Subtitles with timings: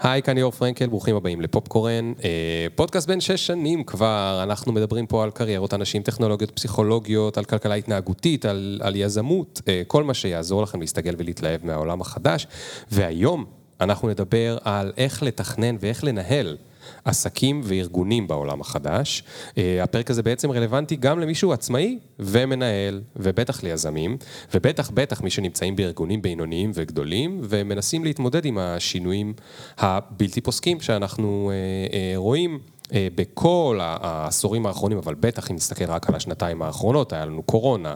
[0.00, 2.12] היי, כאן ליאור פרנקל, ברוכים הבאים לפופקורן.
[2.24, 7.44] אה, פודקאסט בן שש שנים כבר, אנחנו מדברים פה על קריירות אנשים, טכנולוגיות, פסיכולוגיות, על
[7.44, 12.46] כלכלה התנהגותית, על, על יזמות, אה, כל מה שיעזור לכם להסתגל ולהתלהב מהעולם החדש.
[12.90, 13.44] והיום
[13.80, 16.56] אנחנו נדבר על איך לתכנן ואיך לנהל.
[17.04, 19.22] עסקים וארגונים בעולם החדש.
[19.58, 24.16] אה, הפרק הזה בעצם רלוונטי גם למישהו עצמאי ומנהל, ובטח ליזמים,
[24.54, 29.34] ובטח בטח מי שנמצאים בארגונים בינוניים וגדולים, ומנסים להתמודד עם השינויים
[29.78, 32.58] הבלתי פוסקים שאנחנו אה, אה, רואים.
[32.94, 37.94] אה, בכל העשורים האחרונים, אבל בטח אם נסתכל רק על השנתיים האחרונות, היה לנו קורונה,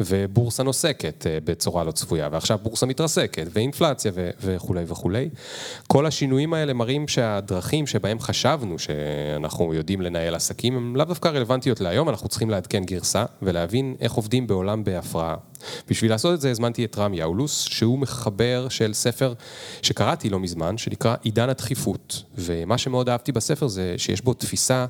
[0.00, 5.28] ובורסה נוסקת אה, בצורה לא צפויה, ועכשיו בורסה מתרסקת, ואינפלציה וכולי וכולי.
[5.86, 11.80] כל השינויים האלה מראים שהדרכים שבהם חשבנו שאנחנו יודעים לנהל עסקים, הן לאו דווקא רלוונטיות
[11.80, 15.36] להיום, אנחנו צריכים לעדכן גרסה, ולהבין איך עובדים בעולם בהפרעה.
[15.88, 19.34] בשביל לעשות את זה הזמנתי את רם יאולוס, שהוא מחבר של ספר
[19.82, 22.22] שקראתי לא מזמן, שנקרא עידן הדחיפות.
[22.38, 24.86] ומה שמאוד אהבתי בספר זה שיש בו תפיסה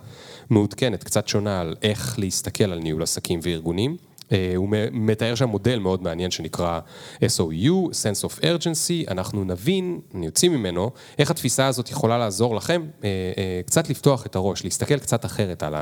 [0.51, 3.97] מעודכנת, קצת שונה על איך להסתכל על ניהול עסקים וארגונים.
[4.33, 6.81] אה, הוא מתאר שם מודל מאוד מעניין שנקרא
[7.23, 13.09] SOU, Sense of Urgency, אנחנו נבין, נוציא ממנו, איך התפיסה הזאת יכולה לעזור לכם אה,
[13.39, 15.75] אה, קצת לפתוח את הראש, להסתכל קצת אחרת על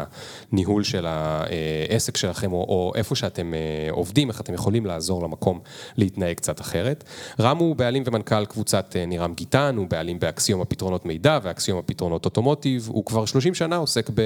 [0.52, 3.52] הניהול של העסק שלכם, או, או איפה שאתם
[3.90, 5.60] עובדים, איך אתם יכולים לעזור למקום
[5.96, 7.04] להתנהג קצת אחרת.
[7.40, 12.88] רם הוא בעלים ומנכ"ל קבוצת נירם גיטן, הוא בעלים באקסיום הפתרונות מידע ואקסיום הפתרונות אוטומוטיב,
[12.92, 14.20] הוא כבר 30 שנה עוסק ב...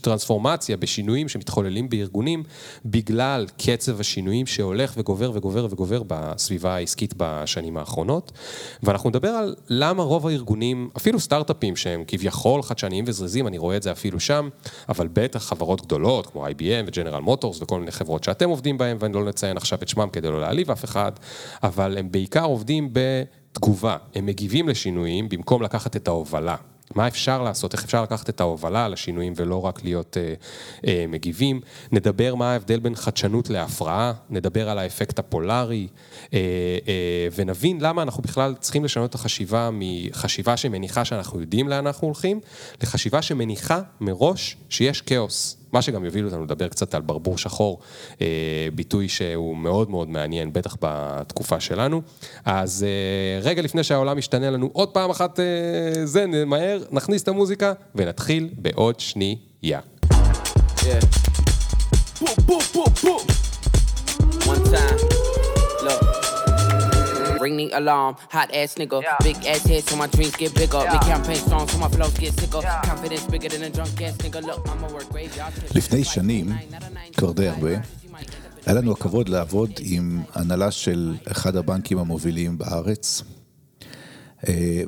[0.00, 2.42] טרנספורמציה, בשינויים שמתחוללים בארגונים,
[2.84, 8.32] בגלל קצב השינויים שהולך וגובר וגובר וגובר בסביבה העסקית בשנים האחרונות.
[8.82, 13.82] ואנחנו נדבר על למה רוב הארגונים, אפילו סטארט-אפים שהם כביכול חדשניים וזריזים, אני רואה את
[13.82, 14.48] זה אפילו שם,
[14.88, 19.12] אבל בטח חברות גדולות כמו IBM וג'נרל מוטורס וכל מיני חברות שאתם עובדים בהן, ואני
[19.12, 21.12] לא נציין עכשיו את שמם כדי לא להעליב אף אחד,
[21.62, 26.56] אבל הם בעיקר עובדים בתגובה, הם מגיבים לשינויים במקום לקחת את ההובלה.
[26.94, 30.34] מה אפשר לעשות, איך אפשר לקחת את ההובלה על השינויים ולא רק להיות אה,
[30.86, 31.60] אה, מגיבים.
[31.92, 35.88] נדבר מה ההבדל בין חדשנות להפרעה, נדבר על האפקט הפולארי,
[36.34, 36.38] אה,
[36.88, 42.06] אה, ונבין למה אנחנו בכלל צריכים לשנות את החשיבה מחשיבה שמניחה שאנחנו יודעים לאן אנחנו
[42.06, 42.40] הולכים,
[42.82, 45.56] לחשיבה שמניחה מראש שיש כאוס.
[45.72, 47.78] מה שגם יוביל אותנו לדבר קצת על ברבור שחור,
[48.20, 48.26] אה,
[48.74, 52.02] ביטוי שהוא מאוד מאוד מעניין, בטח בתקופה שלנו.
[52.44, 57.28] אז אה, רגע לפני שהעולם ישתנה לנו עוד פעם אחת, אה, זה, מהר, נכניס את
[57.28, 59.80] המוזיקה ונתחיל בעוד שנייה.
[60.80, 61.36] Yeah.
[62.20, 63.22] Boom, boom, boom, boom.
[64.46, 65.35] One time.
[67.46, 68.12] Ring the alarm.
[68.36, 69.26] Hot ass nigga, yeah.
[69.26, 70.82] big ass head so my dreams get bigger.
[70.82, 70.92] Yeah.
[70.94, 72.62] Big campaign strong so my flows get sicker.
[72.62, 72.90] Yeah.
[72.90, 74.40] Confidence bigger than a drunk ass nigga.
[74.48, 75.52] Look, I'ma work graveyard.
[75.74, 76.52] לפני שנים,
[77.16, 77.70] כבר די הרבה,
[78.66, 83.22] היה לנו הכבוד לעבוד עם הנהלה של אחד הבנקים המובילים בארץ.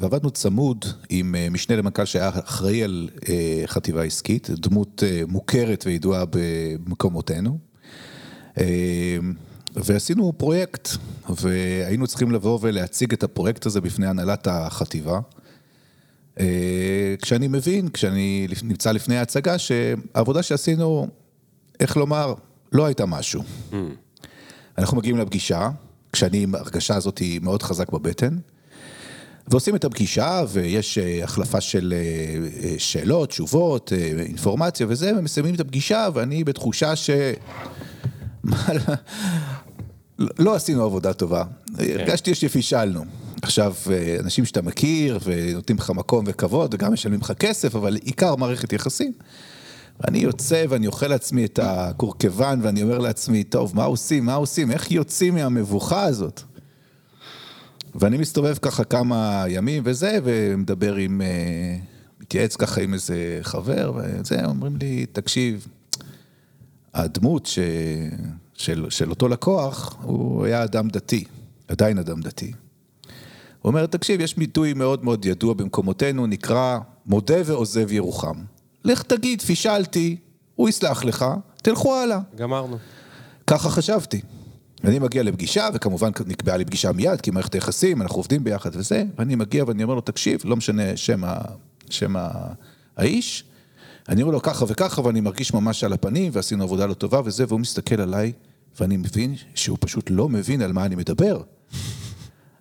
[0.01, 3.09] ועבדנו צמוד עם משנה למנכ"ל שהיה אחראי על
[3.67, 7.59] חטיבה עסקית, דמות מוכרת וידועה במקומותינו.
[9.85, 10.89] ועשינו פרויקט,
[11.29, 15.21] והיינו צריכים לבוא ולהציג את הפרויקט הזה בפני הנהלת החטיבה.
[16.41, 21.09] אה, כשאני מבין, כשאני נמצא לפני ההצגה, שהעבודה שעשינו,
[21.81, 22.35] איך לומר,
[22.73, 23.43] לא הייתה משהו.
[23.71, 23.75] Mm.
[24.79, 25.71] אנחנו מגיעים לפגישה,
[26.13, 28.37] כשאני עם ההרגשה הזאת מאוד חזק בבטן,
[29.49, 33.93] ועושים את הפגישה, ויש אה, החלפה של אה, שאלות, תשובות,
[34.27, 37.11] אינפורמציה וזה, ומסיימים את הפגישה, ואני בתחושה ש...
[40.19, 41.45] לא עשינו עבודה טובה,
[41.77, 41.83] כן.
[41.83, 43.05] הרגשתי שפישלנו.
[43.43, 48.37] עכשיו, אה, אנשים שאתה מכיר ונותנים לך מקום וכבוד וגם משלמים לך כסף, אבל עיקר
[48.37, 49.13] מערכת יחסים.
[50.01, 54.71] ואני יוצא ואני אוכל לעצמי את הקורקבן ואני אומר לעצמי, טוב, מה עושים, מה עושים,
[54.71, 56.43] איך יוצאים מהמבוכה הזאת?
[57.95, 61.77] ואני מסתובב ככה כמה ימים וזה, ומדבר עם, אה,
[62.21, 65.67] מתייעץ ככה עם איזה חבר, וזה, אומרים לי, תקשיב,
[66.95, 67.59] הדמות ש...
[68.59, 71.25] של, של אותו לקוח, הוא היה אדם דתי,
[71.69, 72.53] עדיין אדם דתי.
[73.63, 78.37] הוא אומר, תקשיב, יש ביטוי מאוד מאוד ידוע במקומותינו, נקרא מודה ועוזב ירוחם.
[78.85, 80.17] לך תגיד, פישלתי,
[80.55, 81.25] הוא יסלח לך,
[81.63, 82.19] תלכו הלאה.
[82.37, 82.79] גמרנו.
[83.47, 84.21] ככה חשבתי.
[84.85, 89.05] אני מגיע לפגישה, וכמובן נקבעה לי פגישה מיד, כי מערכת היחסים, אנחנו עובדים ביחד וזה,
[89.19, 91.39] ואני מגיע ואני אומר לו, תקשיב, לא משנה שם, ה...
[91.91, 92.31] שם ה...
[92.97, 93.45] האיש,
[94.09, 97.45] אני אומר לו ככה וככה, ואני מרגיש ממש על הפנים, ועשינו עבודה לא טובה וזה,
[97.49, 98.33] והוא מסתכל עליי,
[98.81, 101.41] ואני מבין שהוא פשוט לא מבין על מה אני מדבר.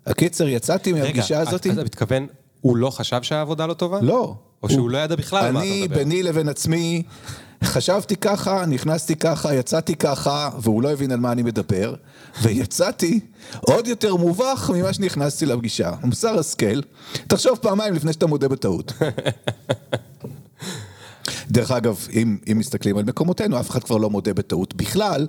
[0.06, 1.66] הקיצר, יצאתי מהפגישה הזאת...
[1.66, 2.28] רגע, אתה מתכוון,
[2.62, 4.02] הוא לא חשב שהעבודה לא טובה?
[4.02, 4.36] לא.
[4.64, 5.86] או שהוא לא ידע בכלל על מה אתה מדבר?
[5.86, 7.04] אני, ביני לבין עצמי,
[7.64, 11.96] חשבתי ככה, נכנסתי ככה, יצאתי ככה, והוא לא הבין על מה אני מדבר,
[12.42, 13.20] ויצאתי
[13.60, 15.92] עוד יותר מובך ממה שנכנסתי לפגישה.
[16.04, 16.82] מוסר השכל,
[17.28, 18.94] תחשוב פעמיים לפני שאתה מודה בטעות.
[21.52, 25.28] דרך אגב, אם, אם מסתכלים על מקומותינו, אף אחד כבר לא מודה בטעות בכלל,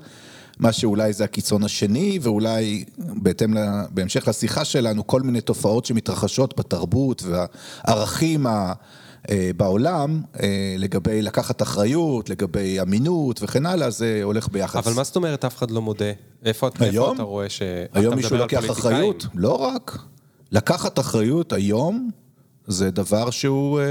[0.58, 6.58] מה שאולי זה הקיצון השני, ואולי בהתאם, לה, בהמשך לשיחה שלנו, כל מיני תופעות שמתרחשות
[6.58, 8.72] בתרבות והערכים ה...
[9.30, 14.86] אה, בעולם, אה, לגבי לקחת אחריות, לגבי אמינות וכן הלאה, זה הולך ביחס.
[14.86, 16.12] אבל מה זאת אומרת אף אחד לא מודה?
[16.44, 17.10] איפה, היום?
[17.10, 17.62] איפה אתה רואה ש...
[17.94, 19.26] היום מישהו לוקח אחריות?
[19.34, 19.98] לא רק.
[20.52, 22.10] לקחת אחריות היום
[22.68, 23.84] זה דבר שהוא אה,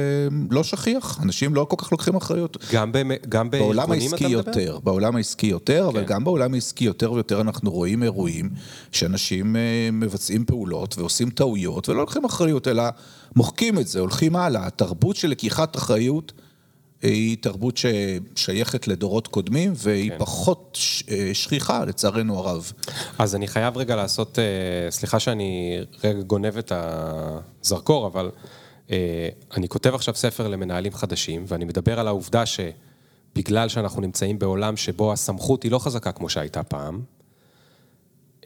[0.52, 2.58] לא שכיח, אנשים לא כל כך לוקחים אחריות.
[2.72, 3.12] גם, במ...
[3.30, 5.98] גם בעולם העסקי יותר, בעולם העסקי יותר, כן.
[5.98, 8.50] אבל גם בעולם העסקי יותר ויותר אנחנו רואים אירועים
[8.92, 12.84] שאנשים אה, מבצעים פעולות ועושים טעויות ולא לוקחים אחריות, אלא
[13.36, 14.68] מוחקים את זה, הולכים הלאה.
[14.68, 16.34] התרבות של לקיחת אחריות
[17.02, 20.18] היא תרבות ששייכת לדורות קודמים והיא כן.
[20.18, 20.78] פחות
[21.12, 22.72] אה, שכיחה, לצערנו הרב.
[23.20, 28.30] אז אני חייב רגע לעשות, אה, סליחה שאני רגע גונב את הזרקור, אבל...
[28.92, 34.78] אה, אני כותב עכשיו ספר למנהלים חדשים, ואני מדבר על העובדה שבגלל שאנחנו נמצאים בעולם
[34.78, 37.02] שבו הסמכות היא לא חזקה כמו שהייתה פעם,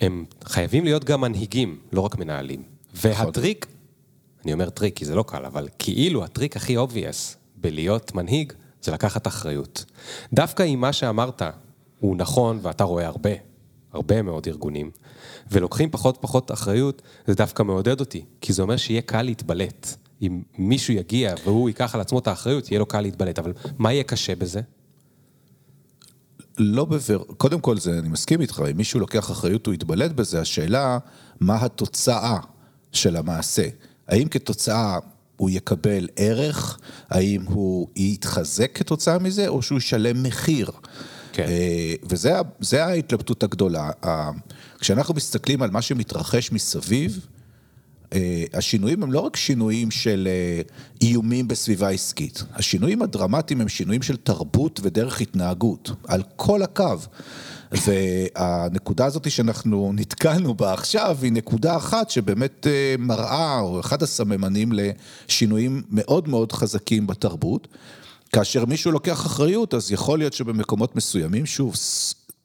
[0.01, 2.63] הם חייבים להיות גם מנהיגים, לא רק מנהלים.
[2.93, 3.67] והטריק,
[4.43, 8.91] אני אומר טריק כי זה לא קל, אבל כאילו הטריק הכי obvious בלהיות מנהיג, זה
[8.91, 9.85] לקחת אחריות.
[10.33, 11.41] דווקא אם מה שאמרת
[11.99, 13.29] הוא נכון, ואתה רואה הרבה,
[13.93, 14.91] הרבה מאוד ארגונים,
[15.51, 19.95] ולוקחים פחות פחות אחריות, זה דווקא מעודד אותי, כי זה אומר שיהיה קל להתבלט.
[20.21, 23.93] אם מישהו יגיע והוא ייקח על עצמו את האחריות, יהיה לו קל להתבלט, אבל מה
[23.93, 24.61] יהיה קשה בזה?
[26.57, 27.23] לא בבר...
[27.37, 30.97] קודם כל, זה, אני מסכים איתך, אם מישהו לוקח אחריות הוא יתבלט בזה, השאלה,
[31.39, 32.37] מה התוצאה
[32.91, 33.67] של המעשה?
[34.07, 34.99] האם כתוצאה
[35.37, 36.79] הוא יקבל ערך?
[37.09, 40.71] האם הוא יתחזק כתוצאה מזה, או שהוא ישלם מחיר?
[41.33, 41.45] כן.
[41.47, 43.89] אה, וזה ההתלבטות הגדולה.
[44.79, 47.27] כשאנחנו מסתכלים על מה שמתרחש מסביב,
[48.53, 50.61] השינויים הם לא רק שינויים של אה,
[51.01, 56.95] איומים בסביבה עסקית, השינויים הדרמטיים הם שינויים של תרבות ודרך התנהגות, על כל הקו.
[57.71, 64.71] והנקודה הזאת שאנחנו נתקלנו בה עכשיו היא נקודה אחת שבאמת אה, מראה, או אחד הסממנים
[64.73, 67.67] לשינויים מאוד מאוד חזקים בתרבות.
[68.31, 71.75] כאשר מישהו לוקח אחריות, אז יכול להיות שבמקומות מסוימים, שוב,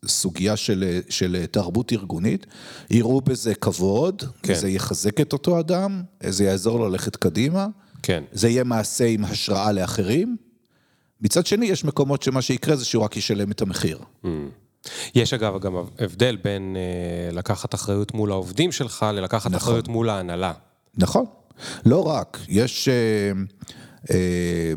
[0.06, 2.46] סוגיה של, של תרבות ארגונית,
[2.90, 4.54] יראו בזה כבוד, כן.
[4.54, 7.66] זה יחזק את אותו אדם, זה יעזור לו ללכת קדימה,
[8.02, 8.24] כן.
[8.32, 10.36] זה יהיה מעשה עם השראה לאחרים.
[11.20, 13.98] מצד שני, יש מקומות שמה שיקרה זה שהוא רק ישלם את המחיר.
[14.24, 14.28] Mm.
[15.14, 19.56] יש אגב גם הבדל בין אה, לקחת אחריות מול העובדים שלך ללקחת נכון.
[19.56, 20.52] אחריות מול ההנהלה.
[20.98, 21.24] נכון,
[21.86, 22.88] לא רק, יש...
[22.88, 23.32] אה,
[24.10, 24.74] אה,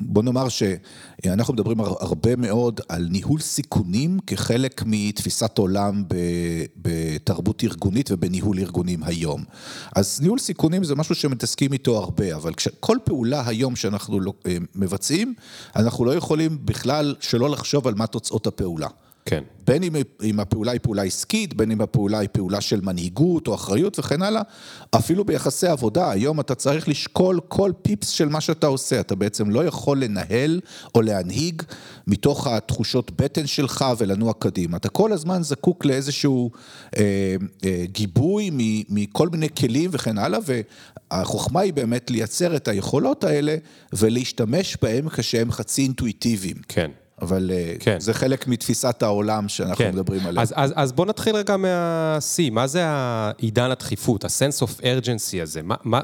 [0.00, 6.04] בוא נאמר שאנחנו מדברים הרבה מאוד על ניהול סיכונים כחלק מתפיסת עולם
[6.76, 9.44] בתרבות ארגונית ובניהול ארגונים היום.
[9.96, 15.34] אז ניהול סיכונים זה משהו שמתעסקים איתו הרבה, אבל כל פעולה היום שאנחנו אה, מבצעים,
[15.76, 18.88] אנחנו לא יכולים בכלל שלא לחשוב על מה תוצאות הפעולה.
[19.30, 19.44] כן.
[19.66, 19.92] בין אם,
[20.22, 24.22] אם הפעולה היא פעולה עסקית, בין אם הפעולה היא פעולה של מנהיגות או אחריות וכן
[24.22, 24.42] הלאה,
[24.90, 29.50] אפילו ביחסי עבודה, היום אתה צריך לשקול כל פיפס של מה שאתה עושה, אתה בעצם
[29.50, 30.60] לא יכול לנהל
[30.94, 31.62] או להנהיג
[32.06, 34.76] מתוך התחושות בטן שלך ולנוע קדימה.
[34.76, 36.50] אתה כל הזמן זקוק לאיזשהו
[36.96, 38.50] אה, אה, גיבוי
[38.88, 40.38] מכל מיני כלים וכן הלאה,
[41.10, 43.56] והחוכמה היא באמת לייצר את היכולות האלה
[43.92, 46.56] ולהשתמש בהם כשהם חצי אינטואיטיביים.
[46.68, 46.90] כן.
[47.22, 48.00] אבל אה, כן.
[48.00, 49.92] זה חלק מתפיסת העולם שאנחנו כן.
[49.92, 50.42] מדברים עליה.
[50.42, 55.62] אז, אז, אז בוא נתחיל רגע מה-C, מה זה העידן הדחיפות, ה-sense of urgency הזה?
[55.62, 56.00] מה, מה,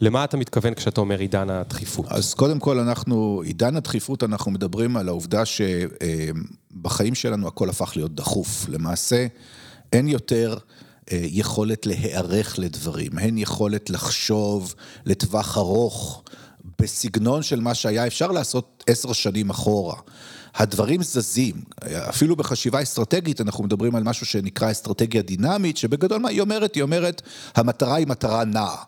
[0.00, 2.06] למה אתה מתכוון כשאתה אומר עידן הדחיפות?
[2.08, 8.14] אז קודם כל אנחנו, עידן הדחיפות, אנחנו מדברים על העובדה שבחיים שלנו הכל הפך להיות
[8.14, 8.66] דחוף.
[8.68, 9.26] למעשה,
[9.92, 10.58] אין יותר...
[11.12, 14.74] אה, יכולת להיערך לדברים, אין יכולת לחשוב
[15.06, 16.22] לטווח ארוך
[16.80, 19.96] בסגנון של מה שהיה אפשר לעשות עשר שנים אחורה.
[20.54, 21.54] הדברים זזים,
[22.08, 26.74] אפילו בחשיבה אסטרטגית אנחנו מדברים על משהו שנקרא אסטרטגיה דינמית, שבגדול מה היא אומרת?
[26.74, 27.22] היא אומרת,
[27.54, 28.82] המטרה היא מטרה נעה.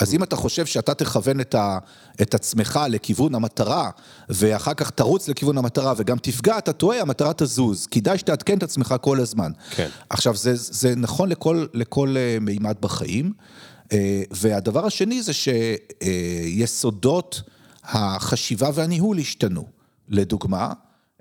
[0.00, 1.78] אז אם אתה חושב שאתה תכוון את, ה,
[2.22, 3.90] את עצמך לכיוון המטרה,
[4.28, 7.86] ואחר כך תרוץ לכיוון המטרה וגם תפגע, אתה טועה, המטרה תזוז.
[7.86, 9.52] כדאי שתעדכן את עצמך כל הזמן.
[9.70, 9.88] כן.
[10.10, 13.32] עכשיו, זה, זה נכון לכל, לכל אה, מימד בחיים.
[13.94, 15.32] אה, והדבר השני זה
[16.02, 17.42] שיסודות
[17.84, 19.66] החשיבה והניהול השתנו.
[20.08, 20.72] לדוגמה,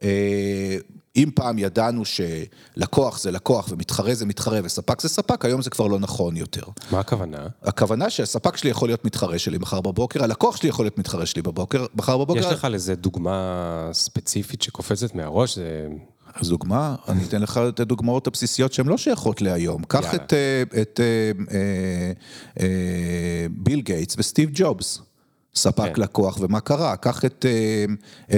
[0.03, 0.77] אה,
[1.15, 5.88] אם פעם ידענו שלקוח זה לקוח ומתחרה זה מתחרה וספק זה ספק, היום זה כבר
[5.88, 6.62] לא נכון יותר.
[6.92, 7.48] מה הכוונה?
[7.63, 11.42] הכוונה שהספק שלי יכול להיות מתחרה שלי מחר בבוקר, הלקוח שלי יכול להיות מתחרה שלי
[11.42, 12.39] בבוקר, מחר בבוקר.
[12.39, 15.56] יש לך לזה דוגמה ספציפית שקופצת מהראש?
[15.56, 15.88] זה...
[16.36, 19.84] אז דוגמה, אני אתן לך את הדוגמאות הבסיסיות שהן לא שייכות להיום.
[19.84, 20.16] קח.
[20.16, 22.12] את, אה, את אה, אה,
[22.60, 25.02] אה, ביל גייטס וסטיב ג'ובס,
[25.56, 26.02] ספק כן.
[26.02, 26.96] לקוח, ומה קרה?
[26.96, 27.46] קח את...
[27.46, 27.86] אה,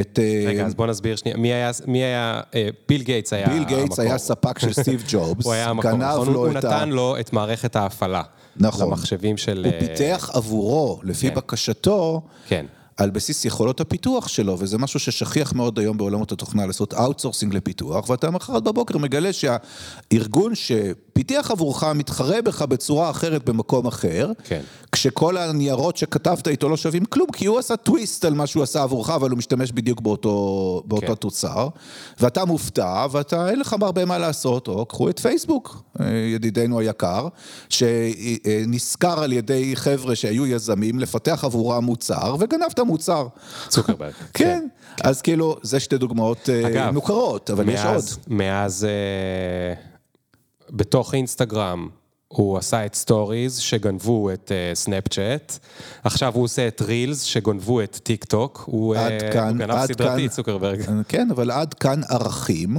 [0.02, 1.38] את אה, רגע, אז בוא נסביר שנייה.
[1.38, 4.06] מי היה, מי היה, אה, ביל גייטס היה ביל גייטס המקור.
[4.06, 6.28] היה ספק של סטיב ג'ובס, הוא היה המקור, גנב נכון?
[6.28, 6.68] הוא לו את ה...
[6.68, 8.24] נתן לו את מערכת ההפעלה.
[8.58, 8.88] נכון.
[8.88, 9.66] למחשבים של...
[9.66, 11.36] הוא אה, פיתח עבורו, לפי כן.
[11.36, 12.66] בקשתו, כן.
[12.98, 18.10] על בסיס יכולות הפיתוח שלו, וזה משהו ששכיח מאוד היום בעולמות התוכנה, לעשות outsourcing לפיתוח,
[18.10, 20.52] ואתה מחר בבוקר מגלה שהארגון
[21.17, 24.62] שפיתח עבורך מתחרה בך בצורה אחרת במקום אחר, כן.
[24.91, 28.84] כשכל הניירות שכתבת איתו לא שווים כלום, כי הוא עשה טוויסט על מה שהוא עשה
[28.84, 31.15] עבורך, אבל הוא משתמש בדיוק באותו, באותו כן.
[31.15, 31.67] תוצר,
[32.19, 36.05] ואתה מופתע, ואתה, אין לך הרבה מה לעשות, או קחו את פייסבוק, אה,
[36.36, 37.27] ידידנו היקר,
[37.69, 43.27] שנשכר על ידי חבר'ה שהיו יזמים לפתח עבורם מוצר, וגנב את המוצר.
[43.67, 44.13] צוקרברג.
[44.34, 44.67] כן,
[45.03, 47.93] אז כאילו, זה שתי דוגמאות אה, אגב, מוכרות, אבל יש עוד.
[47.93, 49.95] מאז, מאז, אה,
[50.75, 51.89] בתוך אינסטגרם,
[52.27, 55.60] הוא עשה את stories שגנבו את אה, סנאפצ'אט,
[56.03, 59.72] עכשיו הוא עושה את reels שגנבו את טיק טוק, הוא, אה, עד כאן, הוא גנב
[59.72, 60.27] עד סדרתי, כאן.
[60.27, 60.82] צוקרברג.
[61.08, 62.77] כן, אבל עד כאן ערכים,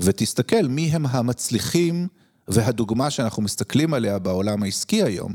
[0.00, 2.08] ותסתכל מי הם המצליחים
[2.48, 5.34] והדוגמה שאנחנו מסתכלים עליה בעולם העסקי היום.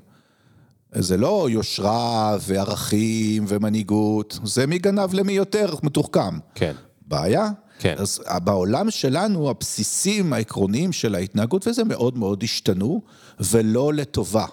[0.96, 6.40] זה לא יושרה וערכים ומנהיגות, זה מי גנב למי יותר מתוחכם.
[6.56, 6.74] כן.
[7.08, 7.50] בעיה?
[7.80, 7.96] כן.
[7.98, 13.02] אז בעולם שלנו, הבסיסים העקרוניים של ההתנהגות וזה מאוד מאוד השתנו,
[13.40, 14.46] ולא לטובה.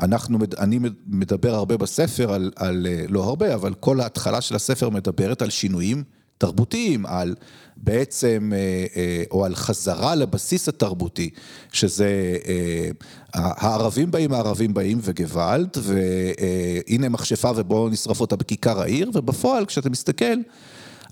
[0.00, 4.90] אנחנו, מד- אני מדבר הרבה בספר על, על, לא הרבה, אבל כל ההתחלה של הספר
[4.90, 6.02] מדברת על שינויים
[6.38, 7.34] תרבותיים, על
[7.76, 8.58] בעצם, אה,
[8.96, 11.30] אה, או על חזרה לבסיס התרבותי,
[11.72, 12.90] שזה אה,
[13.34, 20.34] הערבים באים, הערבים באים וגוואלד, והנה מכשפה ובואו נשרוף אותה בכיכר העיר, ובפועל, כשאתה מסתכל,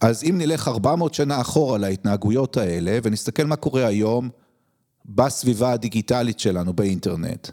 [0.03, 4.29] אז אם נלך 400 שנה אחורה להתנהגויות האלה, ונסתכל מה קורה היום
[5.07, 7.49] בסביבה הדיגיטלית שלנו באינטרנט,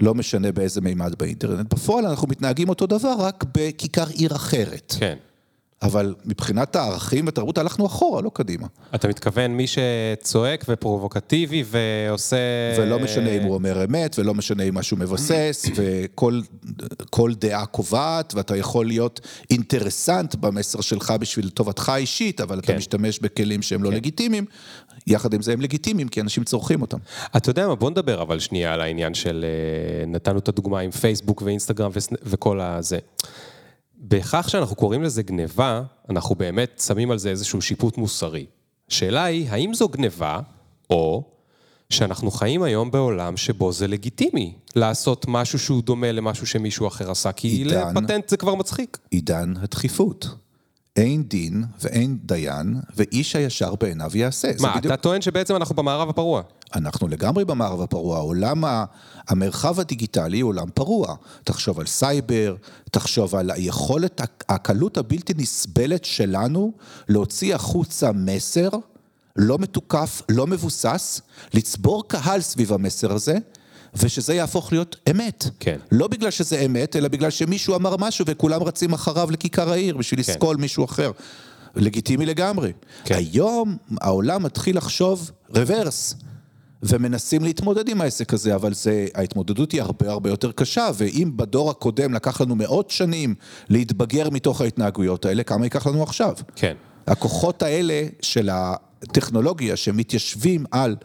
[0.00, 4.94] לא משנה באיזה מימד באינטרנט, בפועל אנחנו מתנהגים אותו דבר, רק בכיכר עיר אחרת.
[4.98, 5.16] כן.
[5.82, 8.66] אבל מבחינת הערכים והתרבות הלכנו אחורה, לא קדימה.
[8.94, 12.36] אתה מתכוון מי שצועק ופרובוקטיבי ועושה...
[12.78, 16.40] ולא משנה אם הוא אומר אמת, ולא משנה אם משהו מבסס, וכל
[17.10, 19.20] כל דעה קובעת, ואתה יכול להיות
[19.50, 22.76] אינטרסנט במסר שלך בשביל טובתך האישית, אבל אתה כן.
[22.76, 24.44] משתמש בכלים שהם לא לגיטימיים,
[25.06, 26.98] יחד עם זה הם לגיטימיים, כי אנשים צורכים אותם.
[27.36, 29.44] אתה יודע מה, בוא נדבר אבל שנייה על העניין של...
[29.44, 31.90] אה, נתנו את הדוגמה עם פייסבוק ואינסטגרם
[32.22, 32.98] וכל הזה.
[34.02, 38.46] בכך שאנחנו קוראים לזה גניבה, אנחנו באמת שמים על זה איזשהו שיפוט מוסרי.
[38.90, 40.40] השאלה היא, האם זו גניבה,
[40.90, 41.24] או
[41.90, 47.32] שאנחנו חיים היום בעולם שבו זה לגיטימי לעשות משהו שהוא דומה למשהו שמישהו אחר עשה,
[47.32, 47.94] כי עידן.
[47.96, 48.98] לפטנט זה כבר מצחיק.
[49.10, 50.28] עידן הדחיפות.
[50.96, 54.48] אין דין ואין דיין, ואיש הישר בעיניו יעשה.
[54.60, 56.42] מה, בדיוק- אתה טוען שבעצם אנחנו במערב הפרוע?
[56.74, 58.84] אנחנו לגמרי במערב הפרוע, העולם, ה-
[59.28, 61.14] המרחב הדיגיטלי הוא עולם פרוע.
[61.44, 62.54] תחשוב על סייבר,
[62.90, 66.72] תחשוב על היכולת, הקלות הבלתי נסבלת שלנו
[67.08, 68.68] להוציא החוצה מסר
[69.36, 71.20] לא מתוקף, לא מבוסס,
[71.54, 73.38] לצבור קהל סביב המסר הזה,
[73.94, 75.44] ושזה יהפוך להיות אמת.
[75.60, 75.76] כן.
[75.92, 80.22] לא בגלל שזה אמת, אלא בגלל שמישהו אמר משהו וכולם רצים אחריו לכיכר העיר בשביל
[80.22, 80.32] כן.
[80.32, 81.10] לסקול מישהו אחר.
[81.76, 82.72] לגיטימי לגמרי.
[83.04, 83.14] כן.
[83.14, 86.14] היום העולם מתחיל לחשוב רוורס.
[86.82, 91.70] ומנסים להתמודד עם העסק הזה, אבל זה, ההתמודדות היא הרבה הרבה יותר קשה, ואם בדור
[91.70, 93.34] הקודם לקח לנו מאות שנים
[93.68, 96.34] להתבגר מתוך ההתנהגויות האלה, כמה ייקח לנו עכשיו?
[96.56, 96.74] כן.
[97.06, 100.96] הכוחות האלה של הטכנולוגיה שמתיישבים על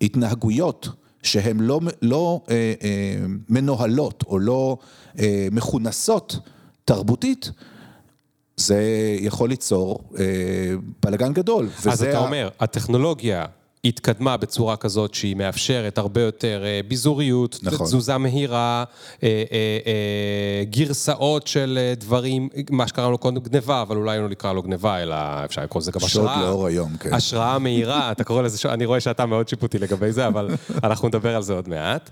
[0.00, 0.88] התנהגויות
[1.22, 3.16] שהן לא, לא אה, אה,
[3.48, 4.76] מנוהלות או לא
[5.18, 6.36] אה, מכונסות
[6.84, 7.50] תרבותית,
[8.56, 8.82] זה
[9.20, 10.24] יכול ליצור אה,
[11.02, 11.68] בלאגן גדול.
[11.90, 13.44] אז אתה ה- אומר, הטכנולוגיה
[13.84, 17.86] התקדמה בצורה כזאת שהיא מאפשרת הרבה יותר אה, ביזוריות, נכון.
[17.86, 18.84] תזוזה מהירה,
[19.22, 24.62] אה, אה, גרסאות של דברים, מה שקראנו לו קודם גניבה, אבל אולי לא נקרא לו
[24.62, 26.42] גניבה, אלא אפשר לקרוא לזה גם השראה.
[26.42, 27.14] לאור היום, כן.
[27.14, 30.48] השראה מהירה, אתה קורא לזה, אני רואה שאתה מאוד שיפוטי לגבי זה, אבל
[30.84, 32.10] אנחנו נדבר על זה עוד מעט.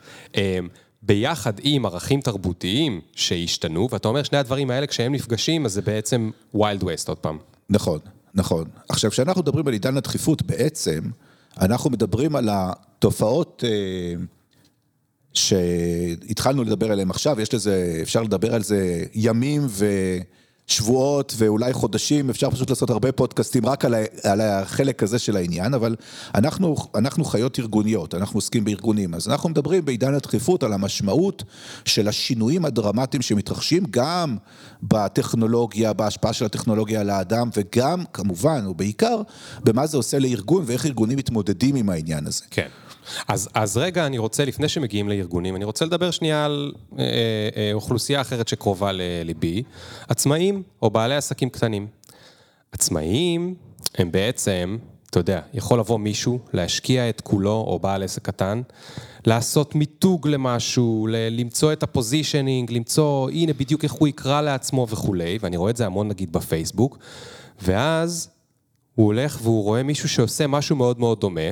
[1.03, 6.31] ביחד עם ערכים תרבותיים שהשתנו, ואתה אומר שני הדברים האלה כשהם נפגשים, אז זה בעצם
[6.57, 7.39] wild west עוד פעם.
[7.71, 7.99] נכון,
[8.35, 8.65] נכון.
[8.89, 11.01] עכשיו, כשאנחנו מדברים על עידן הדחיפות, בעצם,
[11.59, 14.15] אנחנו מדברים על התופעות אה,
[15.33, 19.67] שהתחלנו לדבר עליהן עכשיו, יש לזה, אפשר לדבר על זה ימים
[20.71, 25.37] שבועות ואולי חודשים, אפשר פשוט לעשות הרבה פודקאסטים רק על, ה, על החלק הזה של
[25.37, 25.97] העניין, אבל
[26.35, 31.45] אנחנו, אנחנו חיות ארגוניות, אנחנו עוסקים בארגונים, אז אנחנו מדברים בעידן הדחיפות על המשמעות
[31.85, 34.37] של השינויים הדרמטיים שמתרחשים גם
[34.83, 39.23] בטכנולוגיה, בהשפעה של הטכנולוגיה על האדם, וגם, כמובן, ובעיקר,
[39.65, 42.45] במה זה עושה לארגון ואיך ארגונים מתמודדים עם העניין הזה.
[42.51, 42.69] כן.
[43.29, 47.05] אז, אז רגע, אני רוצה, לפני שמגיעים לארגונים, אני רוצה לדבר שנייה על אה,
[47.57, 49.63] אה, אוכלוסייה אחרת שקרובה לליבי,
[50.09, 51.87] עצמאים או בעלי עסקים קטנים.
[52.73, 53.55] עצמאים
[53.95, 54.79] הם בעצם,
[55.11, 58.63] אתה יודע, יכול לבוא מישהו, להשקיע את כולו, או בעל עסק קטן,
[59.27, 65.57] לעשות מיתוג למשהו, למצוא את הפוזישנינג, למצוא, הנה בדיוק איך הוא יקרא לעצמו וכולי, ואני
[65.57, 66.99] רואה את זה המון נגיד בפייסבוק,
[67.63, 68.31] ואז
[68.95, 71.51] הוא הולך והוא רואה מישהו שעושה משהו מאוד מאוד דומה,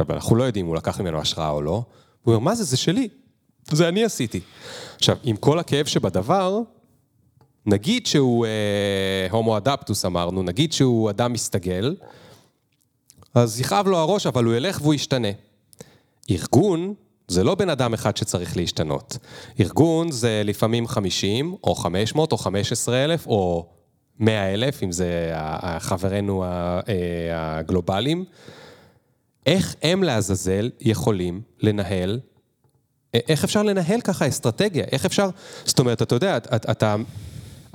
[0.00, 1.82] עכשיו, אנחנו לא יודעים אם הוא לקח ממנו השראה או לא,
[2.22, 3.08] הוא אומר, מה זה, זה שלי,
[3.70, 4.40] זה אני עשיתי.
[4.96, 6.60] עכשיו, עם כל הכאב שבדבר,
[7.66, 11.96] נגיד שהוא אה, הומו אדפטוס אמרנו, נגיד שהוא אדם מסתגל,
[13.34, 15.28] אז יכאב לו הראש, אבל הוא ילך והוא ישתנה.
[16.30, 16.94] ארגון
[17.28, 19.18] זה לא בן אדם אחד שצריך להשתנות.
[19.60, 23.66] ארגון זה לפעמים 50, או 500, או 15 אלף, או
[24.18, 25.32] 100 אלף, אם זה
[25.78, 26.80] חברינו אה,
[27.32, 28.24] הגלובליים.
[29.46, 32.20] איך הם לעזאזל יכולים לנהל,
[33.14, 34.84] איך אפשר לנהל ככה אסטרטגיה?
[34.92, 35.28] איך אפשר,
[35.64, 36.96] זאת אומרת, אתה יודע, אתה, אתה,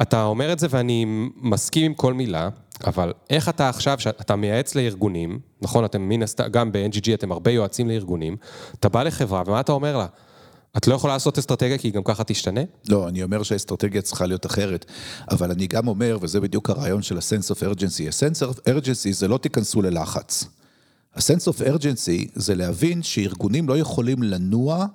[0.02, 2.50] אתה אומר את זה ואני מסכים עם כל מילה,
[2.86, 7.52] אבל איך אתה עכשיו, שאתה מייעץ לארגונים, נכון, אתם מן הסתם, גם ב-NGG אתם הרבה
[7.52, 8.38] יועצים לארגונים,
[8.80, 10.08] אתה בא לחברה ומה אתה אומר לה?
[10.78, 12.62] את לא יכולה לעשות אסטרטגיה כי היא גם ככה תשתנה?
[12.90, 14.86] לא, אני אומר שהאסטרטגיה צריכה להיות אחרת,
[15.32, 19.28] אבל אני גם אומר, וזה בדיוק הרעיון של ה-sense of urgency, ה-sense of urgency זה
[19.28, 20.46] לא תיכנסו ללחץ.
[21.16, 24.86] ה-sense of urgency זה להבין שארגונים לא יכולים לנוע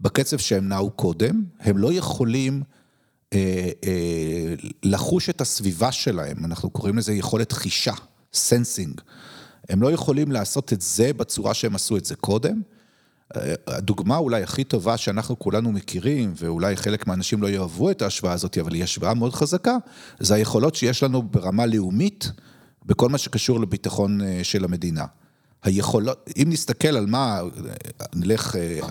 [0.00, 2.62] בקצב שהם נעו קודם, הם לא יכולים
[3.32, 7.92] אה, אה, לחוש את הסביבה שלהם, אנחנו קוראים לזה יכולת חישה,
[8.34, 9.00] sensing.
[9.68, 12.62] הם לא יכולים לעשות את זה בצורה שהם עשו את זה קודם.
[13.36, 18.32] אה, הדוגמה אולי הכי טובה שאנחנו כולנו מכירים, ואולי חלק מהאנשים לא יאהבו את ההשוואה
[18.32, 19.76] הזאת, אבל היא השוואה מאוד חזקה,
[20.20, 22.32] זה היכולות שיש לנו ברמה לאומית,
[22.86, 25.04] בכל מה שקשור לביטחון אה, של המדינה.
[25.62, 27.40] היכולות, אם נסתכל על מה,
[28.14, 28.88] נלך 40-50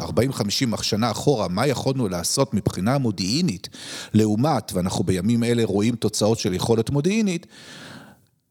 [0.78, 3.70] אה, שנה אחורה, מה יכולנו לעשות מבחינה מודיעינית,
[4.14, 7.48] לעומת, ואנחנו בימים אלה רואים תוצאות של יכולת מודיעינית,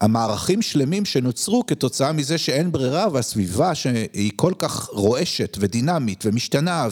[0.01, 6.87] המערכים שלמים שנוצרו כתוצאה מזה שאין ברירה והסביבה שהיא כל כך רועשת ודינמית ומשתנה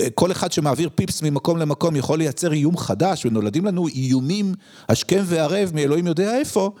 [0.00, 4.54] וכל אחד שמעביר פיפס ממקום למקום יכול לייצר איום חדש ונולדים לנו איומים
[4.88, 6.72] השכם והערב מאלוהים יודע איפה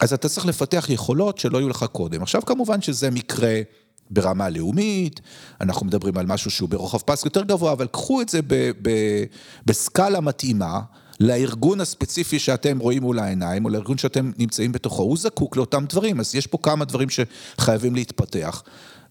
[0.00, 2.22] אז אתה צריך לפתח יכולות שלא היו לך קודם.
[2.22, 3.60] עכשיו כמובן שזה מקרה
[4.10, 5.20] ברמה לאומית,
[5.60, 8.90] אנחנו מדברים על משהו שהוא ברוחב פס יותר גבוה, אבל קחו את זה ב, ב,
[9.66, 10.80] בסקאלה מתאימה.
[11.20, 16.20] לארגון הספציפי שאתם רואים מול העיניים, או לארגון שאתם נמצאים בתוכו, הוא זקוק לאותם דברים,
[16.20, 18.62] אז יש פה כמה דברים שחייבים להתפתח.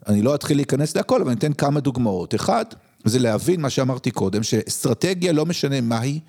[0.08, 2.36] אני לא אתחיל להיכנס להכל, אבל אני אתן כמה דוגמאות.
[2.36, 2.66] אחד,
[3.06, 6.20] זה להבין מה שאמרתי קודם, שאסטרטגיה, לא משנה מהי,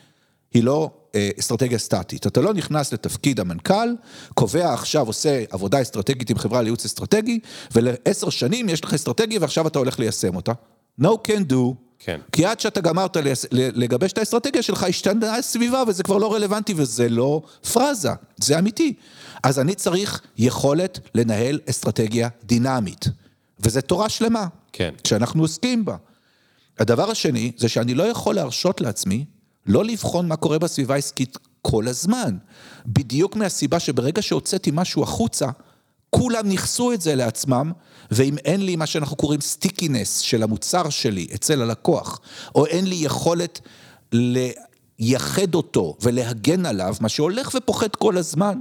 [0.55, 1.00] היא לא אה,
[1.39, 2.27] אסטרטגיה סטטית.
[2.27, 3.89] אתה לא נכנס לתפקיד המנכ"ל,
[4.35, 7.41] קובע עכשיו, עושה עבודה אסטרטגית עם חברה לייעוץ אסטרטגי,
[7.75, 10.53] ולעשר שנים יש לך אסטרטגיה ועכשיו אתה הולך ליישם אותה.
[11.01, 11.75] No can do.
[11.99, 12.21] כן.
[12.33, 13.17] כי עד שאתה גמרת
[13.53, 17.43] לגבש את האסטרטגיה שלך, השתנה הסביבה וזה כבר לא רלוונטי וזה לא
[17.73, 18.95] פרזה, זה אמיתי.
[19.43, 23.05] אז אני צריך יכולת לנהל אסטרטגיה דינמית,
[23.61, 24.47] וזו תורה שלמה.
[24.73, 24.95] כן.
[25.05, 25.97] שאנחנו עוסקים בה.
[26.79, 29.25] הדבר השני, זה שאני לא יכול להרשות לעצמי
[29.67, 32.37] לא לבחון מה קורה בסביבה העסקית כל הזמן.
[32.87, 35.47] בדיוק מהסיבה שברגע שהוצאתי משהו החוצה,
[36.11, 37.73] כולם ניכסו את זה לעצמם,
[38.11, 42.21] ואם אין לי מה שאנחנו קוראים סטיקינס של המוצר שלי אצל הלקוח,
[42.55, 43.61] או אין לי יכולת
[44.13, 48.61] לייחד אותו ולהגן עליו, מה שהולך ופוחת כל הזמן,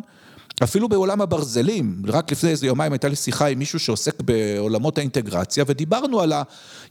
[0.63, 5.63] אפילו בעולם הברזלים, רק לפני איזה יומיים הייתה לי שיחה עם מישהו שעוסק בעולמות האינטגרציה,
[5.67, 6.33] ודיברנו על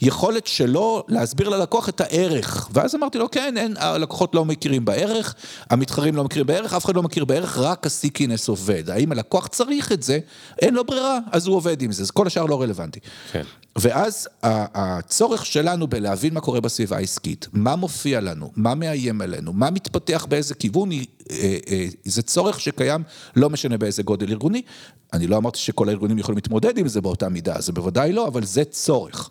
[0.01, 2.69] היכולת שלו להסביר ללקוח את הערך.
[2.73, 5.35] ואז אמרתי לו, כן, אין, הלקוחות לא מכירים בערך,
[5.71, 8.91] המתחרים לא מכירים בערך, אף אחד לא מכיר בערך, רק הסיקינס עובד.
[8.91, 10.19] האם הלקוח צריך את זה?
[10.63, 13.01] אין לו ברירה, אז הוא עובד עם זה, אז כל השאר לא רלוונטי.
[13.33, 13.43] כן.
[13.79, 19.71] ואז הצורך שלנו בלהבין מה קורה בסביבה העסקית, מה מופיע לנו, מה מאיים עלינו, מה
[19.71, 20.99] מתפתח באיזה כיוון, אה,
[21.31, 23.03] אה, זה צורך שקיים,
[23.37, 24.63] לא משנה באיזה גודל ארגוני.
[25.13, 28.45] אני לא אמרתי שכל הארגונים יכולים להתמודד עם זה באותה מידה, זה בוודאי לא, אבל
[28.45, 29.31] זה צורך.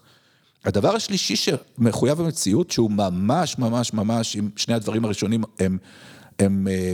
[0.66, 5.78] הדבר השלישי שמחויב במציאות, שהוא ממש ממש ממש, אם שני הדברים הראשונים הם,
[6.40, 6.94] הם, הם אה,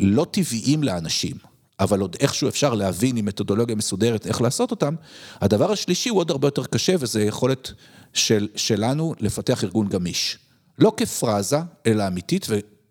[0.00, 1.36] לא טבעיים לאנשים.
[1.80, 4.94] אבל עוד איכשהו אפשר להבין עם מתודולוגיה מסודרת איך לעשות אותם.
[5.40, 7.72] הדבר השלישי הוא עוד הרבה יותר קשה, וזה יכולת
[8.14, 10.38] של, שלנו לפתח ארגון גמיש.
[10.78, 12.46] לא כפרזה, אלא אמיתית,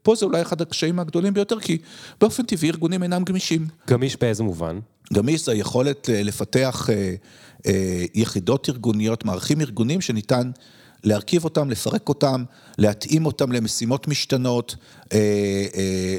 [0.08, 1.78] ופה זה אולי אחד הקשיים הגדולים ביותר, כי
[2.22, 3.68] באופן טבעי ארגונים אינם גמישים.
[3.90, 4.80] גמיש באיזה מובן?
[5.14, 7.16] גמיש זה היכולת אה, לפתח אה,
[7.68, 10.52] אה, יחידות ארגוניות, מערכים ארגוניים שניתן
[11.04, 12.44] להרכיב אותם, לפרק אותם,
[12.78, 14.76] להתאים אותם למשימות משתנות,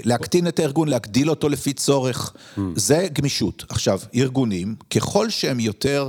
[0.05, 2.33] להקטין את הארגון, להגדיל אותו לפי צורך.
[2.57, 2.61] Mm.
[2.77, 3.65] זה גמישות.
[3.69, 6.09] עכשיו, ארגונים, ככל שהם יותר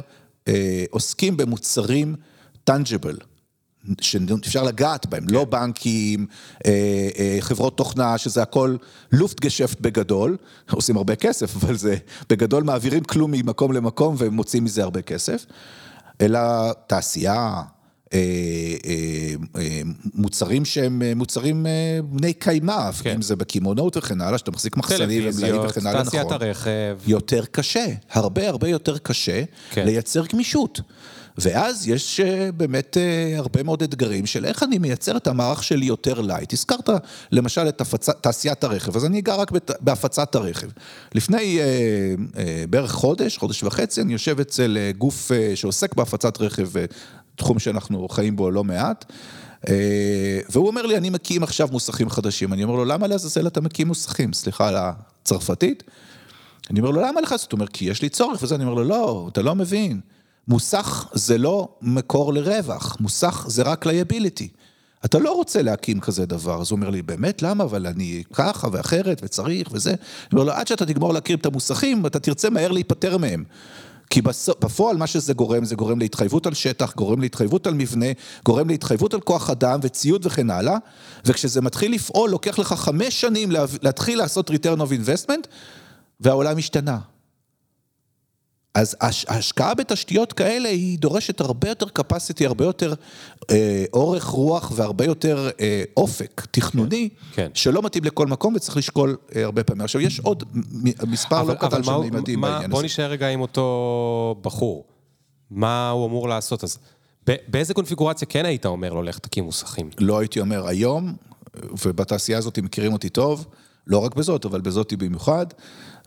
[0.90, 2.16] עוסקים במוצרים
[2.64, 3.18] טנג'יבל,
[4.02, 5.34] שאפשר לגעת בהם, לא כן.
[5.34, 6.26] לא בנקים,
[6.66, 6.72] אה,
[7.20, 8.76] אה, חברות תוכנה, שזה הכל
[9.12, 10.38] לופטגשפט בגדול,
[10.72, 11.96] עושים הרבה כסף, אבל זה
[12.30, 15.46] בגדול מעבירים כלום ממקום למקום ומוציאים מזה הרבה כסף,
[16.22, 16.40] אלא
[16.88, 17.62] תעשייה,
[18.14, 18.20] אה,
[20.14, 21.66] מוצרים שהם מוצרים
[22.04, 23.14] בני קיימא, כן.
[23.16, 26.04] אם זה בקמעונאות וכן הלאה, שאתה מחזיק מחסנים ומלאים וכן הלאה, נכון.
[26.04, 26.98] תעשיית הרכב.
[27.08, 29.86] יותר קשה, הרבה הרבה יותר קשה כן.
[29.86, 30.82] לייצר גמישות.
[31.42, 35.86] ואז יש אה, באמת אה, הרבה מאוד אתגרים של איך אני מייצר את המערך שלי
[35.86, 36.54] יותר light.
[36.54, 36.90] הזכרת
[37.32, 37.82] למשל את.
[38.22, 40.68] תעשיית הרכב, אז אני אגע רק בהפצת הרכב.
[41.16, 46.70] לפני אה, בערך חודש, חודש וחצי, אני יושב אצל גוף שעוסק בהפצת רכב,
[47.36, 49.06] תחום שאנחנו חיים בו לא מעט.
[49.68, 52.54] אה, והוא אומר לי, אני מקים עכשיו מוסכים חדשים.
[52.54, 54.34] אני אומר לו, למה לעזאזל אתה מקים מוסכים?
[54.34, 55.84] סליחה על הצרפתית.
[56.70, 57.36] אני אומר לו, למה לך?
[57.38, 58.56] זאת אומרת, כי יש לי צורך וזה.
[58.56, 60.00] אני אומר לו, לא, אתה לא מבין.
[60.50, 64.50] מוסך זה לא מקור לרווח, מוסך זה רק liability.
[65.06, 66.62] אתה לא רוצה להקים כזה דבר.
[66.62, 67.64] אז הוא אומר לי, באמת, למה?
[67.64, 69.90] אבל אני ככה ואחרת וצריך וזה.
[69.90, 69.98] אני
[70.34, 73.44] אומר לו, עד שאתה תגמור להכיר את המוסכים, אתה תרצה מהר להיפטר מהם.
[74.10, 74.22] כי
[74.60, 78.06] בפועל מה שזה גורם, זה גורם להתחייבות על שטח, גורם להתחייבות על מבנה,
[78.46, 80.78] גורם להתחייבות על כוח אדם וציוד וכן הלאה,
[81.26, 85.48] וכשזה מתחיל לפעול, לוקח לך חמש שנים להתחיל לעשות return of investment,
[86.20, 86.98] והעולם השתנה.
[88.76, 92.94] אז ההשקעה בתשתיות כאלה היא דורשת הרבה יותר capacity, הרבה יותר
[93.52, 97.50] אה, אורך רוח והרבה יותר אה, אופק תכנוני, כן, כן.
[97.54, 99.82] שלא מתאים לכל מקום וצריך לשקול אה, הרבה פעמים.
[99.82, 100.44] עכשיו, יש עוד
[101.08, 102.68] מספר אבל, לא קטן של מימדים בעניין הזה.
[102.68, 104.86] בוא נשאר רגע עם אותו בחור.
[105.52, 106.64] מה הוא אמור לעשות?
[106.64, 106.80] אז
[107.48, 109.90] באיזה קונפיגורציה כן היית אומר לו, לך תקים מוסכים?
[110.00, 111.16] לא הייתי אומר היום,
[111.86, 113.46] ובתעשייה הזאת מכירים אותי טוב,
[113.88, 115.46] לא רק בזאת, אבל בזאתי במיוחד.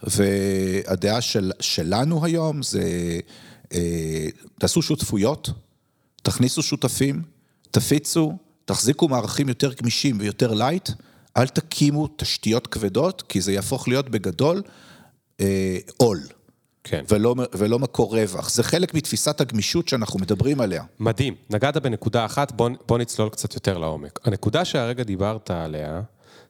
[0.03, 2.83] והדעה של, שלנו היום זה,
[3.73, 5.51] אה, תעשו שותפויות,
[6.23, 7.23] תכניסו שותפים,
[7.71, 8.33] תפיצו,
[8.65, 10.91] תחזיקו מערכים יותר גמישים ויותר light,
[11.37, 14.63] אל תקימו תשתיות כבדות, כי זה יהפוך להיות בגדול
[15.41, 16.21] אה, עול.
[16.85, 17.05] כן.
[17.09, 18.51] ולא, ולא מקור רווח.
[18.51, 20.85] זה חלק מתפיסת הגמישות שאנחנו מדברים עליה.
[21.01, 21.35] מדהים.
[21.51, 24.19] נגעת בנקודה אחת, בוא, בוא נצלול קצת יותר לעומק.
[24.25, 26.01] הנקודה שהרגע דיברת עליה,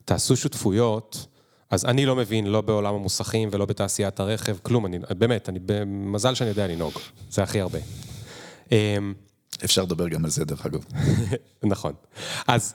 [0.05, 1.27] תעשו שותפויות,
[1.73, 6.35] אז אני לא מבין, לא בעולם המוסכים ולא בתעשיית הרכב, כלום, אני, באמת, אני, במזל
[6.35, 6.93] שאני יודע לנהוג,
[7.31, 7.79] זה הכי הרבה.
[8.73, 9.15] אמ,
[9.65, 10.85] אפשר לדבר גם על זה, דרך אגב.
[11.63, 11.93] נכון.
[12.47, 12.75] אז,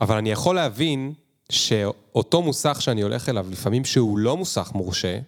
[0.00, 1.12] אבל אני יכול להבין
[1.50, 5.18] שאותו מוסך שאני הולך אליו, לפעמים שהוא לא מוסך מורשה,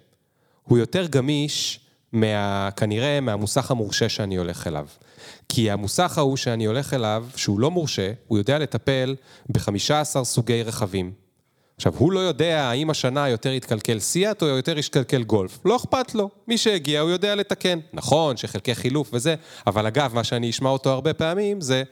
[0.62, 1.80] הוא יותר גמיש
[2.12, 4.86] מה, כנראה מהמוסך המורשה שאני הולך אליו.
[5.48, 9.16] כי המוסך ההוא שאני הולך אליו, שהוא לא מורשה, הוא יודע לטפל
[9.48, 11.27] ב-15 סוגי רכבים.
[11.78, 15.58] עכשיו, הוא לא יודע האם השנה יותר יתקלקל סיאט או יותר יתקלקל גולף.
[15.64, 16.28] לא אכפת לו.
[16.48, 17.78] מי שהגיע, הוא יודע לתקן.
[17.92, 19.34] נכון שחלקי חילוף וזה,
[19.66, 21.82] אבל אגב, מה שאני אשמע אותו הרבה פעמים זה...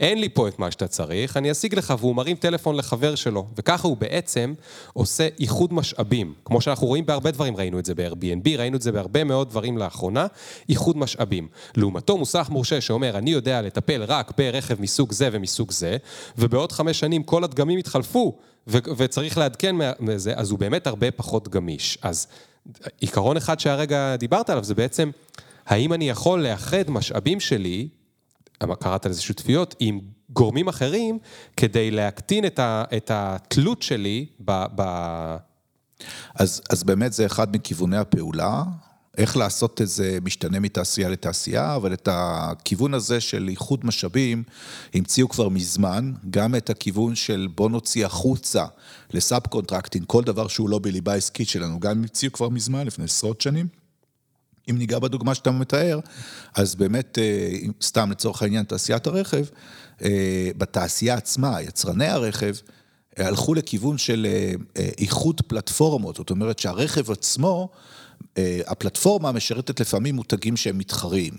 [0.00, 3.46] אין לי פה את מה שאתה צריך, אני אשיג לך, והוא מרים טלפון לחבר שלו.
[3.56, 4.54] וככה הוא בעצם
[4.92, 6.34] עושה איחוד משאבים.
[6.44, 9.78] כמו שאנחנו רואים בהרבה דברים, ראינו את זה ב-Airbnb, ראינו את זה בהרבה מאוד דברים
[9.78, 10.26] לאחרונה,
[10.68, 11.48] איחוד משאבים.
[11.76, 15.96] לעומתו מוסך מורשה שאומר, אני יודע לטפל רק ברכב מסוג זה ומסוג זה,
[16.38, 21.48] ובעוד חמש שנים כל הדגמים יתחלפו, ו- וצריך לעדכן מזה, אז הוא באמת הרבה פחות
[21.48, 21.98] גמיש.
[22.02, 22.26] אז
[23.00, 25.10] עיקרון אחד שהרגע דיברת עליו זה בעצם,
[25.66, 27.88] האם אני יכול לאחד משאבים שלי
[28.80, 31.18] קראת לזה שותפיות, עם גורמים אחרים,
[31.56, 34.64] כדי להקטין את, ה, את התלות שלי ב...
[34.74, 34.82] ב...
[36.34, 38.62] אז, אז באמת זה אחד מכיווני הפעולה,
[39.20, 44.42] איך לעשות את זה משתנה מתעשייה לתעשייה, אבל את הכיוון הזה של איחוד משאבים
[44.94, 48.64] המציאו כבר מזמן, גם את הכיוון של בוא נוציא החוצה
[49.12, 53.40] ל subcontracting, כל דבר שהוא לא בליבה העסקית שלנו, גם המציאו כבר מזמן, לפני עשרות
[53.40, 53.66] שנים.
[54.70, 56.00] אם ניגע בדוגמה שאתה מתאר,
[56.54, 59.44] אז באמת, אה, סתם לצורך העניין, תעשיית הרכב,
[60.02, 62.54] אה, בתעשייה עצמה, יצרני הרכב,
[63.18, 64.26] אה, הלכו לכיוון של
[64.76, 67.68] איחוד פלטפורמות, זאת אומרת שהרכב עצמו,
[68.66, 71.32] הפלטפורמה משרתת לפעמים מותגים שהם מתחרים.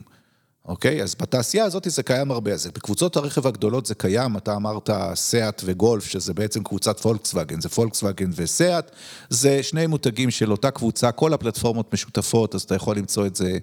[0.65, 1.04] אוקיי?
[1.04, 2.54] אז בתעשייה הזאת זה קיים הרבה.
[2.54, 7.70] אז בקבוצות הרכב הגדולות זה קיים, אתה אמרת סאט וגולף, שזה בעצם קבוצת פולקסווגן, זה
[7.70, 8.91] פולקסווגן וסאט,
[9.30, 13.58] זה שני מותגים של אותה קבוצה, כל הפלטפורמות משותפות, אז אתה יכול למצוא את זה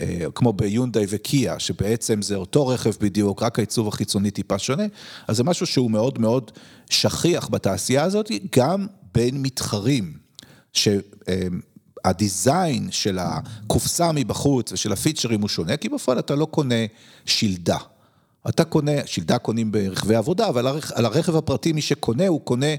[0.00, 4.84] אה, כמו ביונדאי וקיה, שבעצם זה אותו רכב בדיוק, רק העיצוב החיצוני טיפה שונה,
[5.28, 6.50] אז זה משהו שהוא מאוד מאוד
[6.90, 10.12] שכיח בתעשייה הזאת, גם בין מתחרים.
[10.72, 10.88] ש...
[11.28, 11.46] אה,
[12.04, 16.84] הדיזיין של הקופסה מבחוץ ושל הפיצ'רים הוא שונה, כי בפועל אתה לא קונה
[17.26, 17.78] שלדה.
[18.48, 22.74] אתה קונה, שלדה קונים ברכבי עבודה, אבל על הרכב הפרטי מי שקונה, הוא קונה,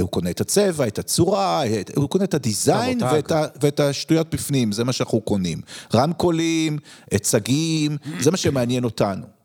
[0.00, 1.62] הוא קונה את הצבע, את הצורה,
[1.96, 5.60] הוא קונה את הדיזיין ואת, ה, ואת השטויות בפנים, זה מה שאנחנו קונים.
[5.94, 6.78] רמקולים,
[7.20, 9.39] צגים, זה מה שמעניין אותנו.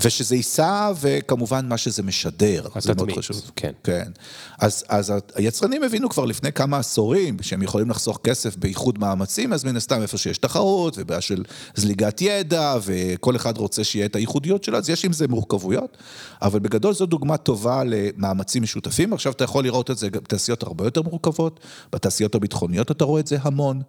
[0.00, 3.50] ושזה ייסע, וכמובן מה שזה משדר, זה מאוד חשוב.
[3.56, 3.72] כן.
[3.84, 4.10] כן.
[4.58, 9.64] אז, אז היצרנים הבינו כבר לפני כמה עשורים שהם יכולים לחסוך כסף באיחוד מאמצים, אז
[9.64, 14.64] מן הסתם איפה שיש תחרות, ובעיה של זליגת ידע, וכל אחד רוצה שיהיה את הייחודיות
[14.64, 15.96] שלו, אז יש עם זה מורכבויות,
[16.42, 19.12] אבל בגדול זו דוגמה טובה למאמצים משותפים.
[19.12, 21.60] עכשיו אתה יכול לראות את זה בתעשיות הרבה יותר מורכבות,
[21.92, 23.82] בתעשיות הביטחוניות אתה רואה את זה המון.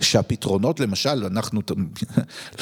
[0.00, 1.60] שהפתרונות, למשל, אנחנו,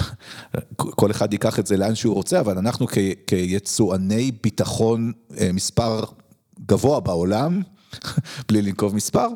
[0.77, 2.87] כל אחד ייקח את זה לאן שהוא רוצה, אבל אנחנו
[3.27, 6.05] כיצואני ביטחון אה, מספר
[6.67, 7.63] גבוה בעולם,
[8.49, 9.29] בלי לנקוב מספר,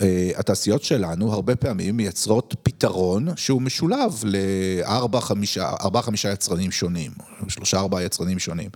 [0.00, 7.12] אה, התעשיות שלנו הרבה פעמים מייצרות פתרון שהוא משולב לארבע, חמישה, ארבע, חמישה יצרנים שונים,
[7.48, 8.70] שלושה, ארבעה יצרנים שונים.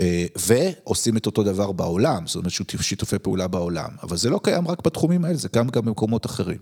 [0.00, 3.88] אה, ועושים את אותו דבר בעולם, זאת אומרת שיתופי פעולה בעולם.
[4.02, 6.58] אבל זה לא קיים רק בתחומים האלה, זה קיים גם במקומות אחרים.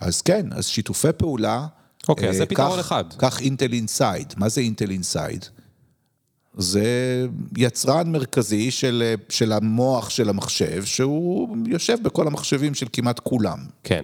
[0.00, 1.66] אז כן, אז שיתופי פעולה...
[2.08, 3.04] אוקיי, אז זה אה, פתרון אחד.
[3.16, 4.34] קח Intel Inside.
[4.36, 5.44] מה זה Intel Inside?
[6.58, 6.86] זה
[7.56, 13.58] יצרן מרכזי של, של המוח של המחשב, שהוא יושב בכל המחשבים של כמעט כולם.
[13.84, 14.02] כן.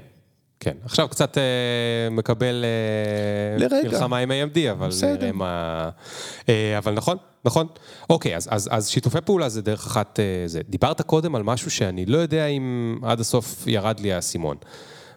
[0.60, 3.88] כן, עכשיו קצת אה, מקבל אה, לרגע.
[3.88, 5.12] מלחמה עם AMD, אבל בסדר.
[5.12, 5.90] נראה מה...
[6.48, 7.66] אה, אבל נכון, נכון.
[8.10, 10.60] אוקיי, אז, אז, אז שיתופי פעולה זה דרך אחת, אה, זה.
[10.68, 14.56] דיברת קודם על משהו שאני לא יודע אם עד הסוף ירד לי האסימון.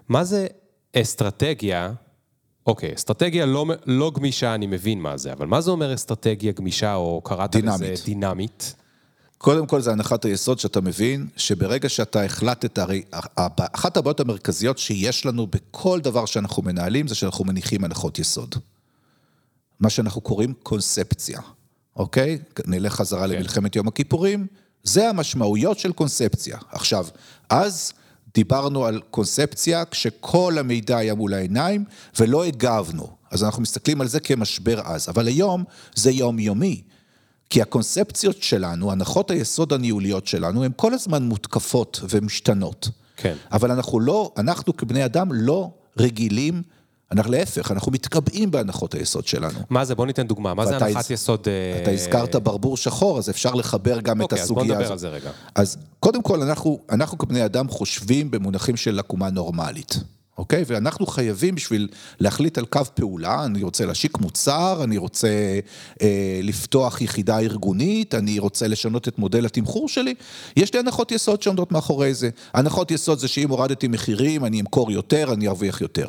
[0.10, 0.48] מה זה
[0.96, 1.92] אסטרטגיה,
[2.68, 6.96] אוקיי, אסטרטגיה לא, לא גמישה, אני מבין מה זה, אבל מה זה אומר אסטרטגיה גמישה,
[6.96, 8.76] או קראת לזה דינמית?
[9.38, 13.04] קודם כל זה הנחת היסוד שאתה מבין, שברגע שאתה החלטת, הרי
[13.58, 18.56] אחת הבעיות המרכזיות שיש לנו בכל דבר שאנחנו מנהלים, זה שאנחנו מניחים הנחות יסוד.
[19.80, 21.42] מה שאנחנו קוראים קונספציה,
[21.98, 22.38] אוקיי?
[22.66, 23.30] נלך חזרה כן.
[23.30, 24.48] למלחמת יום הכיפורים,
[24.84, 26.58] זה המשמעויות של קונספציה.
[26.72, 27.08] עכשיו,
[27.50, 27.94] אז...
[28.38, 31.86] דיברנו על קונספציה כשכל המידע היה מול העיניים
[32.20, 33.08] ולא הגבנו.
[33.32, 35.64] אז אנחנו מסתכלים על זה כמשבר אז, אבל היום
[35.96, 36.82] זה יומיומי.
[37.50, 42.90] כי הקונספציות שלנו, הנחות היסוד הניהוליות שלנו, הן כל הזמן מותקפות ומשתנות.
[43.18, 43.36] כן.
[43.52, 46.64] אבל אנחנו לא, אנחנו כבני אדם לא רגילים
[47.12, 49.60] אנחנו להפך, אנחנו מתקבעים בהנחות היסוד שלנו.
[49.70, 49.96] מה זה?
[49.96, 50.54] בוא ניתן דוגמה.
[50.54, 51.48] מה זה הנחת יסוד...
[51.82, 54.52] אתה הזכרת ברבור שחור, אז אפשר לחבר גם את הסוגיה הזאת.
[54.52, 55.32] אוקיי, אז בוא נדבר על זה רגע.
[55.56, 60.00] אז קודם כל, אנחנו, אנחנו כבני אדם חושבים במונחים של עקומה נורמלית.
[60.38, 60.64] אוקיי?
[60.68, 61.88] ואנחנו חייבים בשביל
[62.20, 65.60] להחליט על קו פעולה, אני רוצה להשיק מוצר, אני רוצה
[66.02, 70.14] אה, לפתוח יחידה ארגונית, אני רוצה לשנות את מודל התמחור שלי,
[70.58, 72.30] יש לי הנחות יסוד שעומדות מאחורי זה.
[72.54, 76.08] הנחות יסוד זה שאם הורדתי מחירים, אני אמכור יותר, אני ארוויח יותר.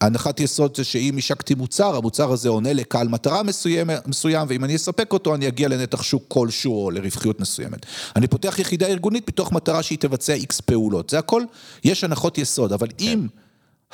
[0.00, 4.76] הנחת יסוד זה שאם השקתי מוצר, המוצר הזה עונה לקהל מטרה מסוים, מסוים, ואם אני
[4.76, 7.86] אספק אותו, אני אגיע לנתח שוק כלשהו או לרווחיות מסוימת.
[8.16, 11.10] אני פותח יחידה ארגונית מתוך מטרה שהיא תבצע איקס פעולות.
[11.10, 11.42] זה הכל,
[11.84, 13.04] יש הנחות יסוד, אבל כן.
[13.04, 13.26] אם...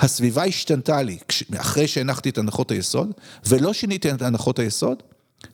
[0.01, 1.19] הסביבה השתנתה לי
[1.57, 3.11] אחרי שהנחתי את הנחות היסוד,
[3.47, 5.03] ולא שיניתי את הנחות היסוד,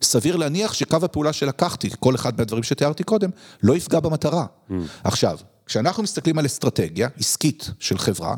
[0.01, 3.29] סביר להניח שקו הפעולה שלקחתי, כל אחד מהדברים שתיארתי קודם,
[3.63, 4.45] לא יפגע במטרה.
[4.45, 4.73] Mm.
[5.03, 8.35] עכשיו, כשאנחנו מסתכלים על אסטרטגיה עסקית של חברה,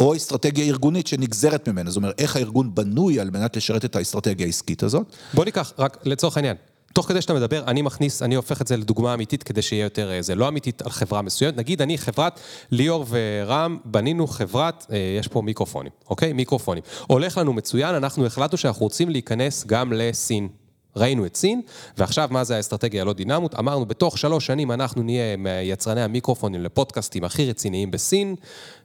[0.00, 4.46] או אסטרטגיה ארגונית שנגזרת ממנה, זאת אומרת, איך הארגון בנוי על מנת לשרת את האסטרטגיה
[4.46, 5.06] העסקית הזאת.
[5.34, 6.56] בוא ניקח, רק לצורך העניין,
[6.92, 10.12] תוך כדי שאתה מדבר, אני מכניס, אני הופך את זה לדוגמה אמיתית כדי שיהיה יותר,
[10.12, 11.56] אה, זה לא אמיתית על חברה מסוימת.
[11.56, 16.32] נגיד, אני חברת ליאור ורם, בנינו חברת, אה, יש פה מיקרופונים, אוקיי?
[16.32, 16.82] מיקרופונים.
[17.06, 20.48] הולך לנו מצוין, אנחנו החלטנו שאנחנו רוצים להיכנס גם לסין.
[20.96, 21.60] ראינו את סין,
[21.98, 23.54] ועכשיו מה זה האסטרטגיה הלא דינמות?
[23.54, 28.34] אמרנו, בתוך שלוש שנים אנחנו נהיה מיצרני המיקרופונים לפודקאסטים הכי רציניים בסין,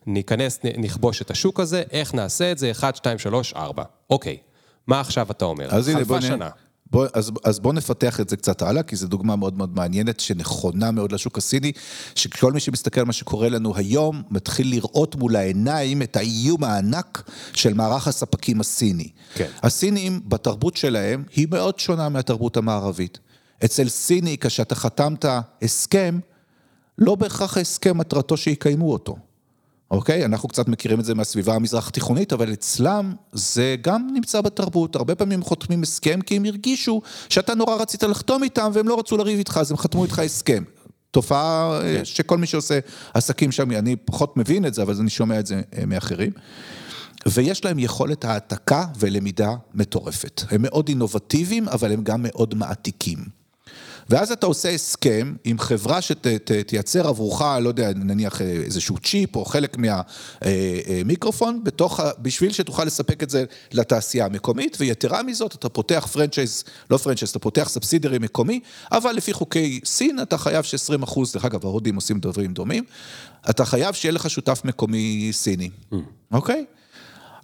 [0.05, 2.71] ניכנס, נכבוש את השוק הזה, איך נעשה את זה?
[2.71, 3.83] 1, 2, 3, 4.
[4.09, 4.37] אוקיי,
[4.87, 5.75] מה עכשיו אתה אומר?
[5.75, 6.39] אז הנה, בוא נ...
[6.91, 10.19] בוא, אז, אז בואו נפתח את זה קצת הלאה, כי זו דוגמה מאוד מאוד מעניינת,
[10.19, 11.71] שנכונה מאוד לשוק הסיני,
[12.15, 17.29] שכל מי שמסתכל על מה שקורה לנו היום, מתחיל לראות מול העיניים את האיום הענק
[17.53, 19.09] של מערך הספקים הסיני.
[19.33, 19.49] כן.
[19.63, 23.19] הסינים, בתרבות שלהם, היא מאוד שונה מהתרבות המערבית.
[23.65, 25.25] אצל סיני, כשאתה חתמת
[25.61, 26.19] הסכם,
[26.97, 29.17] לא בהכרח ההסכם מטרתו שיקיימו אותו.
[29.91, 30.25] אוקיי?
[30.25, 34.95] אנחנו קצת מכירים את זה מהסביבה המזרח תיכונית, אבל אצלם זה גם נמצא בתרבות.
[34.95, 39.17] הרבה פעמים חותמים הסכם כי הם הרגישו שאתה נורא רצית לחתום איתם והם לא רצו
[39.17, 40.63] לריב איתך, אז הם חתמו איתך הסכם.
[41.11, 42.05] תופעה כן.
[42.05, 42.79] שכל מי שעושה
[43.13, 46.31] עסקים שם, אני פחות מבין את זה, אבל אני שומע את זה מאחרים.
[47.25, 50.41] ויש להם יכולת העתקה ולמידה מטורפת.
[50.51, 53.36] הם מאוד אינובטיביים, אבל הם גם מאוד מעתיקים.
[54.09, 59.77] ואז אתה עושה הסכם עם חברה שתייצר עבורך, לא יודע, נניח איזשהו צ'יפ או חלק
[59.77, 66.07] מהמיקרופון, אה, אה, בתוך, בשביל שתוכל לספק את זה לתעשייה המקומית, ויתרה מזאת, אתה פותח
[66.11, 68.59] franchise, לא franchise, אתה פותח subsidiary מקומי,
[68.91, 72.83] אבל לפי חוקי סין אתה חייב ש-20 אחוז, דרך אגב, ההודים עושים דברים דומים,
[73.49, 75.95] אתה חייב שיהיה לך שותף מקומי סיני, mm.
[76.31, 76.65] אוקיי?
[76.67, 76.73] Mm.
[76.73, 76.77] Okay?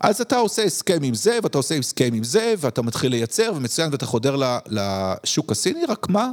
[0.04, 3.92] אז אתה עושה הסכם עם זה, ואתה עושה הסכם עם זה, ואתה מתחיל לייצר, ומצוין,
[3.92, 4.36] ואתה חודר
[4.68, 6.32] לשוק הסיני, רק מה?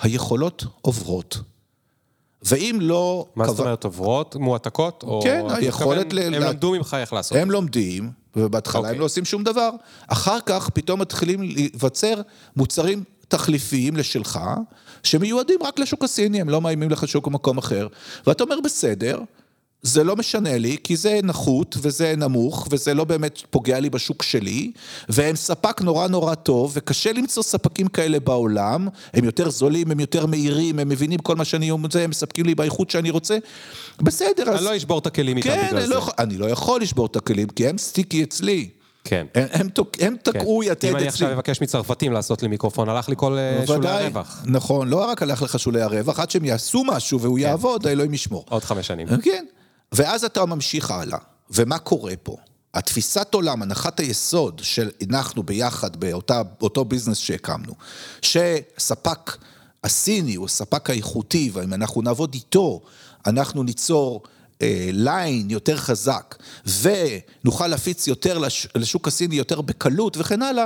[0.00, 1.38] היכולות עוברות.
[2.42, 3.26] ואם לא...
[3.36, 4.36] מה זאת אומרת, עוברות?
[4.36, 5.04] מועתקות?
[5.22, 6.12] כן, היכולת...
[6.12, 6.18] ל...
[6.18, 7.38] הם למדו ממך איך לעשות.
[7.38, 8.98] הם לומדים, ובהתחלה הם אוקיי.
[8.98, 9.70] לא עושים שום דבר.
[10.06, 12.20] אחר כך פתאום מתחילים להיווצר
[12.56, 14.40] מוצרים תחליפיים לשלך,
[15.02, 17.86] שמיועדים רק לשוק הסיני, הם לא מאיימים לך שוק במקום אחר.
[18.26, 19.20] ואתה אומר, בסדר,
[19.82, 24.22] זה לא משנה לי, כי זה נחות וזה נמוך וזה לא באמת פוגע לי בשוק
[24.22, 24.72] שלי,
[25.08, 30.26] והם ספק נורא נורא טוב, וקשה למצוא ספקים כאלה בעולם, הם יותר זולים, הם יותר
[30.26, 33.38] מהירים, הם מבינים כל מה שאני אומר, הם מספקים לי באיכות שאני רוצה,
[34.02, 34.56] בסדר, אז...
[34.56, 35.94] אני לא אשבור את הכלים איתם כן, בגלל זה.
[35.94, 38.68] לא, אני לא יכול לשבור את הכלים, כי הם סטיקי אצלי.
[39.04, 39.26] כן.
[39.34, 39.68] הם, הם,
[40.00, 40.72] הם תקעו כן.
[40.72, 40.90] יתד אצלי.
[40.90, 44.42] אם אני עכשיו אבקש מצרפתים לעשות לי מיקרופון, הלך לי כל אה, שולי הרווח.
[44.46, 47.42] נכון, לא רק הלך לך שולי הרווח, עד שהם יעשו משהו והוא כן.
[47.42, 48.44] יעבוד, האלוהים ישמור.
[48.48, 49.08] עוד חמש שנים.
[49.22, 49.44] כן.
[49.92, 51.18] ואז אתה ממשיך הלאה.
[51.50, 52.36] ומה קורה פה?
[52.74, 57.74] התפיסת עולם, הנחת היסוד שהנחנו ביחד באותו ביזנס שהקמנו,
[58.22, 59.36] שספק
[59.84, 62.80] הסיני הוא הספק האיכותי, ואם אנחנו נעבוד איתו,
[63.26, 64.22] אנחנו ניצור
[64.62, 66.36] אה, ליין יותר חזק,
[66.80, 70.64] ונוכל להפיץ יותר לש, לשוק הסיני יותר בקלות וכן הלאה,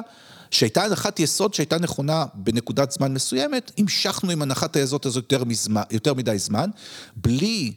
[0.50, 5.82] שהייתה הנחת יסוד שהייתה נכונה בנקודת זמן מסוימת, המשכנו עם הנחת היסוד הזאת יותר, מזמן,
[5.90, 6.70] יותר מדי זמן,
[7.16, 7.72] בלי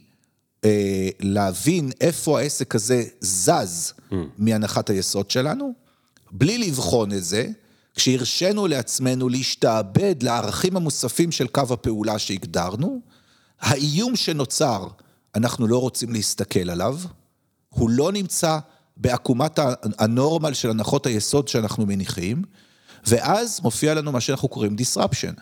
[0.64, 4.14] אה, להבין איפה העסק הזה זז mm.
[4.38, 5.72] מהנחת היסוד שלנו,
[6.30, 7.48] בלי לבחון את זה,
[7.94, 13.00] כשהרשינו לעצמנו להשתעבד לערכים המוספים של קו הפעולה שהגדרנו,
[13.60, 14.88] האיום שנוצר,
[15.34, 16.98] אנחנו לא רוצים להסתכל עליו,
[17.68, 18.58] הוא לא נמצא
[18.96, 19.58] בעקומת
[19.98, 22.42] הנורמל של הנחות היסוד שאנחנו מניחים,
[23.06, 25.40] ואז מופיע לנו מה שאנחנו קוראים disruption.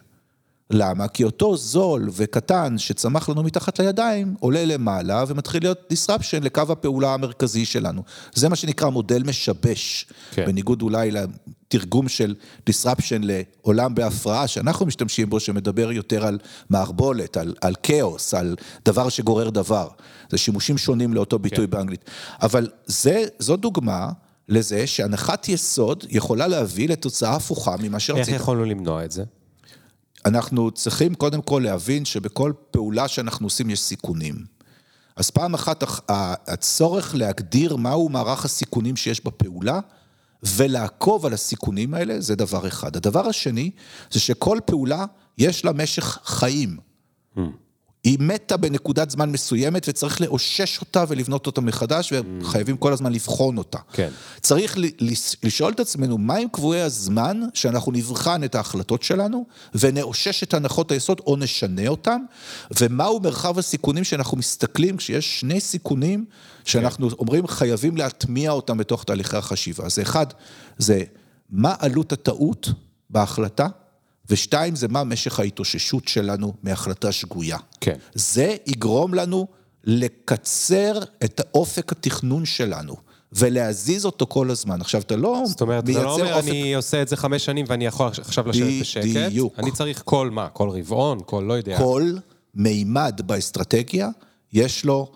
[0.70, 1.08] למה?
[1.08, 7.14] כי אותו זול וקטן שצמח לנו מתחת לידיים, עולה למעלה ומתחיל להיות disruption לקו הפעולה
[7.14, 8.02] המרכזי שלנו.
[8.34, 10.46] זה מה שנקרא מודל משבש, כן.
[10.46, 12.34] בניגוד אולי לתרגום של
[12.70, 16.38] disruption לעולם בהפרעה, שאנחנו משתמשים בו, שמדבר יותר על
[16.70, 19.88] מערבולת, על, על כאוס, על דבר שגורר דבר.
[20.30, 21.70] זה שימושים שונים לאותו ביטוי כן.
[21.70, 22.10] באנגלית.
[22.42, 24.10] אבל זה, זו דוגמה.
[24.48, 28.28] לזה שהנחת יסוד יכולה להביא לתוצאה הפוכה ממה שרצית.
[28.28, 29.24] איך יכולנו למנוע את זה?
[30.26, 34.44] אנחנו צריכים קודם כל להבין שבכל פעולה שאנחנו עושים יש סיכונים.
[35.16, 35.84] אז פעם אחת
[36.48, 39.80] הצורך להגדיר מהו מערך הסיכונים שיש בפעולה
[40.42, 42.96] ולעקוב על הסיכונים האלה זה דבר אחד.
[42.96, 43.70] הדבר השני
[44.10, 45.04] זה שכל פעולה
[45.38, 46.76] יש לה משך חיים.
[48.04, 53.58] היא מתה בנקודת זמן מסוימת וצריך לאושש אותה ולבנות אותה מחדש וחייבים כל הזמן לבחון
[53.58, 53.78] אותה.
[53.92, 54.08] כן.
[54.40, 54.76] צריך
[55.42, 61.20] לשאול את עצמנו מהם קבועי הזמן שאנחנו נבחן את ההחלטות שלנו ונאושש את הנחות היסוד
[61.26, 62.20] או נשנה אותם
[62.80, 66.24] ומהו מרחב הסיכונים שאנחנו מסתכלים כשיש שני סיכונים
[66.64, 67.16] שאנחנו כן.
[67.18, 69.84] אומרים חייבים להטמיע אותם בתוך תהליכי החשיבה.
[69.84, 70.26] אז אחד,
[70.78, 71.02] זה
[71.50, 72.68] מה עלות הטעות
[73.10, 73.68] בהחלטה
[74.30, 77.58] ושתיים, זה מה משך ההתאוששות שלנו מהחלטה שגויה.
[77.80, 77.96] כן.
[78.14, 79.46] זה יגרום לנו
[79.84, 82.96] לקצר את אופק התכנון שלנו.
[83.36, 84.80] ולהזיז אותו כל הזמן.
[84.80, 85.50] עכשיו, אתה לא מייצר אופק...
[85.50, 86.48] זאת אומרת, אתה לא אומר, אופק...
[86.48, 89.04] אני עושה את זה חמש שנים ואני יכול עכשיו לשבת בשקט.
[89.04, 89.58] בדיוק.
[89.58, 90.48] אני צריך כל מה?
[90.48, 91.18] כל רבעון?
[91.26, 91.78] כל לא יודע.
[91.78, 92.12] כל
[92.54, 94.08] מימד באסטרטגיה,
[94.52, 95.12] יש לו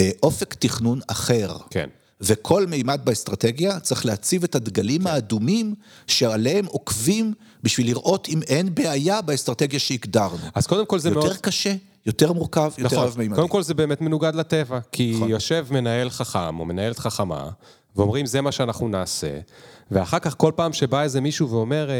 [0.00, 1.56] אה, אופק תכנון אחר.
[1.70, 1.88] כן.
[2.20, 5.74] וכל מימד באסטרטגיה צריך להציב את הדגלים האדומים
[6.06, 10.36] שעליהם עוקבים בשביל לראות אם אין בעיה באסטרטגיה שהגדרנו.
[10.54, 11.30] אז קודם כל זה יותר מאוד...
[11.30, 11.74] יותר קשה,
[12.06, 13.08] יותר מורכב, יותר נכון.
[13.08, 13.36] רב-מימדי.
[13.36, 15.28] קודם כל זה באמת מנוגד לטבע, כי נכון.
[15.28, 17.48] יושב מנהל חכם או מנהלת חכמה,
[17.96, 19.38] ואומרים זה מה שאנחנו נעשה,
[19.90, 21.94] ואחר כך כל פעם שבא איזה מישהו ואומר, אה,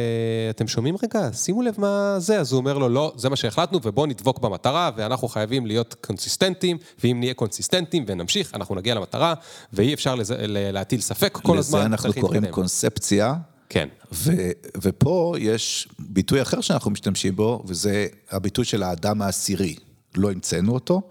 [0.51, 3.81] אתם שומעים רגע, שימו לב מה זה, אז הוא אומר לו, לא, זה מה שהחלטנו,
[3.83, 9.35] ובואו נדבוק במטרה, ואנחנו חייבים להיות קונסיסטנטים, ואם נהיה קונסיסטנטים ונמשיך, אנחנו נגיע למטרה,
[9.73, 11.79] ואי אפשר לזה, להטיל ספק כל הזמן.
[11.79, 13.35] לזה אנחנו קוראים קונספציה.
[13.70, 13.88] כן.
[14.12, 14.50] ו-
[14.83, 19.76] ופה יש ביטוי אחר שאנחנו משתמשים בו, וזה הביטוי של האדם העשירי.
[20.16, 21.02] לא המצאנו אותו,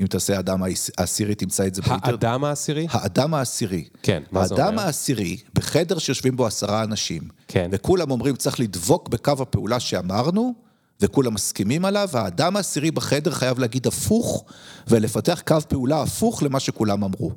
[0.00, 0.62] אם תעשה האדם
[0.98, 2.24] העשירי, תמצא את זה באינטרנט.
[2.24, 2.86] האדם העשירי?
[2.90, 3.88] האדם העשירי.
[4.02, 4.82] כן, מה זה האדם אומר?
[4.82, 7.68] העשירי, בחדר שיושבים בו עשרה אנשים, כן.
[7.72, 10.54] וכולם אומרים, צריך לדבוק בקו הפעולה שאמרנו,
[11.00, 14.44] וכולם מסכימים עליו, האדם העשירי בחדר חייב להגיד הפוך,
[14.88, 17.32] ולפתח קו פעולה הפוך למה שכולם אמרו.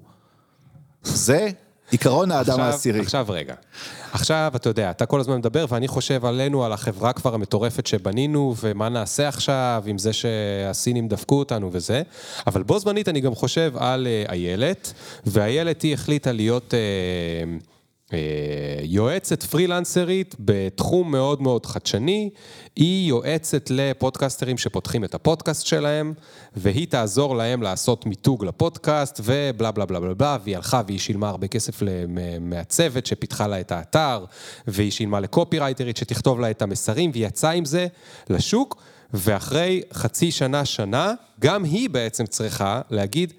[1.03, 1.49] זה
[1.91, 2.99] עיקרון האדם עכשיו- העשירי.
[2.99, 3.53] עכשיו רגע.
[4.11, 8.55] עכשיו, אתה יודע, אתה כל הזמן מדבר, ואני חושב עלינו, על החברה כבר המטורפת שבנינו,
[8.61, 12.01] ומה נעשה עכשיו עם זה שהסינים דפקו אותנו וזה,
[12.47, 14.93] אבל בו זמנית אני גם חושב על אה, איילת,
[15.25, 16.73] ואיילת היא החליטה להיות...
[16.73, 17.57] אה, אה,
[18.83, 22.29] יועצת פרילנסרית בתחום מאוד מאוד חדשני,
[22.75, 26.13] היא יועצת לפודקסטרים שפותחים את הפודקאסט שלהם,
[26.55, 31.29] והיא תעזור להם לעשות מיתוג לפודקאסט ובלה בלה בלה בלה בלה, והיא הלכה והיא שילמה
[31.29, 34.25] הרבה כסף למעצבת שפיתחה לה את האתר,
[34.67, 37.87] והיא שילמה לקופירייטרית שתכתוב לה את המסרים, והיא יצאה עם זה
[38.29, 38.81] לשוק,
[39.13, 43.33] ואחרי חצי שנה, שנה, גם היא בעצם צריכה להגיד,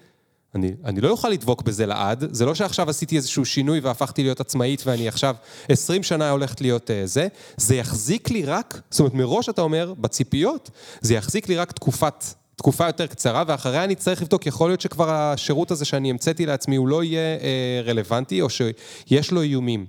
[0.55, 4.39] אני, אני לא אוכל לדבוק בזה לעד, זה לא שעכשיו עשיתי איזשהו שינוי והפכתי להיות
[4.39, 5.35] עצמאית ואני עכשיו
[5.69, 7.27] 20 שנה הולכת להיות uh, זה,
[7.57, 10.69] זה יחזיק לי רק, זאת אומרת מראש אתה אומר, בציפיות,
[11.01, 12.25] זה יחזיק לי רק תקופת,
[12.55, 16.75] תקופה יותר קצרה ואחריה אני צריך לבדוק, יכול להיות שכבר השירות הזה שאני המצאתי לעצמי
[16.75, 19.85] הוא לא יהיה uh, רלוונטי או שיש לו איומים.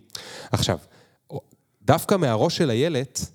[0.52, 0.78] עכשיו,
[1.82, 3.26] דווקא מהראש של איילת,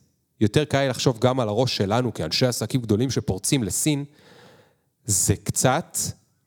[0.42, 4.06] יותר קל לחשוב גם על הראש שלנו כאנשי עסקים גדולים שפורצים לסין,
[5.06, 5.98] זה קצת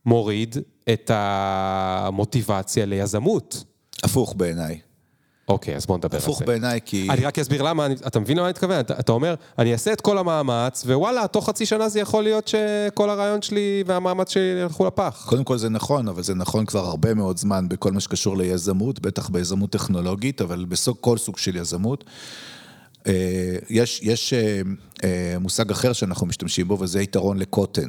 [0.06, 0.56] מוריד
[0.92, 3.64] את המוטיבציה ליזמות.
[4.02, 4.78] הפוך בעיניי.
[5.48, 6.26] אוקיי, אז בוא נדבר על זה.
[6.26, 7.08] הפוך בעיניי, כי...
[7.10, 8.80] אני רק אסביר למה, אני, אתה מבין למה אני מתכוון?
[8.80, 12.48] אתה, אתה אומר, אני אעשה את כל המאמץ, ווואלה, תוך חצי שנה זה יכול להיות
[12.48, 15.24] שכל הרעיון שלי והמאמץ שלי ילכו לפח.
[15.28, 19.00] קודם כל זה נכון, אבל זה נכון כבר הרבה מאוד זמן בכל מה שקשור ליזמות,
[19.00, 22.04] בטח ביזמות טכנולוגית, אבל בכל סוג של יזמות.
[23.06, 24.60] אה, יש, יש אה,
[25.04, 27.88] אה, מושג אחר שאנחנו משתמשים בו, וזה יתרון לקוטן.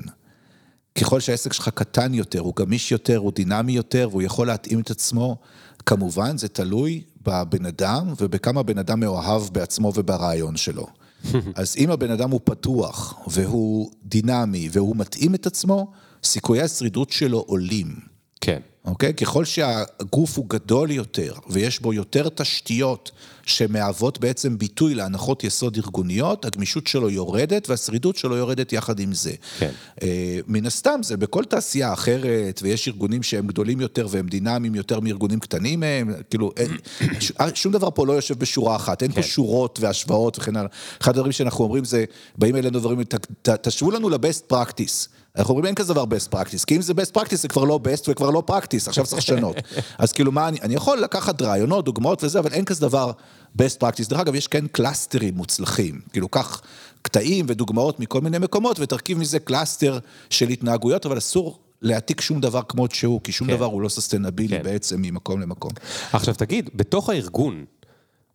[0.95, 4.91] ככל שהעסק שלך קטן יותר, הוא גמיש יותר, הוא דינמי יותר, והוא יכול להתאים את
[4.91, 5.37] עצמו,
[5.85, 10.87] כמובן, זה תלוי בבן אדם ובכמה בן אדם מאוהב בעצמו וברעיון שלו.
[11.55, 15.91] אז אם הבן אדם הוא פתוח, והוא דינמי, והוא מתאים את עצמו,
[16.23, 17.95] סיכויי השרידות שלו עולים.
[18.41, 18.59] כן.
[18.85, 19.13] אוקיי?
[19.13, 23.11] ככל שהגוף הוא גדול יותר, ויש בו יותר תשתיות
[23.45, 29.31] שמהוות בעצם ביטוי להנחות יסוד ארגוניות, הגמישות שלו יורדת והשרידות שלו יורדת יחד עם זה.
[29.59, 29.71] כן.
[30.01, 34.99] אה, מן הסתם, זה בכל תעשייה אחרת, ויש ארגונים שהם גדולים יותר והם דינמיים יותר
[34.99, 36.71] מארגונים קטנים מהם, כאילו, אין,
[37.19, 39.27] ש- שום דבר פה לא יושב בשורה אחת, אין פה כן.
[39.27, 40.69] שורות והשוואות וכן הלאה.
[41.01, 42.05] אחד הדברים שאנחנו אומרים זה,
[42.37, 43.15] באים אלינו דברים, "ת-
[43.49, 45.07] ת- תשוו לנו ל-best practice.
[45.37, 47.79] אנחנו אומרים אין כזה דבר best practice, כי אם זה best practice זה כבר לא
[47.83, 49.55] best וכבר לא practice, עכשיו צריך לשנות.
[49.97, 53.11] אז כאילו מה, אני, אני יכול לקחת רעיונות, דוגמאות וזה, אבל אין כזה דבר
[53.57, 54.09] best practice.
[54.09, 56.61] דרך אגב, יש כן clusterים מוצלחים, כאילו קח
[57.01, 62.61] קטעים ודוגמאות מכל מיני מקומות ותרכיב מזה cluster של התנהגויות, אבל אסור להעתיק שום דבר
[62.67, 63.53] כמות שהוא, כי שום כן.
[63.53, 64.63] דבר הוא לא sustainable כן.
[64.63, 65.71] בעצם ממקום למקום.
[66.13, 67.65] עכשיו תגיד, בתוך הארגון,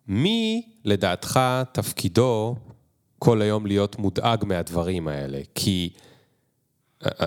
[0.09, 1.41] מי לדעתך
[1.73, 2.57] תפקידו
[3.19, 5.41] כל היום להיות מודאג מהדברים האלה?
[5.55, 5.91] כי,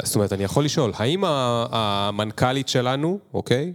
[0.04, 3.74] זאת אומרת, אני יכול לשאול, האם המנכ"לית שלנו, אוקיי,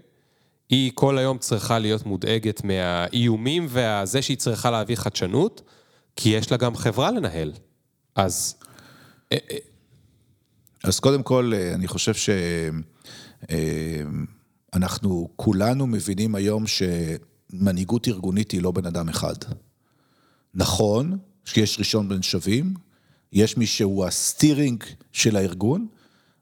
[0.68, 5.62] היא כל היום צריכה להיות מודאגת מהאיומים והזה שהיא צריכה להביא חדשנות?
[6.16, 7.52] כי יש לה גם חברה לנהל.
[8.14, 8.54] אז
[10.84, 12.12] אז קודם כל, אה, אני חושב
[14.72, 19.34] שאנחנו כולנו מבינים היום שמנהיגות ארגונית היא לא בן אדם אחד.
[20.54, 22.74] נכון שיש ראשון בין שווים,
[23.36, 25.86] יש מי שהוא הסטירינג של הארגון,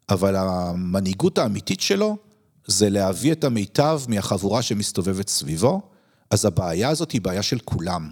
[0.08, 2.16] אבל המנהיגות האמיתית שלו
[2.66, 5.82] זה להביא את המיטב מהחבורה שמסתובבת סביבו,
[6.30, 8.10] אז הבעיה הזאת היא בעיה של כולם.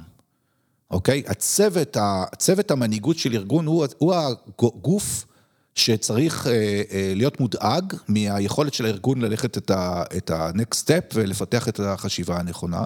[0.90, 1.22] אוקיי?
[1.26, 4.14] הצוות, הצוות המנהיגות של ארגון הוא, הוא
[4.58, 5.26] הגוף
[5.74, 6.52] שצריך אה,
[6.90, 12.38] אה, להיות מודאג מהיכולת של הארגון ללכת את ה- את ה-next step ולפתח את החשיבה
[12.38, 12.84] הנכונה.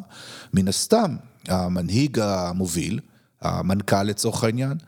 [0.55, 1.17] מן הסתם,
[1.49, 3.01] המנהיג המוביל,
[3.43, 4.79] המנכ"ל לצורך העניין,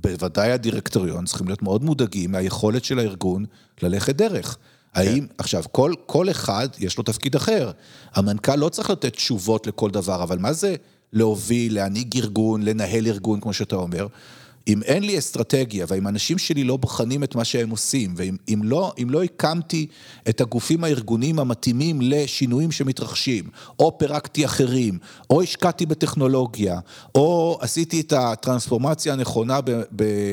[0.00, 3.44] בוודאי הדירקטוריון צריכים להיות מאוד מודאגים מהיכולת של הארגון
[3.82, 4.58] ללכת דרך.
[4.94, 7.70] האם, עכשיו, כל, כל אחד יש לו תפקיד אחר.
[8.14, 10.74] המנכ"ל לא צריך לתת תשובות לכל דבר, אבל מה זה
[11.12, 14.06] להוביל, להנהיג ארגון, לנהל ארגון, כמו שאתה אומר?
[14.68, 18.60] אם אין לי אסטרטגיה, והאם האנשים שלי לא בוחנים את מה שהם עושים, ואם אם
[18.64, 19.86] לא, לא הקמתי
[20.28, 23.44] את הגופים הארגוניים המתאימים לשינויים שמתרחשים,
[23.78, 24.98] או פירקתי אחרים,
[25.30, 26.78] או השקעתי בטכנולוגיה,
[27.14, 29.60] או עשיתי את הטרנספורמציה הנכונה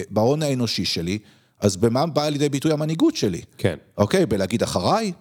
[0.10, 1.20] בהון האנושי שלי,
[1.60, 3.42] אז במה באה לידי ביטוי המנהיגות שלי?
[3.58, 3.76] כן.
[3.98, 5.12] אוקיי, בלהגיד אחריי?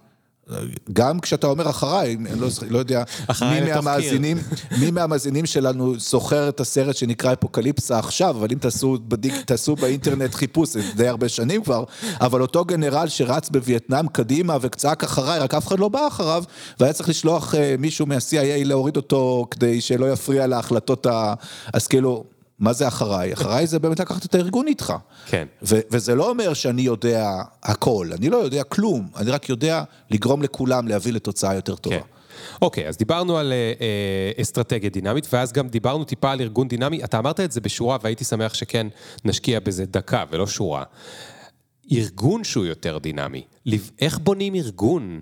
[0.92, 3.02] גם כשאתה אומר אחריי, אני לא, לא יודע
[3.42, 3.60] מי.
[3.60, 4.38] מהמאזינים,
[4.80, 10.34] מי מהמאזינים שלנו זוכר את הסרט שנקרא אפוקליפסה עכשיו, אבל אם תעשו, בדיק, תעשו באינטרנט
[10.34, 11.84] חיפוש, זה די הרבה שנים כבר,
[12.20, 16.44] אבל אותו גנרל שרץ בווייטנאם קדימה וצעק אחריי, רק אף אחד לא בא אחריו,
[16.80, 21.34] והיה צריך לשלוח אה, מישהו מה-CIA להוריד אותו כדי שלא יפריע להחלטות ה...
[21.72, 22.37] אז כאילו...
[22.58, 23.32] מה זה אחריי?
[23.32, 24.94] אחריי זה באמת לקחת את הארגון איתך.
[25.26, 25.46] כן.
[25.62, 27.32] ו- וזה לא אומר שאני יודע
[27.62, 31.96] הכל, אני לא יודע כלום, אני רק יודע לגרום לכולם להביא לתוצאה יותר טובה.
[31.96, 32.02] כן.
[32.62, 37.04] אוקיי, אז דיברנו על אה, אה, אסטרטגיה דינמית, ואז גם דיברנו טיפה על ארגון דינמי.
[37.04, 38.86] אתה אמרת את זה בשורה, והייתי שמח שכן
[39.24, 40.84] נשקיע בזה דקה ולא שורה.
[41.92, 43.42] ארגון שהוא יותר דינמי.
[44.00, 45.20] איך בונים ארגון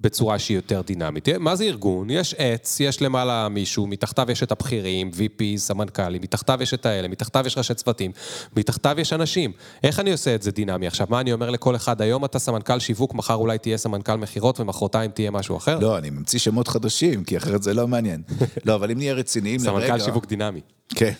[0.00, 1.28] בצורה שהיא יותר דינמית?
[1.28, 2.10] מה זה ארגון?
[2.10, 7.08] יש עץ, יש למעלה מישהו, מתחתיו יש את הבכירים, VP, סמנכ"לים, מתחתיו יש את האלה,
[7.08, 8.12] מתחתיו יש ראשי צוותים,
[8.56, 9.52] מתחתיו יש אנשים.
[9.82, 10.86] איך אני עושה את זה דינמי?
[10.86, 12.02] עכשיו, מה אני אומר לכל אחד?
[12.02, 15.78] היום אתה סמנכ"ל שיווק, מחר אולי תהיה סמנכ"ל מכירות, ומחרתיים תהיה משהו אחר?
[15.78, 18.22] לא, אני ממציא שמות חדשים, כי אחרת זה לא מעניין.
[18.66, 19.86] לא, אבל אם נהיה רציניים לרגע...
[19.86, 20.60] סמנכ"ל שיווק דינמי.
[20.88, 21.12] כן.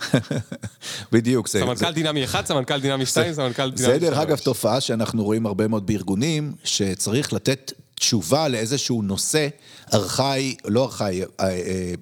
[1.12, 1.60] בדיוק, זה...
[1.60, 3.90] סמנכ"ל זה- דינמי 1, סמנכ"ל דינמי 2, סמנכ"ל דינמי 3.
[3.92, 9.48] זה דרך אגב תופעה שאנחנו רואים הרבה מאוד בארגונים, שצריך לתת תשובה לאיזשהו נושא
[9.94, 11.50] ארכאי, לא ארכאי, אה, אה,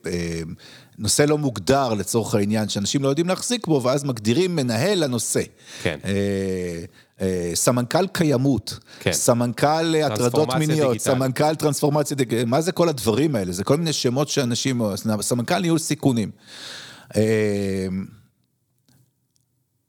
[0.07, 0.41] אה,
[0.99, 5.43] נושא לא מוגדר לצורך העניין, שאנשים לא יודעים להחזיק בו, ואז מגדירים מנהל לנושא.
[5.83, 5.99] כן.
[7.55, 9.13] סמנכ"ל קיימות, כן.
[9.13, 11.03] סמנכ"ל הטרדות מיניות, דיגיטלית.
[11.03, 13.53] סמנכ"ל טרנספורמציה דיגיטלית, מה זה כל הדברים האלה?
[13.53, 14.83] זה כל מיני שמות שאנשים,
[15.21, 16.31] סמנכ"ל ניהול סיכונים.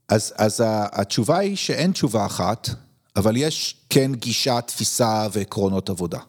[0.10, 2.70] אז, אז התשובה היא שאין תשובה אחת,
[3.16, 6.20] אבל יש כן גישה, תפיסה ועקרונות עבודה.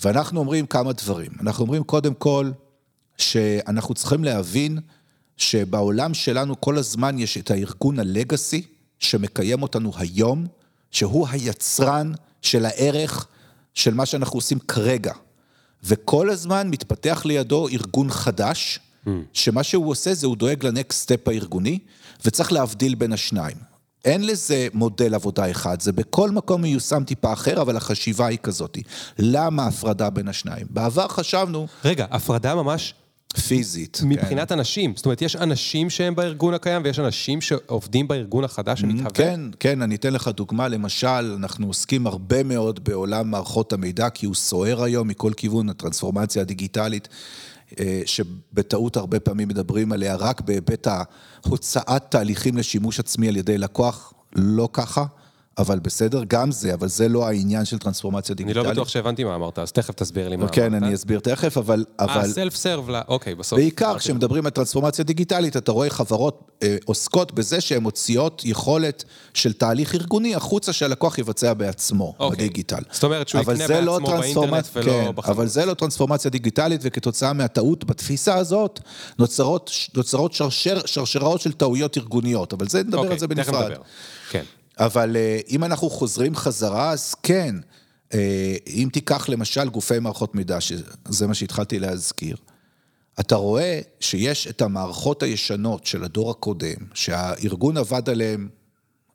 [0.00, 1.32] ואנחנו אומרים כמה דברים.
[1.40, 2.50] אנחנו אומרים קודם כל,
[3.18, 4.78] שאנחנו צריכים להבין
[5.36, 8.66] שבעולם שלנו כל הזמן יש את הארגון הלגאסי,
[8.98, 10.46] שמקיים אותנו היום,
[10.90, 13.26] שהוא היצרן של הערך
[13.74, 15.12] של מה שאנחנו עושים כרגע.
[15.84, 18.80] וכל הזמן מתפתח לידו ארגון חדש,
[19.32, 21.78] שמה שהוא עושה זה הוא דואג לנקסט סטפ הארגוני,
[22.24, 23.71] וצריך להבדיל בין השניים.
[24.04, 28.78] אין לזה מודל עבודה אחד, זה בכל מקום מיושם טיפה אחר, אבל החשיבה היא כזאת.
[29.18, 30.66] למה ההפרדה בין השניים?
[30.70, 32.94] בעבר חשבנו רגע, הפרדה ממש
[33.48, 33.96] פיזית.
[34.02, 34.08] כן.
[34.08, 34.92] מבחינת אנשים.
[34.96, 39.10] זאת אומרת, יש אנשים שהם בארגון הקיים, ויש אנשים שעובדים בארגון החדש שמתהווה.
[39.10, 44.26] כן, כן, אני אתן לך דוגמה, למשל, אנחנו עוסקים הרבה מאוד בעולם מערכות המידע, כי
[44.26, 47.08] הוא סוער היום מכל כיוון, הטרנספורמציה הדיגיטלית,
[48.06, 54.68] שבטעות הרבה פעמים מדברים עליה רק בהיבט ההוצאת תהליכים לשימוש עצמי על ידי לקוח, לא
[54.72, 55.04] ככה.
[55.58, 58.66] אבל בסדר, גם זה, אבל זה לא העניין של טרנספורמציה אני דיגיטלית.
[58.66, 60.54] לא בטוח שהבנתי מה אמרת, אז תכף תסביר לי מה אמרת.
[60.54, 61.84] כן, אני אסביר תכף, אבל...
[62.00, 62.26] אה, אבל...
[62.28, 63.58] סלף סרב, אוקיי, בסוף.
[63.58, 63.98] בעיקר.
[63.98, 69.94] כשמדברים על טרנספורמציה דיגיטלית, אתה רואה חברות אה, עוסקות בזה שהן מוציאות יכולת של תהליך
[69.94, 72.36] ארגוני החוצה שהלקוח יבצע בעצמו, אוקיי.
[72.36, 72.82] בדיגיטל.
[72.90, 75.36] זאת אומרת שהוא יקנה לא בעצמו באינטרנט ולא כן, בחנות.
[75.36, 78.80] אבל זה לא טרנספורמציה דיגיטלית, וכתוצאה מהטעות בתפיסה הזאת,
[79.18, 83.72] נוצרות, נוצרות שרשר, שרשראות של טעויות ארגוניות, אבל זה נדבר אוקיי, על זה בנפרד.
[84.30, 84.44] כן.
[84.78, 87.56] אבל אה, אם אנחנו חוזרים חזרה, אז כן.
[88.14, 92.36] אה, אם תיקח למשל גופי מערכות מידע, שזה מה שהתחלתי להזכיר,
[93.20, 98.48] אתה רואה שיש את המערכות הישנות של הדור הקודם, שהארגון עבד עליהן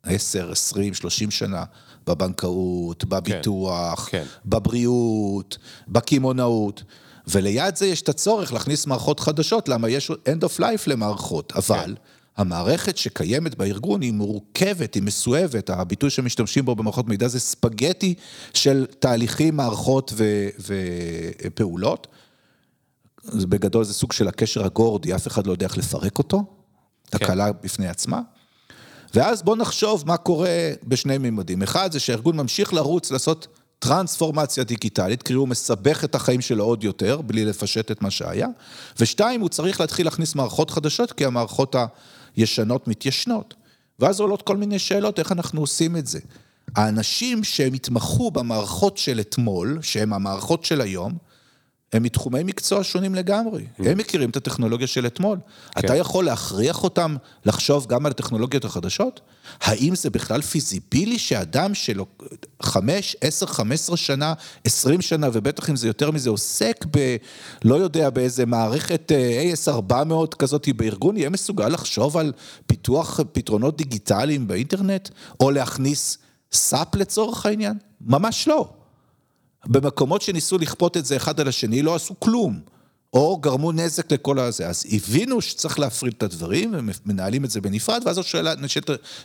[0.02, 1.64] 10, 20, 30 שנה,
[2.06, 4.24] בבנקאות, בביטוח, כן.
[4.46, 6.82] בבריאות, בקמעונאות,
[7.26, 11.94] וליד זה יש את הצורך להכניס מערכות חדשות, למה יש end of life למערכות, אבל...
[12.38, 18.14] המערכת שקיימת בארגון היא מורכבת, היא מסואבת, הביטוי שמשתמשים בו במערכות מידע זה ספגטי
[18.54, 20.48] של תהליכים, מערכות ו-
[21.46, 22.06] ופעולות.
[23.34, 26.44] בגדול זה סוג של הקשר הגורדי, אף אחד לא יודע איך לפרק אותו,
[27.10, 28.20] תקלה בפני עצמה.
[29.14, 31.62] ואז בוא נחשוב מה קורה בשני מימדים.
[31.62, 33.46] אחד זה שהארגון ממשיך לרוץ, לעשות
[33.78, 38.48] טרנספורמציה דיגיטלית, קרי הוא מסבך את החיים שלו עוד יותר, בלי לפשט את מה שהיה.
[38.98, 41.74] ושתיים, הוא צריך להתחיל להכניס מערכות חדשות, כי המערכות
[42.36, 43.54] הישנות מתיישנות.
[43.98, 46.18] ואז עולות כל מיני שאלות, איך אנחנו עושים את זה.
[46.76, 51.18] האנשים שהם התמחו במערכות של אתמול, שהם המערכות של היום,
[51.92, 53.66] הם מתחומי מקצוע שונים לגמרי.
[53.78, 55.38] הם מכירים את הטכנולוגיה של אתמול.
[55.78, 57.16] אתה יכול להכריח אותם
[57.46, 59.20] לחשוב גם על הטכנולוגיות החדשות?
[59.60, 62.06] האם זה בכלל feasible שאדם שלו
[62.62, 64.34] חמש, עשר, חמש עשרה שנה,
[64.64, 67.16] עשרים שנה, ובטח אם זה יותר מזה, עוסק ב...
[67.64, 72.32] לא יודע, באיזה מערכת אה, AS400 כזאת בארגון, יהיה מסוגל לחשוב על
[72.66, 75.08] פיתוח פתרונות דיגיטליים באינטרנט?
[75.40, 76.18] או להכניס
[76.52, 77.78] SAP לצורך העניין?
[78.00, 78.77] ממש לא.
[79.68, 82.60] במקומות שניסו לכפות את זה אחד על השני, לא עשו כלום.
[83.12, 84.68] או גרמו נזק לכל הזה.
[84.68, 86.74] אז הבינו שצריך להפריד את הדברים,
[87.06, 88.58] ומנהלים את זה בנפרד, ואז נשאלות,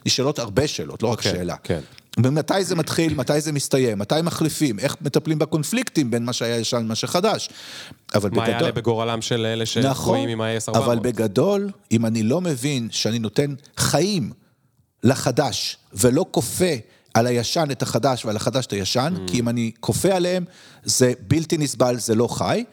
[0.06, 1.56] נשאלות הרבה שאלות, לא רק כן, שאלה.
[1.64, 1.80] כן.
[2.24, 6.78] ומתי זה מתחיל, מתי זה מסתיים, מתי מחליפים, איך מטפלים בקונפליקטים בין מה שהיה ישן
[6.78, 7.50] למה שחדש.
[8.16, 8.50] אבל מה בגדול...
[8.50, 10.78] יעלה בגורלם של אלה נכון, שתקועים עם ה-AS400?
[10.78, 14.32] אבל בגדול, אם אני לא מבין שאני נותן חיים
[15.04, 16.74] לחדש, ולא כופה
[17.14, 19.32] על הישן את החדש ועל החדש את הישן, Mm.
[19.32, 20.46] כי אם אני כופה עליהם,
[20.84, 22.64] זה בלתי נסבל, זה לא חי.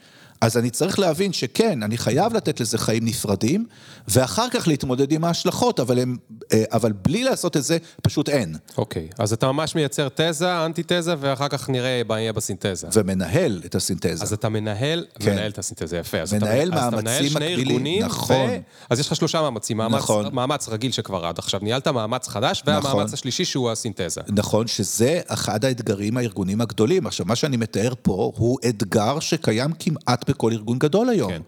[0.41, 3.67] אז אני צריך להבין שכן, אני חייב לתת לזה חיים נפרדים,
[4.09, 6.17] ואחר כך להתמודד עם ההשלכות, אבל, הם,
[6.53, 8.57] אה, אבל בלי לעשות את זה, פשוט אין.
[8.79, 12.89] אוקיי, אז אתה ממש מייצר תזה, אנטי-תזה, ואחר כך נראה מה יהיה בסינתזה.
[12.95, 14.25] ומנהל את הסינתזה.
[14.25, 15.33] אז אתה מנהל, כן.
[15.33, 16.19] מנהל את הסינתזה, יפה.
[16.19, 18.51] אז מנהל אתה, אז אתה מאמצים מנהל שני מקבילים, ארגונים, נכון.
[18.51, 18.57] ו...
[18.91, 20.35] אז יש לך שלושה מאמצים, מאמץ, נכון.
[20.35, 23.05] מאמץ רגיל שכבר עד עכשיו ניהלת, מאמץ חדש, והמאמץ נכון.
[23.13, 24.21] השלישי שהוא הסינתזה.
[24.29, 27.07] נכון שזה אחד האתגרים הארגונים הגדולים.
[27.07, 31.33] עכשיו, מה שאני מתאר פה הוא אתגר שקיים כמעט בכל ארגון גדול היום.
[31.33, 31.43] כן.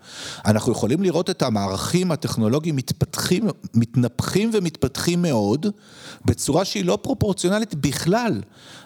[0.47, 5.67] אנחנו יכולים לראות את המערכים הטכנולוגיים מתפתחים, מתנפחים ומתפתחים מאוד,
[6.25, 8.41] בצורה שהיא לא פרופורציונלית בכלל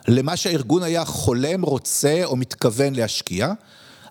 [0.09, 3.53] למה שהארגון היה חולם, רוצה או מתכוון להשקיע,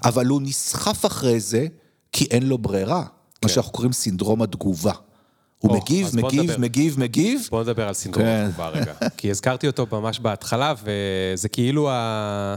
[0.03, 1.67] אבל הוא נסחף אחרי זה
[2.11, 3.03] כי אין לו ברירה.
[3.43, 4.93] מה שאנחנו קוראים סינדרום התגובה.
[5.59, 6.57] הוא או, מגיב, בוא מגיב, נדבר.
[6.57, 8.45] מגיב, מגיב, בואו נדבר על סינדרום כן.
[8.45, 8.93] התגובה רגע.
[9.17, 12.55] כי הזכרתי אותו ממש בהתחלה, וזה כאילו ה...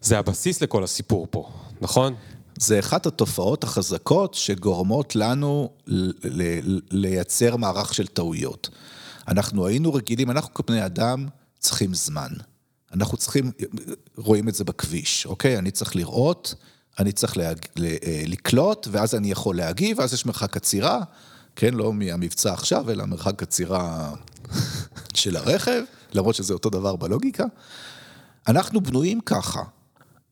[0.00, 1.50] זה הבסיס לכל הסיפור פה,
[1.84, 2.14] נכון?
[2.58, 5.70] זה אחת התופעות החזקות שגורמות לנו
[6.90, 8.68] לייצר מערך של טעויות.
[9.28, 11.26] אנחנו היינו רגילים, אנחנו כבני אדם
[11.58, 12.28] צריכים זמן.
[12.92, 13.52] אנחנו צריכים,
[14.16, 15.58] רואים את זה בכביש, אוקיי?
[15.58, 16.54] אני צריך לראות,
[16.98, 17.58] אני צריך להג...
[17.82, 21.00] אה, לקלוט, ואז אני יכול להגיב, ואז יש מרחק עצירה,
[21.56, 21.74] כן?
[21.74, 24.14] לא מהמבצע עכשיו, אלא מרחק עצירה
[25.14, 25.82] של הרכב,
[26.12, 27.44] למרות שזה אותו דבר בלוגיקה.
[28.48, 29.62] אנחנו בנויים ככה.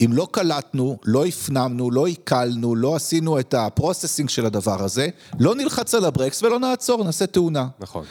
[0.04, 5.08] אם לא קלטנו, לא הפנמנו, לא עיכלנו, לא עשינו את ה processing של הדבר הזה,
[5.40, 7.68] לא נלחץ על הברקס ולא נעצור, נעשה תאונה.
[7.80, 8.04] נכון.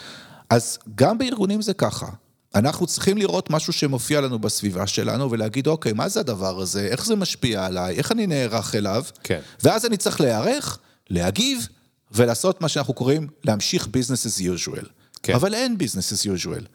[0.50, 2.06] אז גם בארגונים זה ככה.
[2.54, 6.80] אנחנו צריכים לראות משהו שמופיע לנו בסביבה שלנו ולהגיד, אוקיי, מה זה הדבר הזה?
[6.80, 7.96] איך זה משפיע עליי?
[7.96, 9.04] איך אני נערך אליו?
[9.22, 9.40] כן.
[9.62, 10.78] ואז אני צריך להיערך,
[11.10, 11.68] להגיב
[12.12, 14.86] ולעשות מה שאנחנו קוראים להמשיך business as usual.
[15.22, 15.34] כן.
[15.34, 16.66] אבל אין business as usual.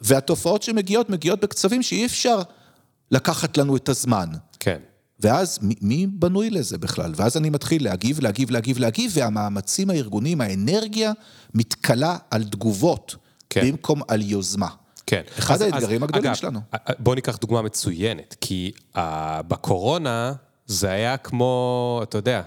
[0.00, 2.42] והתופעות שמגיעות, מגיעות בקצבים שאי אפשר
[3.10, 4.28] לקחת לנו את הזמן.
[4.64, 4.78] כן.
[5.20, 7.12] ואז מי, מי בנוי לזה בכלל?
[7.16, 11.12] ואז אני מתחיל להגיב, להגיב, להגיב, להגיב, והמאמצים הארגוניים, האנרגיה,
[11.54, 13.16] מתכלה על תגובות,
[13.50, 13.66] כן.
[13.66, 14.68] במקום על יוזמה.
[15.06, 15.22] כן.
[15.38, 16.60] אחד אז- האתגרים אז, הגדולים אגב, שלנו.
[16.98, 18.98] בוא ניקח דוגמה מצוינת, כי uh,
[19.48, 20.32] בקורונה
[20.66, 22.42] זה היה כמו, אתה יודע, אה,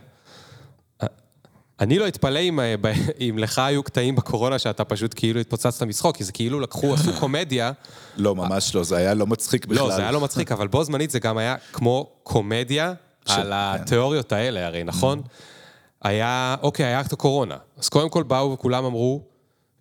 [1.80, 2.76] אני לא אתפלא אם, אה,
[3.30, 7.11] אם לך היו קטעים בקורונה שאתה פשוט כאילו התפוצצת מצחוק, כי זה כאילו לקחו, עשו
[7.19, 7.71] קומדיה.
[8.17, 9.84] לא, ממש לא, זה היה לא מצחיק בכלל.
[9.84, 12.93] לא, זה היה לא מצחיק, אבל בו זמנית זה גם היה כמו קומדיה
[13.26, 13.49] על כן.
[13.51, 15.21] התיאוריות האלה, הרי, נכון?
[16.03, 17.57] היה, אוקיי, היה את הקורונה.
[17.78, 19.21] אז קודם כל באו וכולם אמרו,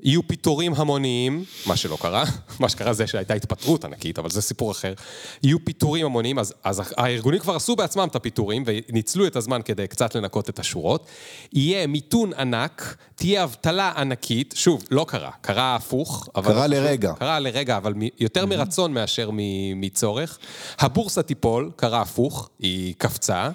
[0.02, 2.24] יהיו פיטורים המוניים, מה שלא קרה,
[2.60, 4.94] מה שקרה זה שהייתה התפטרות ענקית, אבל זה סיפור אחר.
[5.42, 9.88] יהיו פיטורים המוניים, אז, אז הארגונים כבר עשו בעצמם את הפיטורים וניצלו את הזמן כדי
[9.88, 11.06] קצת לנקות את השורות.
[11.52, 16.28] יהיה מיתון ענק, תהיה אבטלה ענקית, שוב, לא קרה, קרה הפוך.
[16.34, 16.74] אבל קרה חשוב.
[16.74, 17.12] לרגע.
[17.18, 19.30] קרה לרגע, אבל יותר מרצון מאשר
[19.76, 20.38] מצורך.
[20.78, 23.50] הבורסה תיפול, קרה הפוך, היא קפצה.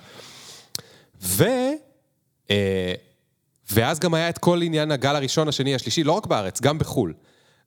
[1.21, 1.43] ו...
[2.51, 2.93] אה,
[3.71, 7.13] ואז גם היה את כל עניין הגל הראשון, השני, השלישי, לא רק בארץ, גם בחו"ל.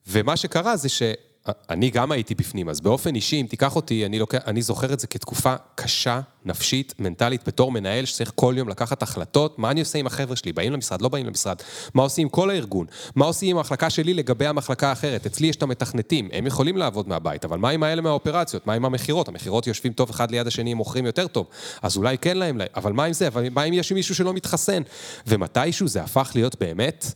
[0.06, 0.88] ומה שקרה זה
[1.46, 5.00] שאני גם הייתי בפנים, אז באופן אישי, אם תיקח אותי, אני, לוקח, אני זוכר את
[5.00, 9.98] זה כתקופה קשה, נפשית, מנטלית, בתור מנהל שצריך כל יום לקחת החלטות, מה אני עושה
[9.98, 11.56] עם החבר'ה שלי, באים למשרד, לא באים למשרד,
[11.94, 12.86] מה עושים עם כל הארגון,
[13.16, 17.08] מה עושים עם המחלקה שלי לגבי המחלקה האחרת, אצלי יש את המתכנתים, הם יכולים לעבוד
[17.08, 20.72] מהבית, אבל מה עם האלה מהאופרציות, מה עם המכירות, המכירות יושבים טוב אחד ליד השני,
[20.72, 21.46] הם מוכרים יותר טוב,
[21.82, 24.82] אז אולי כן להם, אבל מה עם זה, אבל מה אם יש מישהו שלא מתחסן,
[25.26, 27.14] ומתישהו זה הפך להיות באמת,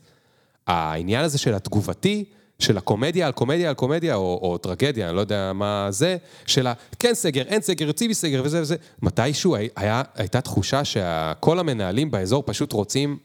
[0.67, 2.25] העניין הזה של התגובתי,
[2.59, 6.67] של הקומדיה על קומדיה על קומדיה, או, או טרגדיה, אני לא יודע מה זה, של
[6.67, 6.73] ה...
[6.99, 8.77] כן סגר, אין סגר, יוצאים מסגר וזה וזה.
[9.03, 13.19] מתישהו היה, הייתה תחושה שכל המנהלים באזור פשוט רוצים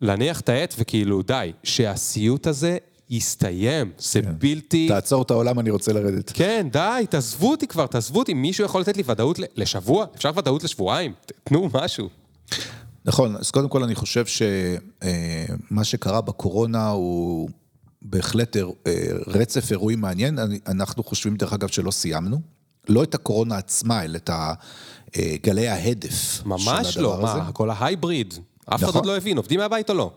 [0.00, 2.78] להניח את העט וכאילו די, שהסיוט הזה
[3.10, 4.88] יסתיים, זה בלתי...
[4.88, 6.30] תעצור את העולם, אני רוצה לרדת.
[6.34, 8.34] כן, די, תעזבו אותי כבר, תעזבו אותי.
[8.34, 10.06] מישהו יכול לתת לי ודאות לשבוע?
[10.16, 11.12] אפשר ודאות לשבועיים?
[11.44, 12.08] תנו משהו.
[13.04, 17.48] נכון, אז קודם כל אני חושב שמה שקרה בקורונה הוא
[18.04, 18.62] בהחלט אה,
[19.26, 20.38] רצף אירועים מעניין.
[20.66, 22.40] אנחנו חושבים, דרך אגב, שלא סיימנו.
[22.88, 24.30] לא את הקורונה עצמה, אלא את
[25.42, 27.38] גלי ההדף ממש של לא, הדבר הזה.
[27.38, 28.34] מה, כל ההייבריד.
[28.64, 28.94] אף אחד נכון.
[28.94, 30.10] עוד לא הבין, עובדים מהבית או לא?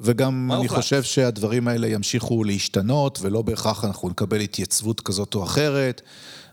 [0.00, 0.80] וגם אני הוחלט?
[0.80, 6.02] חושב שהדברים האלה ימשיכו להשתנות, ולא בהכרח אנחנו נקבל התייצבות כזאת או אחרת.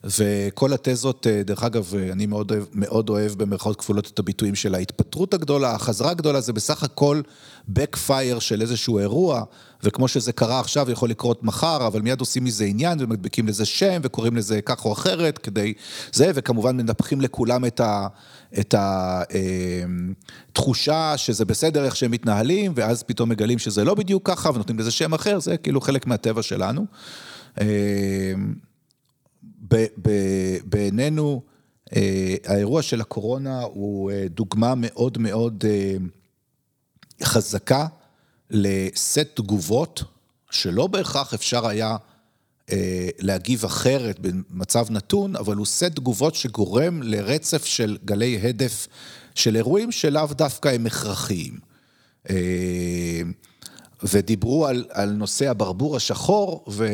[0.04, 4.56] וכל התזות, אה, דרך אגב, אה, אני מאוד אוהב, מאוד אוהב במרכאות כפולות את הביטויים
[4.56, 7.22] של ההתפטרות הגדולה, החזרה הגדולה, זה בסך הכל
[7.76, 9.44] backfire של איזשהו אירוע,
[9.84, 14.00] וכמו שזה קרה עכשיו, יכול לקרות מחר, אבל מיד עושים מזה עניין ומדביקים לזה שם
[14.04, 15.74] וקוראים לזה כך או אחרת, כדי
[16.14, 18.08] זה, וכמובן מנפחים לכולם את ה...
[18.60, 18.76] את
[20.52, 24.92] התחושה שזה בסדר איך שהם מתנהלים, ואז פתאום מגלים שזה לא בדיוק ככה, ונותנים לזה
[24.92, 26.86] שם אחר, זה כאילו חלק מהטבע שלנו.
[30.66, 31.42] בעינינו,
[31.96, 35.96] אה, האירוע של הקורונה הוא אה, דוגמה מאוד מאוד אה,
[37.24, 37.88] חזקה
[38.50, 40.04] לסט תגובות,
[40.52, 41.98] שלא בהכרח אפשר היה
[43.20, 48.88] להגיב אחרת במצב נתון, אבל הוא סט תגובות שגורם לרצף של גלי הדף
[49.36, 51.60] של אירועים שלאו דווקא הם הכרחיים.
[54.04, 56.88] ודיברו על, על נושא הברבור השחור, ו...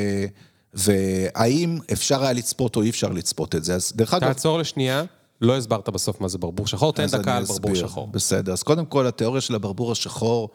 [0.78, 3.76] והאם אפשר היה לצפות או אי אפשר לצפות את זה.
[3.76, 4.28] אז דרך אגב...
[4.28, 5.04] תעצור לשנייה.
[5.42, 8.08] לא הסברת בסוף מה זה ברבור שחור, תן דקה על ברבור שחור.
[8.08, 10.50] בסדר, אז קודם כל התיאוריה של הברבור השחור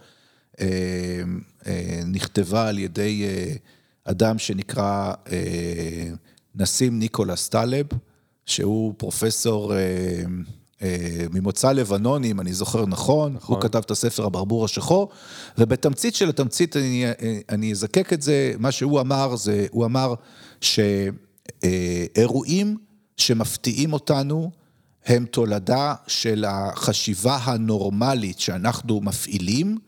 [0.60, 0.66] אה,
[1.66, 3.54] אה, נכתבה על ידי אה,
[4.04, 6.10] אדם שנקרא אה,
[6.54, 7.86] נסים ניקולס טלב,
[8.46, 9.74] שהוא פרופסור...
[9.74, 9.78] אה,
[11.32, 15.08] ממוצא לבנוני, אם אני זוכר נכון, נכון, הוא כתב את הספר הברבור השחור,
[15.58, 17.12] ובתמצית של התמצית אני, אה,
[17.48, 20.14] אני אזקק את זה, מה שהוא אמר זה, הוא אמר
[21.60, 22.78] שאירועים
[23.16, 24.50] שמפתיעים אותנו
[25.06, 29.78] הם תולדה של החשיבה הנורמלית שאנחנו מפעילים,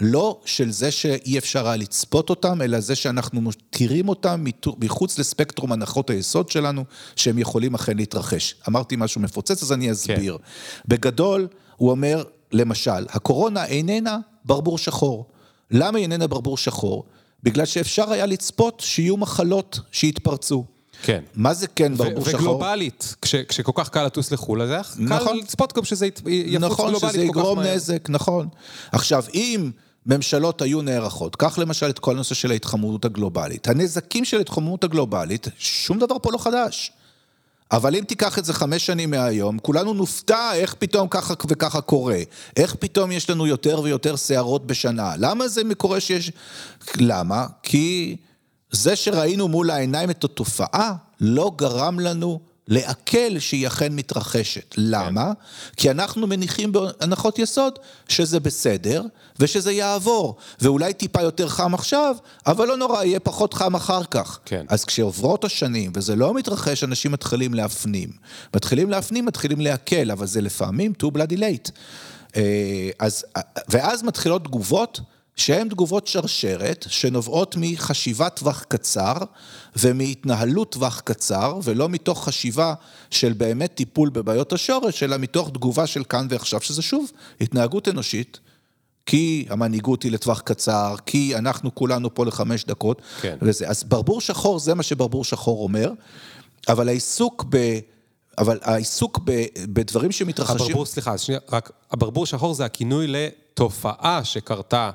[0.00, 4.44] לא של זה שאי אפשר היה לצפות אותם, אלא זה שאנחנו מתירים אותם
[4.78, 6.84] מחוץ לספקטרום הנחות היסוד שלנו,
[7.16, 8.54] שהם יכולים אכן להתרחש.
[8.68, 10.38] אמרתי משהו מפוצץ, אז אני אסביר.
[10.38, 10.44] כן.
[10.88, 15.26] בגדול, הוא אומר, למשל, הקורונה איננה ברבור שחור.
[15.70, 17.04] למה היא איננה ברבור שחור?
[17.42, 20.64] בגלל שאפשר היה לצפות שיהיו מחלות שיתפרצו.
[21.02, 21.22] כן.
[21.34, 22.40] מה זה כן ברבור שחור?
[22.40, 25.28] וגלובלית, כש, כשכל כך קל לטוס לחו"ל, אז היה נכון.
[25.28, 26.24] קל לצפות גם שזה יפוץ
[26.60, 26.90] נכון, גלובלית כל כך מהר.
[26.90, 28.48] נכון, שזה יגרום נזק, נכון.
[28.92, 29.70] עכשיו, אם...
[30.08, 31.36] ממשלות היו נערכות.
[31.36, 33.68] קח למשל את כל הנושא של ההתחממות הגלובלית.
[33.68, 36.92] הנזקים של ההתחממות הגלובלית, שום דבר פה לא חדש.
[37.72, 42.18] אבל אם תיקח את זה חמש שנים מהיום, כולנו נופתע איך פתאום ככה וככה קורה.
[42.56, 45.14] איך פתאום יש לנו יותר ויותר שערות בשנה.
[45.18, 46.32] למה זה קורה שיש...
[46.96, 47.46] למה?
[47.62, 48.16] כי
[48.70, 54.74] זה שראינו מול העיניים את התופעה, לא גרם לנו לעכל שהיא אכן מתרחשת.
[54.76, 55.32] למה?
[55.76, 59.02] כי אנחנו מניחים בהנחות יסוד שזה בסדר
[59.38, 62.16] ושזה יעבור, ואולי טיפה יותר חם עכשיו,
[62.46, 64.38] אבל לא נורא, יהיה פחות חם אחר כך.
[64.44, 64.64] כן.
[64.68, 68.08] אז כשעוברות השנים וזה לא מתרחש, אנשים מתחילים להפנים.
[68.56, 71.70] מתחילים להפנים, מתחילים לעכל, אבל זה לפעמים too bloody late.
[72.36, 73.24] אה, אז,
[73.68, 75.00] ואז מתחילות תגובות.
[75.38, 79.14] שהן תגובות שרשרת שנובעות מחשיבת טווח קצר
[79.76, 82.74] ומהתנהלות טווח קצר, ולא מתוך חשיבה
[83.10, 87.10] של באמת טיפול בבעיות השורש, אלא מתוך תגובה של כאן ועכשיו, שזה שוב
[87.40, 88.40] התנהגות אנושית.
[89.06, 93.36] כי המנהיגות היא לטווח קצר, כי אנחנו כולנו פה לחמש דקות, כן.
[93.42, 93.68] וזה.
[93.68, 95.92] אז ברבור שחור, זה מה שברבור שחור אומר,
[96.68, 97.78] אבל העיסוק ב...
[98.38, 100.56] אבל העיסוק ב, בדברים שמתרחשים...
[100.56, 104.90] הברבור, סליחה, שנייה, רק הברבור שחור זה הכינוי לתופעה שקרתה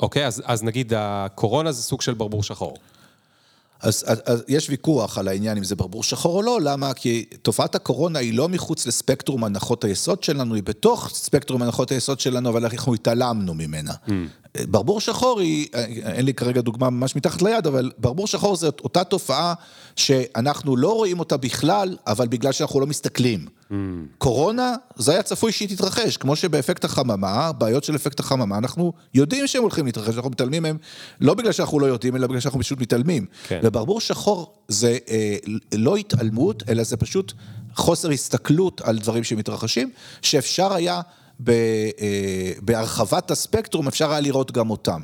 [0.00, 2.76] אוקיי, אז, אז נגיד הקורונה זה סוג של ברבור שחור.
[3.80, 6.94] אז, אז, אז יש ויכוח על העניין אם זה ברבור שחור או לא, למה?
[6.94, 12.20] כי תופעת הקורונה היא לא מחוץ לספקטרום הנחות היסוד שלנו, היא בתוך ספקטרום הנחות היסוד
[12.20, 13.92] שלנו, אבל אנחנו התעלמנו ממנה.
[13.92, 14.10] Mm.
[14.68, 15.66] ברבור שחור היא,
[16.02, 19.54] אין לי כרגע דוגמה ממש מתחת ליד, אבל ברבור שחור זה אותה תופעה
[19.96, 23.46] שאנחנו לא רואים אותה בכלל, אבל בגלל שאנחנו לא מסתכלים.
[23.46, 23.74] Mm.
[24.18, 29.46] קורונה, זה היה צפוי שהיא תתרחש, כמו שבאפקט החממה, בעיות של אפקט החממה, אנחנו יודעים
[29.46, 30.76] שהם הולכים להתרחש, אנחנו מתעלמים מהם,
[31.20, 33.26] לא בגלל שאנחנו לא יודעים, אלא בגלל שאנחנו פשוט מתעלמים.
[33.48, 33.60] כן.
[33.62, 35.36] וברבור שחור זה אה,
[35.74, 37.32] לא התעלמות, אלא זה פשוט
[37.74, 39.90] חוסר הסתכלות על דברים שמתרחשים,
[40.22, 41.00] שאפשר היה...
[41.48, 45.02] אה, בהרחבת הספקטרום אפשר היה לראות גם אותם.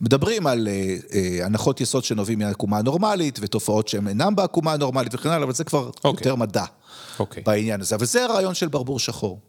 [0.00, 5.28] מדברים על אה, אה, הנחות יסוד שנובעים מהעקומה הנורמלית ותופעות שהן אינן בעקומה הנורמלית וכן
[5.28, 6.00] הלאה, אבל זה כבר okay.
[6.04, 6.10] אוקיי.
[6.10, 7.20] יותר מדע okay.
[7.20, 7.42] אוקיי.
[7.46, 7.94] בעניין הזה.
[7.94, 9.40] אבל זה הרעיון של ברבור שחור.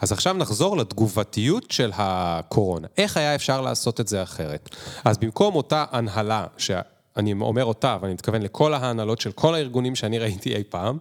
[0.00, 2.86] אז עכשיו נחזור לתגובתיות של הקורונה.
[2.98, 4.68] איך היה אפשר לעשות את זה אחרת?
[5.04, 10.18] אז במקום אותה הנהלה, שאני אומר אותה, ואני מתכוון לכל ההנהלות של כל הארגונים שאני
[10.18, 10.98] ראיתי אי פעם,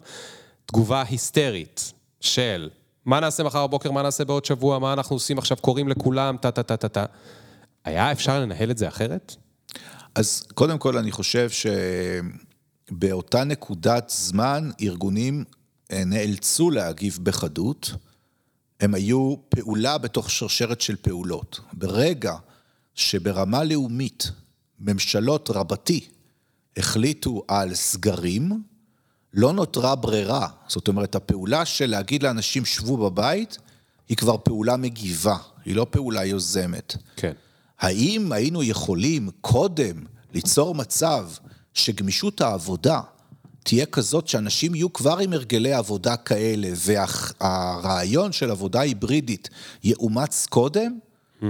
[0.66, 2.70] תגובה היסטרית של
[3.08, 7.06] מה נעשה מחר בבוקר, מה נעשה בעוד שבוע, מה אנחנו עושים עכשיו, קוראים לכולם, טה-טה-טה-טה.
[7.86, 9.36] היה אפשר לנהל את זה אחרת?
[10.16, 11.50] אז קודם כל, אני חושב
[12.90, 15.44] שבאותה נקודת זמן, ארגונים
[15.92, 17.92] אה, נאלצו להגיב בחדות.
[18.80, 21.60] הם היו פעולה בתוך שרשרת של פעולות.
[21.74, 22.36] ברגע
[22.96, 24.32] שברמה לאומית,
[24.80, 26.08] ממשלות רבתי
[26.78, 28.64] החליטו על סגרים,
[29.34, 30.48] לא נותרה ברירה.
[30.68, 33.58] זאת אומרת, הפעולה של להגיד לאנשים שבו בבית,
[34.10, 36.96] היא כבר פעולה מגיבה, היא לא פעולה יוזמת.
[37.16, 37.34] כן.
[37.80, 41.30] האם היינו יכולים קודם ליצור מצב
[41.74, 43.02] שגמישות העבודה
[43.64, 49.50] תהיה כזאת שאנשים יהיו כבר עם הרגלי עבודה כאלה, והרעיון של עבודה היברידית
[49.84, 51.00] יאומץ קודם?
[51.42, 51.46] Hmm.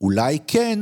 [0.00, 0.78] אולי כן,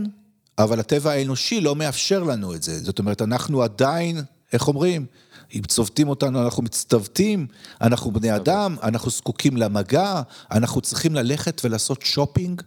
[0.59, 2.85] אבל הטבע האנושי לא מאפשר לנו את זה.
[2.85, 4.23] זאת אומרת, אנחנו עדיין,
[4.53, 5.07] איך אומרים?
[5.55, 7.47] אם צובטים אותנו, אנחנו מצטוותים,
[7.81, 12.63] אנחנו בני אדם, אנחנו זקוקים למגע, אנחנו צריכים ללכת ולעשות שופינג.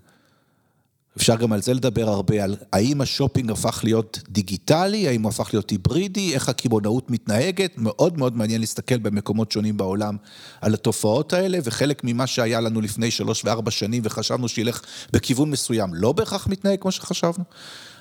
[1.17, 5.49] אפשר גם על זה לדבר הרבה, על האם השופינג הפך להיות דיגיטלי, האם הוא הפך
[5.53, 10.17] להיות היברידי, איך הקמעונאות מתנהגת, מאוד מאוד מעניין להסתכל במקומות שונים בעולם
[10.61, 14.81] על התופעות האלה, וחלק ממה שהיה לנו לפני שלוש וארבע שנים וחשבנו שילך
[15.13, 17.43] בכיוון מסוים, לא בהכרח מתנהג כמו שחשבנו.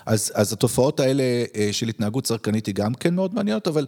[0.05, 1.23] אז, אז התופעות האלה
[1.55, 3.85] אה, של התנהגות צרכנית היא גם כן מאוד מעניינות, אבל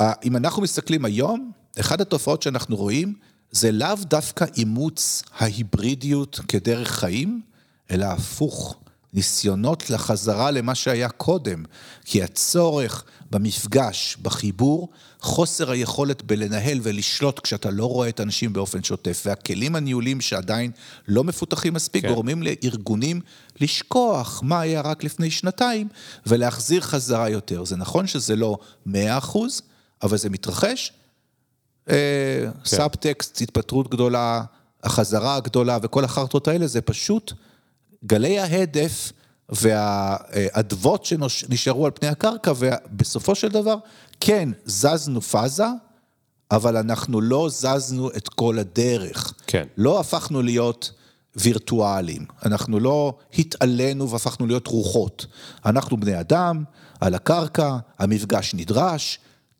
[0.00, 3.14] אם אנחנו מסתכלים היום, אחת התופעות שאנחנו רואים
[3.50, 7.40] זה לאו דווקא אימוץ ההיברידיות כדרך חיים,
[7.90, 8.76] אלא הפוך,
[9.14, 11.64] ניסיונות לחזרה למה שהיה קודם,
[12.04, 14.88] כי הצורך במפגש, בחיבור,
[15.20, 20.70] חוסר היכולת בלנהל ולשלוט כשאתה לא רואה את האנשים באופן שוטף, והכלים הניהולים שעדיין
[21.08, 22.14] לא מפותחים מספיק, כן.
[22.14, 23.20] גורמים לארגונים
[23.60, 25.88] לשכוח מה היה רק לפני שנתיים,
[26.26, 27.64] ולהחזיר חזרה יותר.
[27.64, 29.62] זה נכון שזה לא 100 אחוז,
[30.02, 30.92] אבל זה מתרחש.
[31.90, 31.94] אה,
[32.42, 32.50] כן.
[32.64, 34.42] סאבטקסט, התפטרות גדולה,
[34.84, 37.32] החזרה הגדולה וכל החרטות האלה, זה פשוט
[38.04, 39.12] גלי ההדף
[39.48, 43.76] והאדוות שנשארו על פני הקרקע, ובסופו של דבר,
[44.20, 45.66] כן, זזנו פאזה,
[46.50, 49.34] אבל אנחנו לא זזנו את כל הדרך.
[49.46, 49.66] כן.
[49.76, 50.92] לא הפכנו להיות
[51.36, 52.24] וירטואליים.
[52.44, 55.26] אנחנו לא התעלינו והפכנו להיות רוחות.
[55.66, 56.64] אנחנו בני אדם,
[57.00, 59.18] על הקרקע, המפגש נדרש.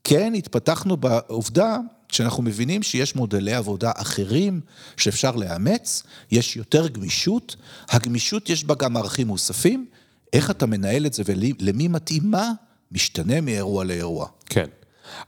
[0.08, 1.78] כן, התפתחנו בעובדה
[2.12, 4.60] שאנחנו מבינים שיש מודלי עבודה אחרים
[4.96, 7.56] שאפשר לאמץ, יש יותר גמישות,
[7.88, 9.86] הגמישות יש בה גם ערכים מוספים,
[10.32, 12.52] איך אתה מנהל את זה ולמי מתאימה,
[12.92, 14.28] משתנה מאירוע לאירוע.
[14.46, 14.66] כן,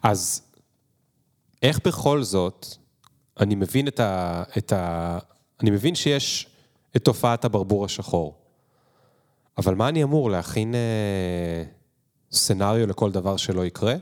[0.02, 0.42] אז
[1.62, 2.66] איך בכל זאת,
[3.40, 4.42] אני מבין את ה...
[4.58, 5.18] את ה
[5.60, 6.46] אני מבין שיש
[6.96, 8.34] את תופעת הברבור השחור,
[9.58, 11.64] אבל מה אני אמור, להכין אה,
[12.32, 13.94] סצנריו לכל דבר שלא יקרה?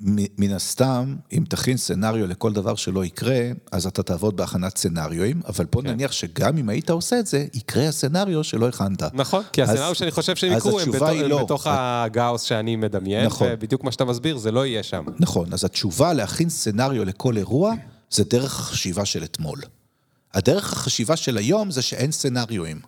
[0.00, 3.40] מן הסתם, אם תכין סצנריו לכל דבר שלא יקרה,
[3.72, 5.88] אז אתה תעבוד בהכנת סצנריואים, אבל בוא כן.
[5.88, 9.02] נניח שגם אם היית עושה את זה, יקרה הסצנריו שלא הכנת.
[9.14, 11.44] נכון, כי הסצנריו שאני חושב שהם יקרו, הם בתוך, לא.
[11.44, 13.48] בתוך הגאוס שאני מדמיין, נכון.
[13.50, 15.04] ובדיוק מה שאתה מסביר, זה לא יהיה שם.
[15.18, 17.74] נכון, אז התשובה להכין סצנריו לכל אירוע,
[18.10, 19.60] זה דרך החשיבה של אתמול.
[20.34, 22.80] הדרך החשיבה של היום זה שאין סצנריואים.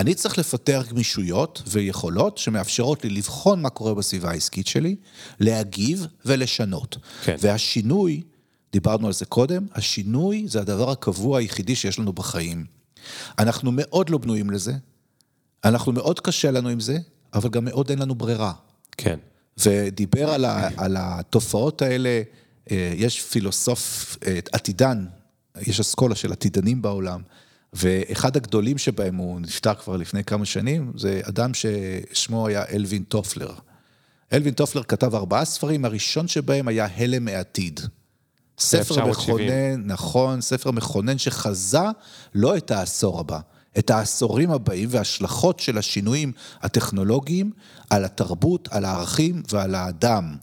[0.00, 4.96] אני צריך לפתח גמישויות ויכולות שמאפשרות לי לבחון מה קורה בסביבה העסקית שלי,
[5.40, 6.96] להגיב ולשנות.
[7.24, 7.36] כן.
[7.40, 8.22] והשינוי,
[8.72, 12.64] דיברנו על זה קודם, השינוי זה הדבר הקבוע היחידי שיש לנו בחיים.
[13.38, 14.72] אנחנו מאוד לא בנויים לזה,
[15.64, 16.98] אנחנו מאוד קשה לנו עם זה,
[17.34, 18.52] אבל גם מאוד אין לנו ברירה.
[18.96, 19.18] כן.
[19.58, 22.22] ודיבר על, ה, על התופעות האלה,
[22.70, 25.06] אה, יש פילוסוף אה, עתידן,
[25.60, 27.22] יש אסכולה של עתידנים בעולם.
[27.72, 33.52] ואחד הגדולים שבהם, הוא נפטר כבר לפני כמה שנים, זה אדם ששמו היה אלווין טופלר.
[34.32, 37.80] אלווין טופלר כתב ארבעה ספרים, הראשון שבהם היה הלם העתיד.
[38.58, 41.78] ספר מכונן, נכון, ספר מכונן שחזה
[42.34, 43.40] לא את העשור הבא,
[43.78, 47.50] את העשורים הבאים וההשלכות של השינויים הטכנולוגיים
[47.90, 50.36] על התרבות, על הערכים ועל האדם.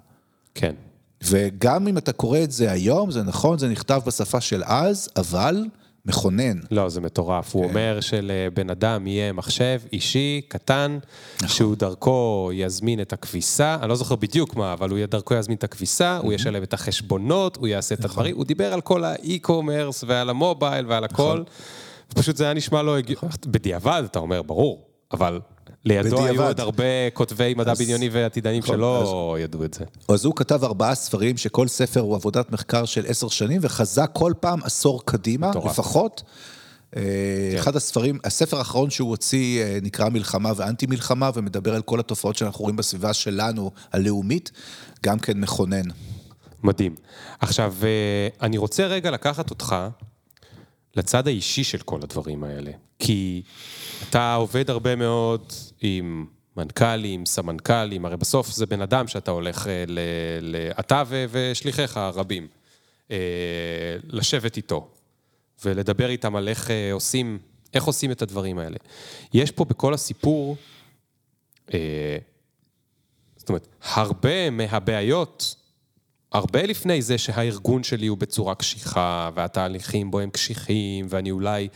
[0.55, 0.75] כן.
[1.23, 5.65] וגם אם אתה קורא את זה היום, זה נכון, זה נכתב בשפה של אז, אבל
[6.07, 6.59] מכונן.
[6.71, 7.55] לא, זה מטורף.
[7.55, 7.69] הוא כן.
[7.69, 10.97] אומר שלבן אדם יהיה מחשב אישי, קטן,
[11.35, 11.47] נכון.
[11.47, 15.63] שהוא דרכו יזמין את הכביסה, אני לא זוכר בדיוק מה, אבל הוא דרכו יזמין את
[15.63, 18.09] הכביסה, הוא ישלם את החשבונות, הוא יעשה את נכון.
[18.11, 21.43] הדברים, הוא דיבר על כל האי-קומרס ועל המובייל ועל הכל.
[22.15, 23.31] פשוט זה היה נשמע לא הגיוני.
[23.45, 25.39] בדיעבד, אתה אומר, ברור, אבל
[25.85, 29.85] לידו היו עוד הרבה כותבי מדע בדיוני ועתידנים נכון, שלא ידעו את זה.
[30.09, 34.33] אז הוא כתב ארבעה ספרים, שכל ספר הוא עבודת מחקר של עשר שנים, וחזה כל
[34.39, 36.23] פעם עשור קדימה, לפחות.
[36.95, 37.01] אה,
[37.51, 37.57] כן.
[37.57, 42.35] אחד הספרים, הספר האחרון שהוא הוציא אה, נקרא מלחמה ואנטי מלחמה, ומדבר על כל התופעות
[42.35, 44.51] שאנחנו רואים בסביבה שלנו, הלאומית,
[45.03, 45.85] גם כן מכונן.
[46.63, 46.95] מדהים.
[47.39, 49.75] עכשיו, אה, אני רוצה רגע לקחת אותך
[50.95, 52.71] לצד האישי של כל הדברים האלה.
[52.99, 53.41] כי
[54.09, 56.25] אתה עובד הרבה מאוד עם
[56.57, 59.99] מנכ"לים, סמנכ"לים, הרי בסוף זה בן אדם שאתה הולך, אה, ל,
[60.41, 62.47] ל, אתה ו, ושליחיך הרבים,
[63.11, 63.17] אה,
[64.03, 64.87] לשבת איתו
[65.65, 67.39] ולדבר איתם על איך אה, עושים,
[67.73, 68.77] איך עושים את הדברים האלה.
[69.33, 70.57] יש פה בכל הסיפור,
[73.37, 75.55] זאת אומרת, הרבה מהבעיות
[76.31, 81.67] הרבה לפני זה שהארגון שלי הוא בצורה קשיחה, והתהליכים בו הם קשיחים, ואני אולי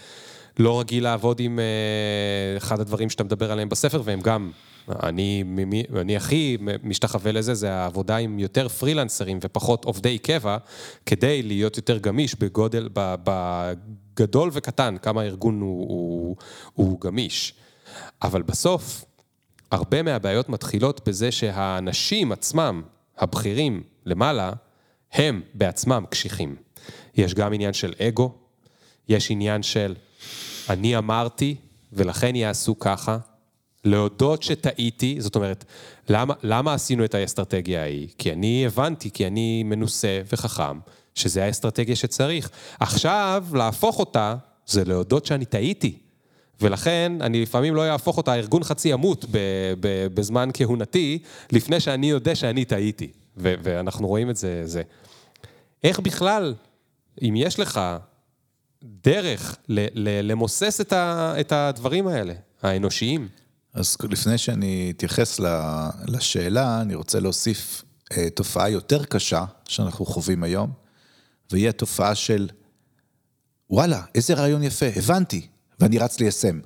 [0.62, 4.52] לא רגיל לעבוד עם אה, אחד הדברים שאתה מדבר עליהם בספר, והם גם,
[5.04, 10.58] אני, מי, אני הכי משתחווה לזה, זה העבודה עם יותר פרילנסרים ופחות עובדי קבע,
[11.06, 16.36] כדי להיות יותר גמיש בגודל, בגדול וקטן, כמה הארגון הוא, הוא,
[16.74, 17.54] הוא גמיש.
[18.22, 19.06] אבל בסוף,
[19.72, 22.82] הרבה מהבעיות מתחילות בזה שהאנשים עצמם,
[23.18, 24.52] הבכירים למעלה,
[25.14, 26.56] הם בעצמם קשיחים.
[27.16, 28.32] יש גם עניין של אגו,
[29.10, 29.96] יש עניין של
[30.70, 31.56] אני אמרתי
[31.94, 33.18] ולכן יעשו ככה,
[33.86, 35.66] להודות שטעיתי, זאת אומרת,
[36.10, 38.08] למה, למה עשינו את האסטרטגיה ההיא?
[38.18, 40.80] כי אני הבנתי, כי אני מנוסה וחכם,
[41.16, 42.50] שזה האסטרטגיה שצריך.
[42.80, 44.36] עכשיו, להפוך אותה,
[44.66, 45.98] זה להודות שאני טעיתי.
[46.62, 49.26] ולכן אני לפעמים לא אהפוך אותה, הארגון חצי ימות
[50.14, 51.20] בזמן כהונתי,
[51.52, 53.12] לפני שאני יודע שאני טעיתי.
[53.38, 54.82] ואנחנו רואים את זה, זה.
[55.84, 56.54] איך בכלל,
[57.22, 57.80] אם יש לך
[58.84, 63.28] דרך ל- ל- למוסס את, ה- את הדברים האלה, האנושיים?
[63.74, 65.40] אז לפני שאני אתייחס
[66.08, 67.84] לשאלה, אני רוצה להוסיף
[68.18, 70.72] אה, תופעה יותר קשה שאנחנו חווים היום,
[71.52, 72.50] והיא התופעה של,
[73.70, 75.48] וואלה, איזה רעיון יפה, הבנתי,
[75.80, 76.60] ואני רץ ליישם.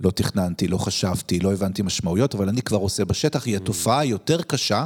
[0.00, 4.42] לא תכננתי, לא חשבתי, לא הבנתי משמעויות, אבל אני כבר עושה בשטח, היא התופעה היותר
[4.42, 4.84] קשה,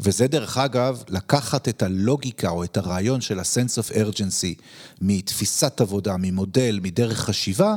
[0.00, 4.62] וזה דרך אגב, לקחת את הלוגיקה או את הרעיון של ה-sense of urgency
[5.00, 7.74] מתפיסת עבודה, ממודל, מדרך חשיבה,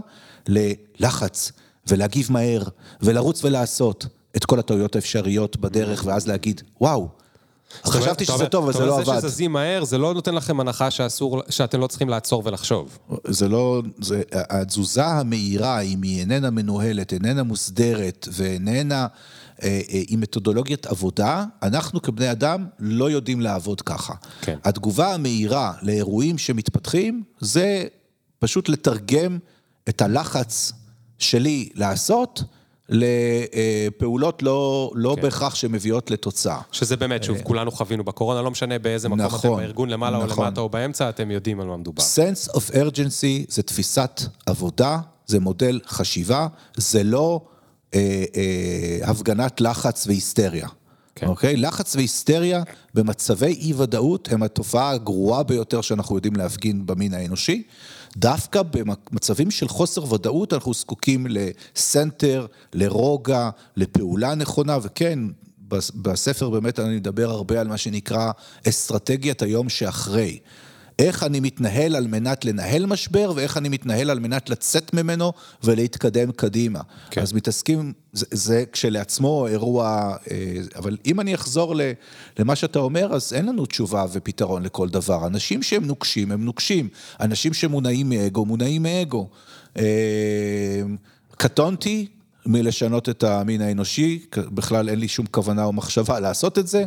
[0.48, 1.52] ללחץ,
[1.88, 2.64] ולהגיב מהר,
[3.02, 4.06] ולרוץ ולעשות
[4.36, 7.10] את כל הטעויות האפשריות בדרך, ואז להגיד, וואו,
[7.86, 9.02] חשבתי שזה טוב, אבל זה לא עבד.
[9.02, 12.42] אתה אומר זה שזזים מהר, זה לא נותן לכם הנחה שאסור, שאתם לא צריכים לעצור
[12.46, 12.98] ולחשוב.
[13.28, 19.08] זה לא, זה, התזוזה המהירה, אם היא איננה מנוהלת, איננה מוסדרת ואיננה
[19.64, 24.14] אה, אה, עם מתודולוגיית עבודה, אנחנו כבני אדם לא יודעים לעבוד ככה.
[24.42, 24.58] כן.
[24.64, 27.84] התגובה המהירה לאירועים שמתפתחים, זה
[28.40, 29.38] פשוט לתרגם
[29.90, 30.72] את הלחץ
[31.20, 32.44] שלי לעשות,
[32.90, 35.22] לפעולות לא, לא כן.
[35.22, 36.60] בהכרח שמביאות לתוצאה.
[36.72, 40.38] שזה באמת, שוב, כולנו חווינו בקורונה, לא משנה באיזה מקום נכון, אתם בארגון, למעלה נכון.
[40.38, 42.04] או למטה או באמצע, אתם יודעים על מה מדובר.
[42.04, 47.42] sense of urgency זה תפיסת עבודה, זה מודל חשיבה, זה לא
[47.94, 50.68] אה, אה, הפגנת לחץ והיסטריה.
[51.16, 51.28] כן.
[51.28, 51.58] אוקיי?
[51.58, 52.64] לחץ והיסטריה
[52.94, 57.64] במצבי אי-ודאות הם התופעה הגרועה ביותר שאנחנו יודעים להפגין במין האנושי.
[58.18, 65.20] דווקא במצבים של חוסר ודאות אנחנו זקוקים לסנטר, לרוגע, לפעולה נכונה, וכן,
[65.96, 68.32] בספר באמת אני מדבר הרבה על מה שנקרא
[68.70, 70.40] אסטרטגיית היום שאחרי.
[71.00, 75.34] איך אני מתנהל על מנת לנהל משבר, ואיך אני מתנהל על מנת לצאת ממנו
[75.64, 76.80] ולהתקדם קדימה.
[77.12, 77.22] כן.
[77.22, 80.36] אז מתעסקים, זה, זה כשלעצמו אירוע, אה,
[80.76, 81.76] אבל אם אני אחזור
[82.40, 85.28] למה שאתה אומר, אז אין לנו תשובה ופתרון לכל דבר.
[85.28, 86.90] אנשים שהם נוקשים, הם נוקשים.
[87.20, 89.28] אנשים שמונעים מאגו, מונעים מאגו.
[89.78, 90.82] אה,
[91.38, 92.08] קטונתי,
[92.50, 96.86] מלשנות את המין האנושי, בכלל אין לי שום כוונה או מחשבה לעשות את זה.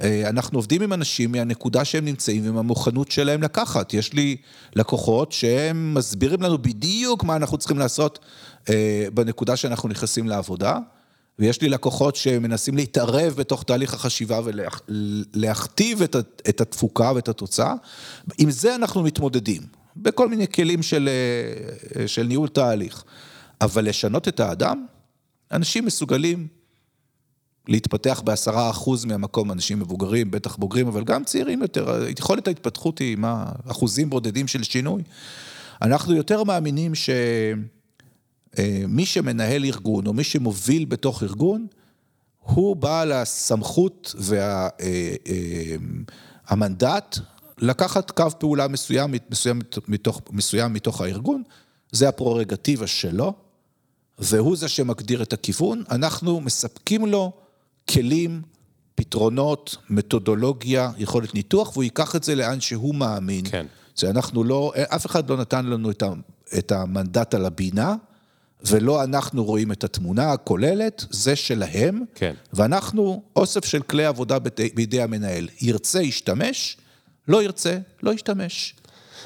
[0.00, 3.94] אה, אנחנו עובדים עם אנשים מהנקודה שהם נמצאים ועם המוכנות שלהם לקחת.
[3.94, 4.36] יש לי
[4.76, 8.18] לקוחות שהם מסבירים לנו בדיוק מה אנחנו צריכים לעשות
[8.70, 10.78] אה, בנקודה שאנחנו נכנסים לעבודה,
[11.38, 16.02] ויש לי לקוחות שמנסים להתערב בתוך תהליך החשיבה ולהכתיב
[16.48, 17.74] את התפוקה ואת התוצאה.
[18.38, 19.62] עם זה אנחנו מתמודדים,
[19.96, 21.08] בכל מיני כלים של,
[21.98, 23.04] אה, של ניהול תהליך.
[23.62, 24.86] אבל לשנות את האדם,
[25.52, 26.48] אנשים מסוגלים
[27.68, 33.16] להתפתח בעשרה אחוז מהמקום, אנשים מבוגרים, בטח בוגרים, אבל גם צעירים יותר, יכולת ההתפתחות היא
[33.16, 35.02] מה, אחוזים בודדים של שינוי.
[35.82, 37.62] אנחנו יותר מאמינים שמי
[38.98, 41.66] אה, שמנהל ארגון, או מי שמוביל בתוך ארגון,
[42.38, 44.14] הוא בעל הסמכות
[46.48, 47.26] והמנדט וה, אה, אה,
[47.58, 51.42] לקחת קו פעולה מסוים, מסוים מתוך, מסוים מתוך הארגון,
[51.92, 53.32] זה הפרורוגטיבה שלו.
[54.22, 57.32] והוא זה שמגדיר את הכיוון, אנחנו מספקים לו
[57.90, 58.42] כלים,
[58.94, 63.44] פתרונות, מתודולוגיה, יכולת ניתוח, והוא ייקח את זה לאן שהוא מאמין.
[63.50, 63.66] כן.
[63.96, 66.12] זה אנחנו לא, אף אחד לא נתן לנו את, ה,
[66.58, 67.94] את המנדט על הבינה,
[68.66, 72.04] ולא אנחנו רואים את התמונה הכוללת, זה שלהם.
[72.14, 72.34] כן.
[72.52, 75.48] ואנחנו אוסף של כלי עבודה בידי, בידי המנהל.
[75.60, 76.76] ירצה, ישתמש,
[77.28, 78.74] לא ירצה, לא ישתמש.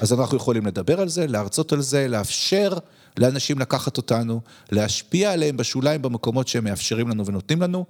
[0.01, 2.73] אז אנחנו יכולים לדבר על זה, להרצות על זה, לאפשר
[3.17, 4.41] לאנשים לקחת אותנו,
[4.71, 7.85] להשפיע עליהם בשוליים במקומות שהם מאפשרים לנו ונותנים לנו,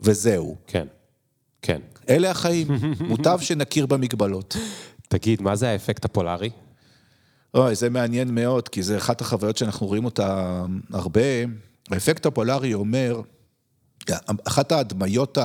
[0.00, 0.56] וזהו.
[0.66, 0.86] כן,
[1.62, 1.80] כן.
[2.08, 2.68] אלה החיים,
[3.08, 4.56] מוטב שנכיר במגבלות.
[5.08, 6.50] תגיד, מה זה האפקט הפולארי?
[7.54, 10.62] אוי, זה מעניין מאוד, כי זה אחת החוויות שאנחנו רואים אותה
[10.92, 11.20] הרבה.
[11.90, 13.20] האפקט הפולארי אומר
[14.44, 15.38] אחת ההדמיות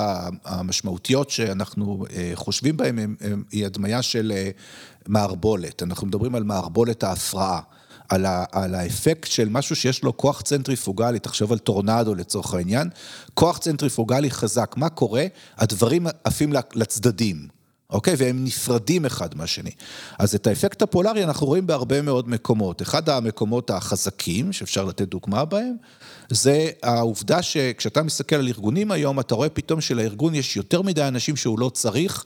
[0.44, 3.16] המשמעותיות שאנחנו אה, חושבים בהן
[3.52, 4.50] היא הדמיה של אה,
[5.06, 5.82] מערבולת.
[5.82, 7.60] אנחנו מדברים על מערבולת ההפרעה.
[8.08, 12.88] על, ה, על האפקט של משהו שיש לו כוח צנטריפוגלי, תחשוב על טורנדו לצורך העניין,
[13.34, 15.26] כוח צנטריפוגלי חזק, מה קורה?
[15.58, 17.48] הדברים עפים לצדדים.
[17.90, 18.14] אוקיי?
[18.18, 19.70] והם נפרדים אחד מהשני.
[20.18, 22.82] אז את האפקט הפולארי אנחנו רואים בהרבה מאוד מקומות.
[22.82, 25.76] אחד המקומות החזקים, שאפשר לתת דוגמה בהם,
[26.30, 31.36] זה העובדה שכשאתה מסתכל על ארגונים היום, אתה רואה פתאום שלארגון יש יותר מדי אנשים
[31.36, 32.24] שהוא לא צריך,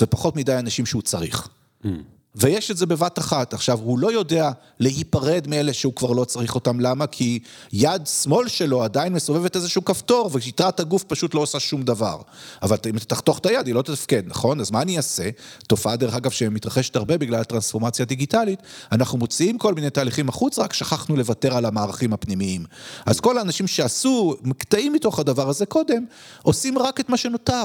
[0.00, 1.48] ופחות מדי אנשים שהוא צריך.
[1.84, 1.88] Mm.
[2.34, 3.54] ויש את זה בבת אחת.
[3.54, 7.06] עכשיו, הוא לא יודע להיפרד מאלה שהוא כבר לא צריך אותם, למה?
[7.06, 7.38] כי
[7.72, 12.20] יד שמאל שלו עדיין מסובבת איזשהו כפתור, ושיטת הגוף פשוט לא עושה שום דבר.
[12.62, 14.60] אבל אם תחתוך את היד, היא לא תתפקד, נכון?
[14.60, 15.30] אז מה אני אעשה?
[15.66, 18.62] תופעה, דרך אגב, שמתרחשת הרבה בגלל הטרנספורמציה הדיגיטלית,
[18.92, 22.64] אנחנו מוציאים כל מיני תהליכים החוץ, רק שכחנו לוותר על המערכים הפנימיים.
[23.06, 26.04] אז כל האנשים שעשו קטעים מתוך הדבר הזה קודם,
[26.42, 27.64] עושים רק את מה שנותר.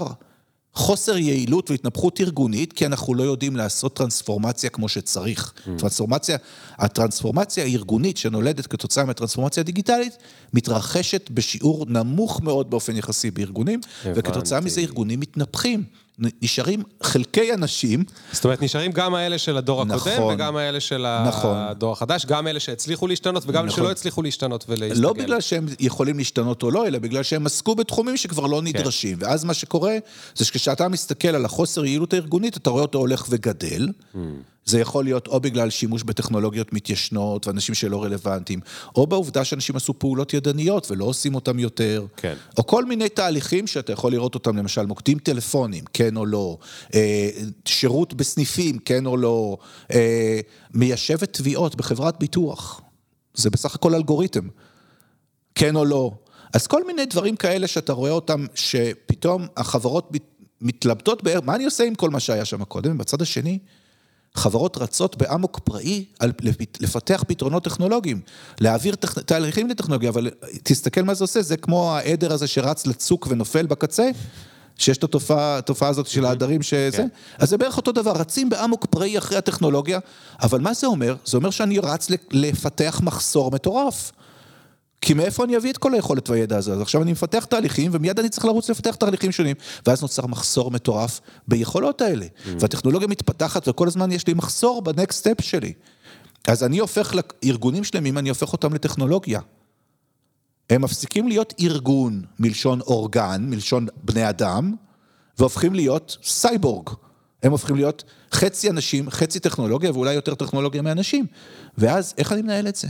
[0.74, 5.54] חוסר יעילות והתנפחות ארגונית, כי אנחנו לא יודעים לעשות טרנספורמציה כמו שצריך.
[5.58, 5.70] Mm.
[5.80, 6.38] טרנספורמציה,
[6.78, 10.18] הטרנספורמציה הארגונית שנולדת כתוצאה מהטרנספורמציה הדיגיטלית,
[10.54, 14.20] מתרחשת בשיעור נמוך מאוד באופן יחסי בארגונים, הבנתי.
[14.20, 15.84] וכתוצאה מזה ארגונים מתנפחים.
[16.42, 18.04] נשארים חלקי אנשים.
[18.32, 21.58] זאת אומרת, נשארים גם האלה של הדור נכון, הקודם, וגם האלה של נכון.
[21.58, 23.84] הדור החדש, גם אלה שהצליחו להשתנות, וגם אלה נכון.
[23.84, 25.02] שלא הצליחו להשתנות ולהסתגל.
[25.02, 28.68] לא בגלל שהם יכולים להשתנות או לא, אלא בגלל שהם עסקו בתחומים שכבר לא כן.
[28.68, 29.18] נדרשים.
[29.18, 29.26] כן.
[29.26, 29.98] ואז מה שקורה,
[30.36, 33.88] זה שכשאתה מסתכל על החוסר יעילות הארגונית, אתה רואה אותו הולך וגדל.
[33.88, 34.18] Mm.
[34.70, 38.60] זה יכול להיות או בגלל שימוש בטכנולוגיות מתיישנות ואנשים שלא רלוונטיים,
[38.96, 42.34] או בעובדה שאנשים עשו פעולות ידניות ולא עושים אותם יותר, כן.
[42.58, 46.58] או כל מיני תהליכים שאתה יכול לראות אותם, למשל מוקדים טלפונים, כן או לא,
[46.94, 47.30] אה,
[47.66, 49.58] שירות בסניפים, כן או לא,
[49.94, 50.40] אה,
[50.74, 52.82] מיישבת תביעות בחברת ביטוח.
[53.34, 54.48] זה בסך הכל אלגוריתם,
[55.56, 56.12] כן או לא.
[56.54, 60.12] אז כל מיני דברים כאלה שאתה רואה אותם, שפתאום החברות
[60.62, 62.98] מתלבטות בערך, מה אני עושה עם כל מה שהיה שם קודם?
[62.98, 63.60] בצד השני,
[64.36, 66.32] חברות רצות באמוק פראי על
[66.80, 68.22] לפתח פתרונות טכנולוגיים,
[68.62, 70.30] להעביר תהליכים לטכנולוגיה, אבל
[70.64, 74.10] תסתכל מה זה עושה, זה כמו העדר הזה שרץ לצוק ונופל בקצה.
[74.80, 77.08] שיש את התופעה, התופעה הזאת של העדרים שזה, כן.
[77.38, 80.00] אז זה בערך אותו דבר, רצים באמוק פראי אחרי הטכנולוגיה,
[80.42, 81.16] אבל מה זה אומר?
[81.26, 84.12] זה אומר שאני רץ לפתח מחסור מטורף.
[85.02, 86.74] כי מאיפה אני אביא את כל היכולת והידע הזה?
[86.74, 89.56] אז עכשיו אני מפתח תהליכים, ומיד אני צריך לרוץ לפתח תהליכים שונים,
[89.88, 92.26] ואז נוצר מחסור מטורף ביכולות האלה.
[92.26, 92.48] Mm.
[92.60, 95.74] והטכנולוגיה מתפתחת, וכל הזמן יש לי מחסור ב next step שלי.
[96.48, 99.40] אז אני הופך, ארגונים שלמים, אני הופך אותם לטכנולוגיה.
[100.70, 104.76] הם מפסיקים להיות ארגון מלשון אורגן, מלשון בני אדם,
[105.40, 106.90] והופכים להיות סייבורג.
[107.44, 111.26] הם הופכים להיות חצי אנשים, חצי טכנולוגיה, ואולי יותר טכנולוגיה מאנשים.
[111.78, 112.88] ואז, איך אני מנהל את זה?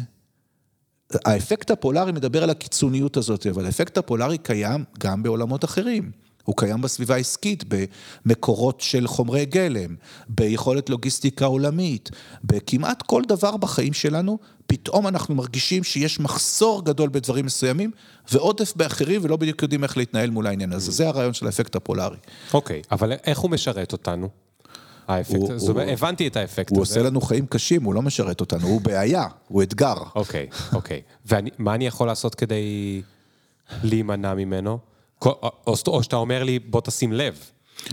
[1.25, 6.11] האפקט הפולארי מדבר על הקיצוניות הזאת, אבל האפקט הפולארי קיים גם בעולמות אחרים.
[6.43, 7.63] הוא קיים בסביבה העסקית,
[8.25, 9.95] במקורות של חומרי גלם,
[10.29, 12.09] ביכולת לוגיסטיקה עולמית,
[12.43, 17.91] בכמעט כל דבר בחיים שלנו, פתאום אנחנו מרגישים שיש מחסור גדול בדברים מסוימים,
[18.31, 20.91] ועודף באחרים, ולא בדיוק יודעים איך להתנהל מול העניין הזה.
[20.91, 22.17] זה הרעיון של האפקט הפולארי.
[22.53, 24.29] אוקיי, okay, אבל איך הוא משרת אותנו?
[25.09, 26.93] האפקט, הזה, הבנתי את האפקט הוא הזה.
[26.93, 29.95] הוא עושה לנו חיים קשים, הוא לא משרת אותנו, הוא בעיה, הוא אתגר.
[30.15, 31.01] אוקיי, אוקיי.
[31.25, 33.01] ומה אני יכול לעשות כדי
[33.83, 34.79] להימנע ממנו?
[35.67, 37.37] או שאתה אומר לי, בוא תשים לב.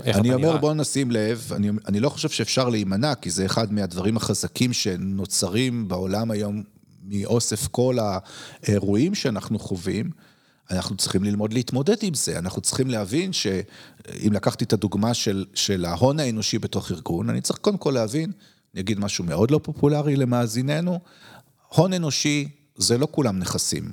[0.04, 4.16] אני אומר בוא נשים לב, אני, אני לא חושב שאפשר להימנע, כי זה אחד מהדברים
[4.16, 6.62] החזקים שנוצרים בעולם היום
[7.04, 10.10] מאוסף כל האירועים שאנחנו חווים.
[10.70, 15.84] אנחנו צריכים ללמוד להתמודד עם זה, אנחנו צריכים להבין שאם לקחתי את הדוגמה של, של
[15.84, 18.32] ההון האנושי בתוך ארגון, אני צריך קודם כל להבין,
[18.74, 21.00] אני אגיד משהו מאוד לא פופולרי למאזיננו,
[21.68, 23.90] הון אנושי זה לא כולם נכסים,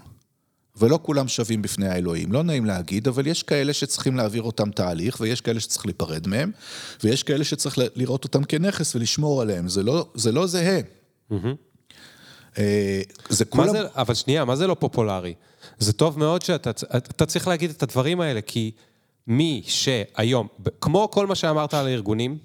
[0.76, 5.18] ולא כולם שווים בפני האלוהים, לא נעים להגיד, אבל יש כאלה שצריכים להעביר אותם תהליך,
[5.20, 6.52] ויש כאלה שצריך להיפרד מהם,
[7.04, 10.80] ויש כאלה שצריך לראות אותם כנכס ולשמור עליהם, זה לא, זה לא זהה.
[11.32, 11.36] Mm-hmm.
[13.30, 13.70] זה כולם...
[13.72, 15.34] זה, אבל שנייה, מה זה לא פופולרי?
[15.80, 18.72] זה טוב מאוד שאתה צריך להגיד את הדברים האלה, כי
[19.28, 20.48] מי שהיום,
[20.82, 22.38] כמו כל מה שאמרת על הארגונים,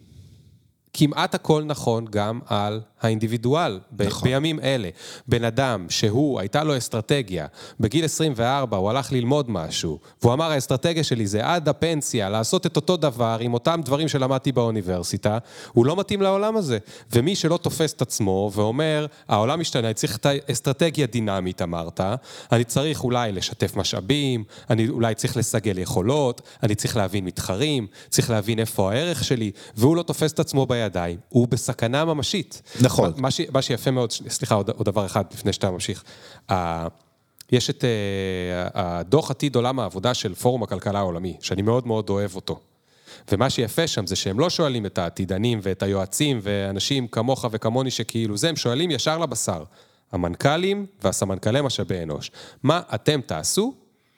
[0.92, 4.28] כמעט הכל נכון גם על האינדיבידואל, נכון.
[4.28, 4.88] בימים אלה.
[5.28, 7.46] בן אדם שהוא, הייתה לו אסטרטגיה,
[7.80, 12.76] בגיל 24 הוא הלך ללמוד משהו, והוא אמר, האסטרטגיה שלי זה עד הפנסיה, לעשות את
[12.76, 15.38] אותו דבר עם אותם דברים שלמדתי באוניברסיטה,
[15.72, 16.78] הוא לא מתאים לעולם הזה.
[17.12, 22.00] ומי שלא תופס את עצמו ואומר, העולם משתנה, אני צריך את האסטרטגיה דינמית, אמרת,
[22.52, 28.30] אני צריך אולי לשתף משאבים, אני אולי צריך לסגל יכולות, אני צריך להבין מתחרים, צריך
[28.30, 32.62] להבין איפה הערך שלי, והוא לא תופס את עצמו בידיים, הוא בסכנה ממשית.
[32.80, 32.87] נכון.
[33.16, 36.04] מה, ש, מה שיפה מאוד, סליחה, עוד, עוד דבר אחד לפני שאתה ממשיך.
[37.52, 42.36] יש את uh, הדוח עתיד עולם העבודה של פורום הכלכלה העולמי, שאני מאוד מאוד אוהב
[42.36, 42.60] אותו.
[43.32, 48.36] ומה שיפה שם זה שהם לא שואלים את העתידנים ואת היועצים ואנשים כמוך וכמוני שכאילו
[48.36, 49.64] זה, הם שואלים ישר לבשר.
[50.12, 52.30] המנכ"לים והסמנכ"לי משאבי אנוש.
[52.62, 53.74] מה אתם תעשו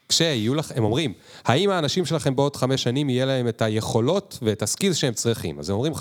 [0.09, 1.13] כשיהיו לכם, הם אומרים,
[1.45, 5.59] האם האנשים שלכם בעוד חמש שנים יהיה להם את היכולות ואת הסקילס שהם צריכים?
[5.59, 5.97] אז הם אומרים 50%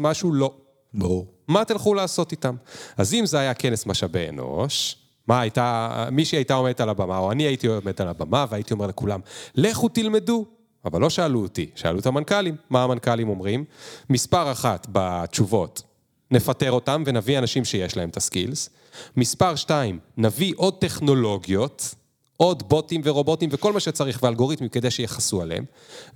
[0.00, 0.54] משהו לא.
[0.94, 1.33] ברור.
[1.48, 2.56] מה תלכו לעשות איתם?
[2.96, 4.96] אז אם זה היה כנס משאבי אנוש,
[5.26, 8.86] מה הייתה, מישהי הייתה עומדת על הבמה, או אני הייתי עומד על הבמה, והייתי אומר
[8.86, 9.20] לכולם,
[9.54, 10.46] לכו תלמדו.
[10.84, 12.56] אבל לא שאלו אותי, שאלו את המנכ"לים.
[12.70, 13.64] מה המנכ"לים אומרים?
[14.10, 15.82] מספר אחת בתשובות,
[16.30, 18.70] נפטר אותם ונביא אנשים שיש להם את הסקילס.
[19.16, 21.94] מספר שתיים, נביא עוד טכנולוגיות,
[22.36, 25.64] עוד בוטים ורובוטים וכל מה שצריך ואלגוריתמים כדי שיחסו עליהם.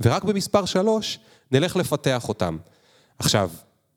[0.00, 1.18] ורק במספר שלוש,
[1.52, 2.56] נלך לפתח אותם.
[3.18, 3.50] עכשיו,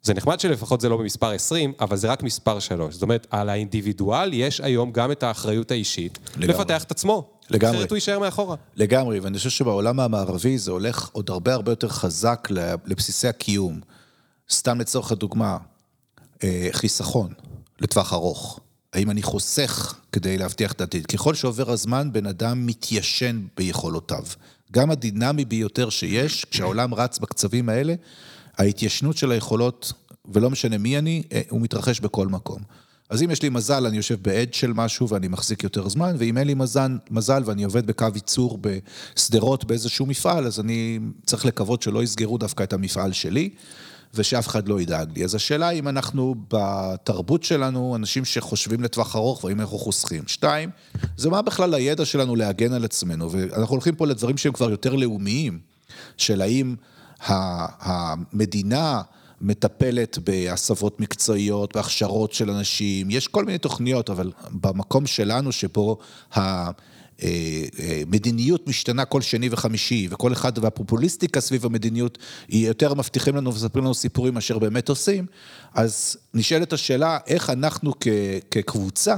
[0.03, 2.93] זה נחמד שלפחות זה לא במספר 20, אבל זה רק מספר 3.
[2.93, 6.47] זאת אומרת, על האינדיבידואל יש היום גם את האחריות האישית לגמרי.
[6.47, 7.29] לפתח את עצמו.
[7.49, 7.77] לגמרי.
[7.77, 8.55] אחרת הוא יישאר מאחורה.
[8.75, 12.47] לגמרי, ואני חושב שבעולם המערבי זה הולך עוד הרבה הרבה יותר חזק
[12.85, 13.79] לבסיסי הקיום.
[14.51, 15.57] סתם לצורך הדוגמה,
[16.43, 17.33] אה, חיסכון
[17.81, 18.59] לטווח ארוך.
[18.93, 21.05] האם אני חוסך כדי להבטיח את העתיד?
[21.05, 24.23] ככל שעובר הזמן, בן אדם מתיישן ביכולותיו.
[24.71, 27.93] גם הדינמי ביותר שיש, כשהעולם רץ בקצבים האלה,
[28.57, 29.93] ההתיישנות של היכולות,
[30.33, 32.61] ולא משנה מי אני, אה, הוא מתרחש בכל מקום.
[33.09, 36.37] אז אם יש לי מזל, אני יושב בעד של משהו ואני מחזיק יותר זמן, ואם
[36.37, 41.81] אין לי מזל, מזל ואני עובד בקו ייצור בשדרות באיזשהו מפעל, אז אני צריך לקוות
[41.81, 43.49] שלא יסגרו דווקא את המפעל שלי,
[44.13, 45.23] ושאף אחד לא ידאג לי.
[45.23, 50.23] אז השאלה אם אנחנו בתרבות שלנו, אנשים שחושבים לטווח ארוך, והאם אנחנו חוסכים.
[50.27, 50.69] שתיים,
[51.17, 54.95] זה מה בכלל הידע שלנו להגן על עצמנו, ואנחנו הולכים פה לדברים שהם כבר יותר
[54.95, 55.59] לאומיים,
[56.17, 56.75] של האם
[57.25, 59.01] המדינה...
[59.41, 65.97] מטפלת בהסבות מקצועיות, בהכשרות של אנשים, יש כל מיני תוכניות, אבל במקום שלנו שבו
[67.19, 72.17] המדיניות משתנה כל שני וחמישי, וכל אחד והפופוליסטיקה סביב המדיניות,
[72.47, 75.25] היא יותר מבטיחים לנו ומספרים לנו סיפורים מאשר באמת עושים,
[75.73, 77.93] אז נשאלת השאלה, איך אנחנו
[78.51, 79.17] כקבוצה,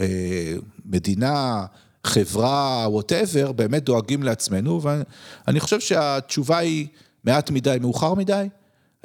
[0.00, 0.54] אה,
[0.86, 1.64] מדינה,
[2.04, 6.86] חברה, וואטאבר, באמת דואגים לעצמנו, ואני חושב שהתשובה היא
[7.24, 8.48] מעט מדי, מאוחר מדי.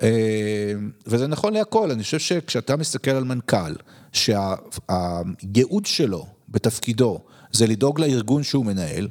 [0.01, 0.73] אה,
[1.07, 3.73] וזה נכון להכל, אני חושב שכשאתה מסתכל על מנכ"ל,
[4.13, 7.19] שהייעוד שלו בתפקידו
[7.51, 9.07] זה לדאוג לארגון שהוא מנהל,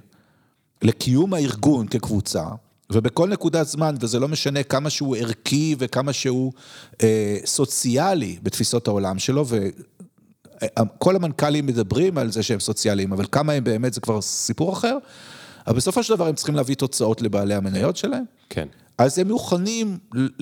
[0.83, 2.45] לקיום הארגון כקבוצה,
[2.93, 6.53] ובכל נקודת זמן, וזה לא משנה כמה שהוא ערכי וכמה שהוא
[7.03, 13.65] אה, סוציאלי בתפיסות העולם שלו, וכל המנכ"לים מדברים על זה שהם סוציאליים, אבל כמה הם
[13.65, 14.99] באמת זה כבר סיפור אחר,
[15.67, 18.25] אבל בסופו של דבר הם צריכים להביא תוצאות לבעלי המניות שלהם.
[18.51, 18.69] כן.
[18.99, 19.99] אז הם מוכנים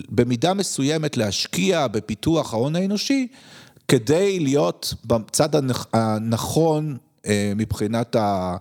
[0.09, 3.29] במידה מסוימת להשקיע בפיתוח ההון האנושי,
[3.89, 5.49] כדי להיות בצד
[5.93, 8.57] הנכון אה, מבחינת אה,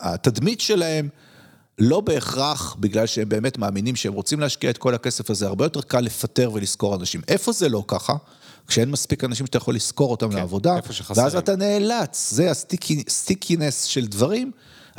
[0.00, 1.08] התדמית שלהם.
[1.78, 5.80] לא בהכרח בגלל שהם באמת מאמינים שהם רוצים להשקיע את כל הכסף הזה, הרבה יותר
[5.80, 7.20] קל לפטר ולשכור אנשים.
[7.28, 8.14] איפה זה לא ככה?
[8.66, 10.76] כשאין מספיק אנשים שאתה יכול לשכור אותם כן, לעבודה,
[11.16, 14.50] ואז אתה נאלץ, זה הסטיקינס של דברים.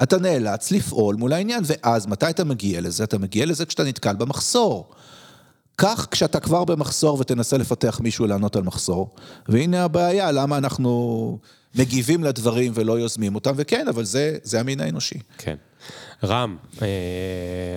[0.04, 3.04] אתה נאלץ לפעול מול העניין, ואז מתי אתה מגיע לזה?
[3.04, 4.92] אתה מגיע לזה כשאתה נתקל במחסור.
[5.78, 9.16] כך כשאתה כבר במחסור ותנסה לפתח מישהו לענות על מחסור,
[9.50, 11.40] והנה הבעיה, למה אנחנו
[11.76, 15.20] מגיבים לדברים ולא יוזמים אותם, וכן, אבל זה, זה המין האנושי.
[15.38, 15.56] כן.
[16.24, 16.88] רם, אה,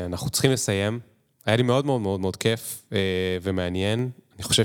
[0.06, 1.00] אנחנו צריכים לסיים.
[1.46, 2.98] היה לי מאוד מאוד מאוד מאוד כיף אה,
[3.42, 4.10] ומעניין.
[4.38, 4.62] אני חושב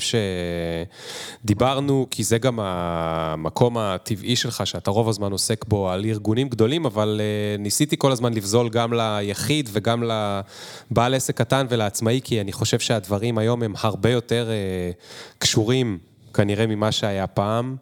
[1.43, 6.85] שדיברנו, כי זה גם המקום הטבעי שלך, שאתה רוב הזמן עוסק בו על ארגונים גדולים,
[6.85, 12.51] אבל אה, ניסיתי כל הזמן לבזול גם ליחיד וגם לבעל עסק קטן ולעצמאי, כי אני
[12.51, 14.91] חושב שהדברים היום הם הרבה יותר אה,
[15.37, 15.97] קשורים
[16.33, 17.75] כנראה ממה שהיה פעם,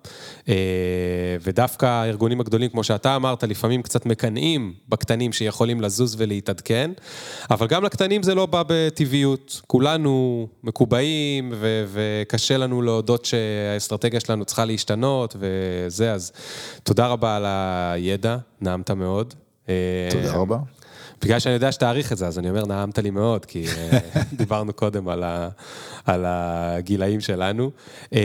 [0.49, 0.55] אה,
[1.41, 6.91] ודווקא הארגונים הגדולים, כמו שאתה אמרת, לפעמים קצת מקנאים בקטנים שיכולים לזוז ולהתעדכן,
[7.51, 9.61] אבל גם לקטנים זה לא בא בטבעיות.
[9.67, 16.31] כולנו מקובעים, ו- וקשה לנו להודות שהאסטרטגיה שלנו צריכה להשתנות, וזה, אז
[16.83, 19.33] תודה רבה על הידע, נעמת מאוד.
[20.11, 20.57] תודה רבה.
[21.23, 23.99] בגלל שאני יודע שתעריך את זה, אז אני אומר, נעמת לי מאוד, כי אה,
[24.41, 25.49] דיברנו קודם על, ה,
[26.05, 27.71] על הגילאים שלנו.
[28.13, 28.19] אה,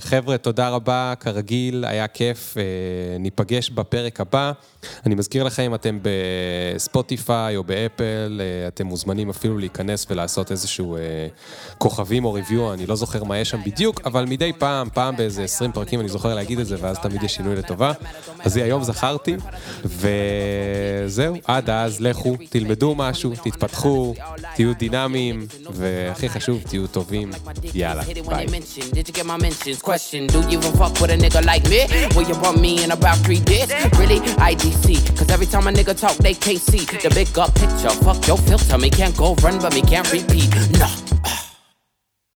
[0.00, 2.62] חבר'ה, תודה רבה, כרגיל, היה כיף, אה,
[3.18, 4.52] ניפגש בפרק הבא.
[5.06, 10.96] אני מזכיר לכם, אם אתם בספוטיפיי או באפל, אתם מוזמנים אפילו להיכנס ולעשות איזשהו
[11.78, 15.44] כוכבים או ריוויו, אני לא זוכר מה יש שם בדיוק, אבל מדי פעם, פעם באיזה
[15.44, 17.92] 20 פרקים אני זוכר להגיד את זה, ואז תמיד יש שינוי לטובה.
[18.40, 19.36] אז היום זכרתי,
[19.84, 22.00] וזהו, עד אז.
[22.00, 24.14] לכו, תלמדו משהו, תתפתחו,
[24.54, 27.31] תהיו דינמיים, והכי חשוב, תהיו טובים.
[27.73, 28.45] יאללה, ביי.
[28.93, 29.81] Did you get my mentions?
[29.81, 31.81] Question, do you even fuck with a nigga like me?
[32.15, 33.69] Will you want me in about three days?
[33.99, 34.19] Really?
[34.51, 34.85] IDC,
[35.17, 37.93] cause every time a nigga talk, they can't see the big up picture.
[38.05, 40.49] Fuck your filter, me can't go run, but me can't repeat.
[40.81, 41.02] Nah.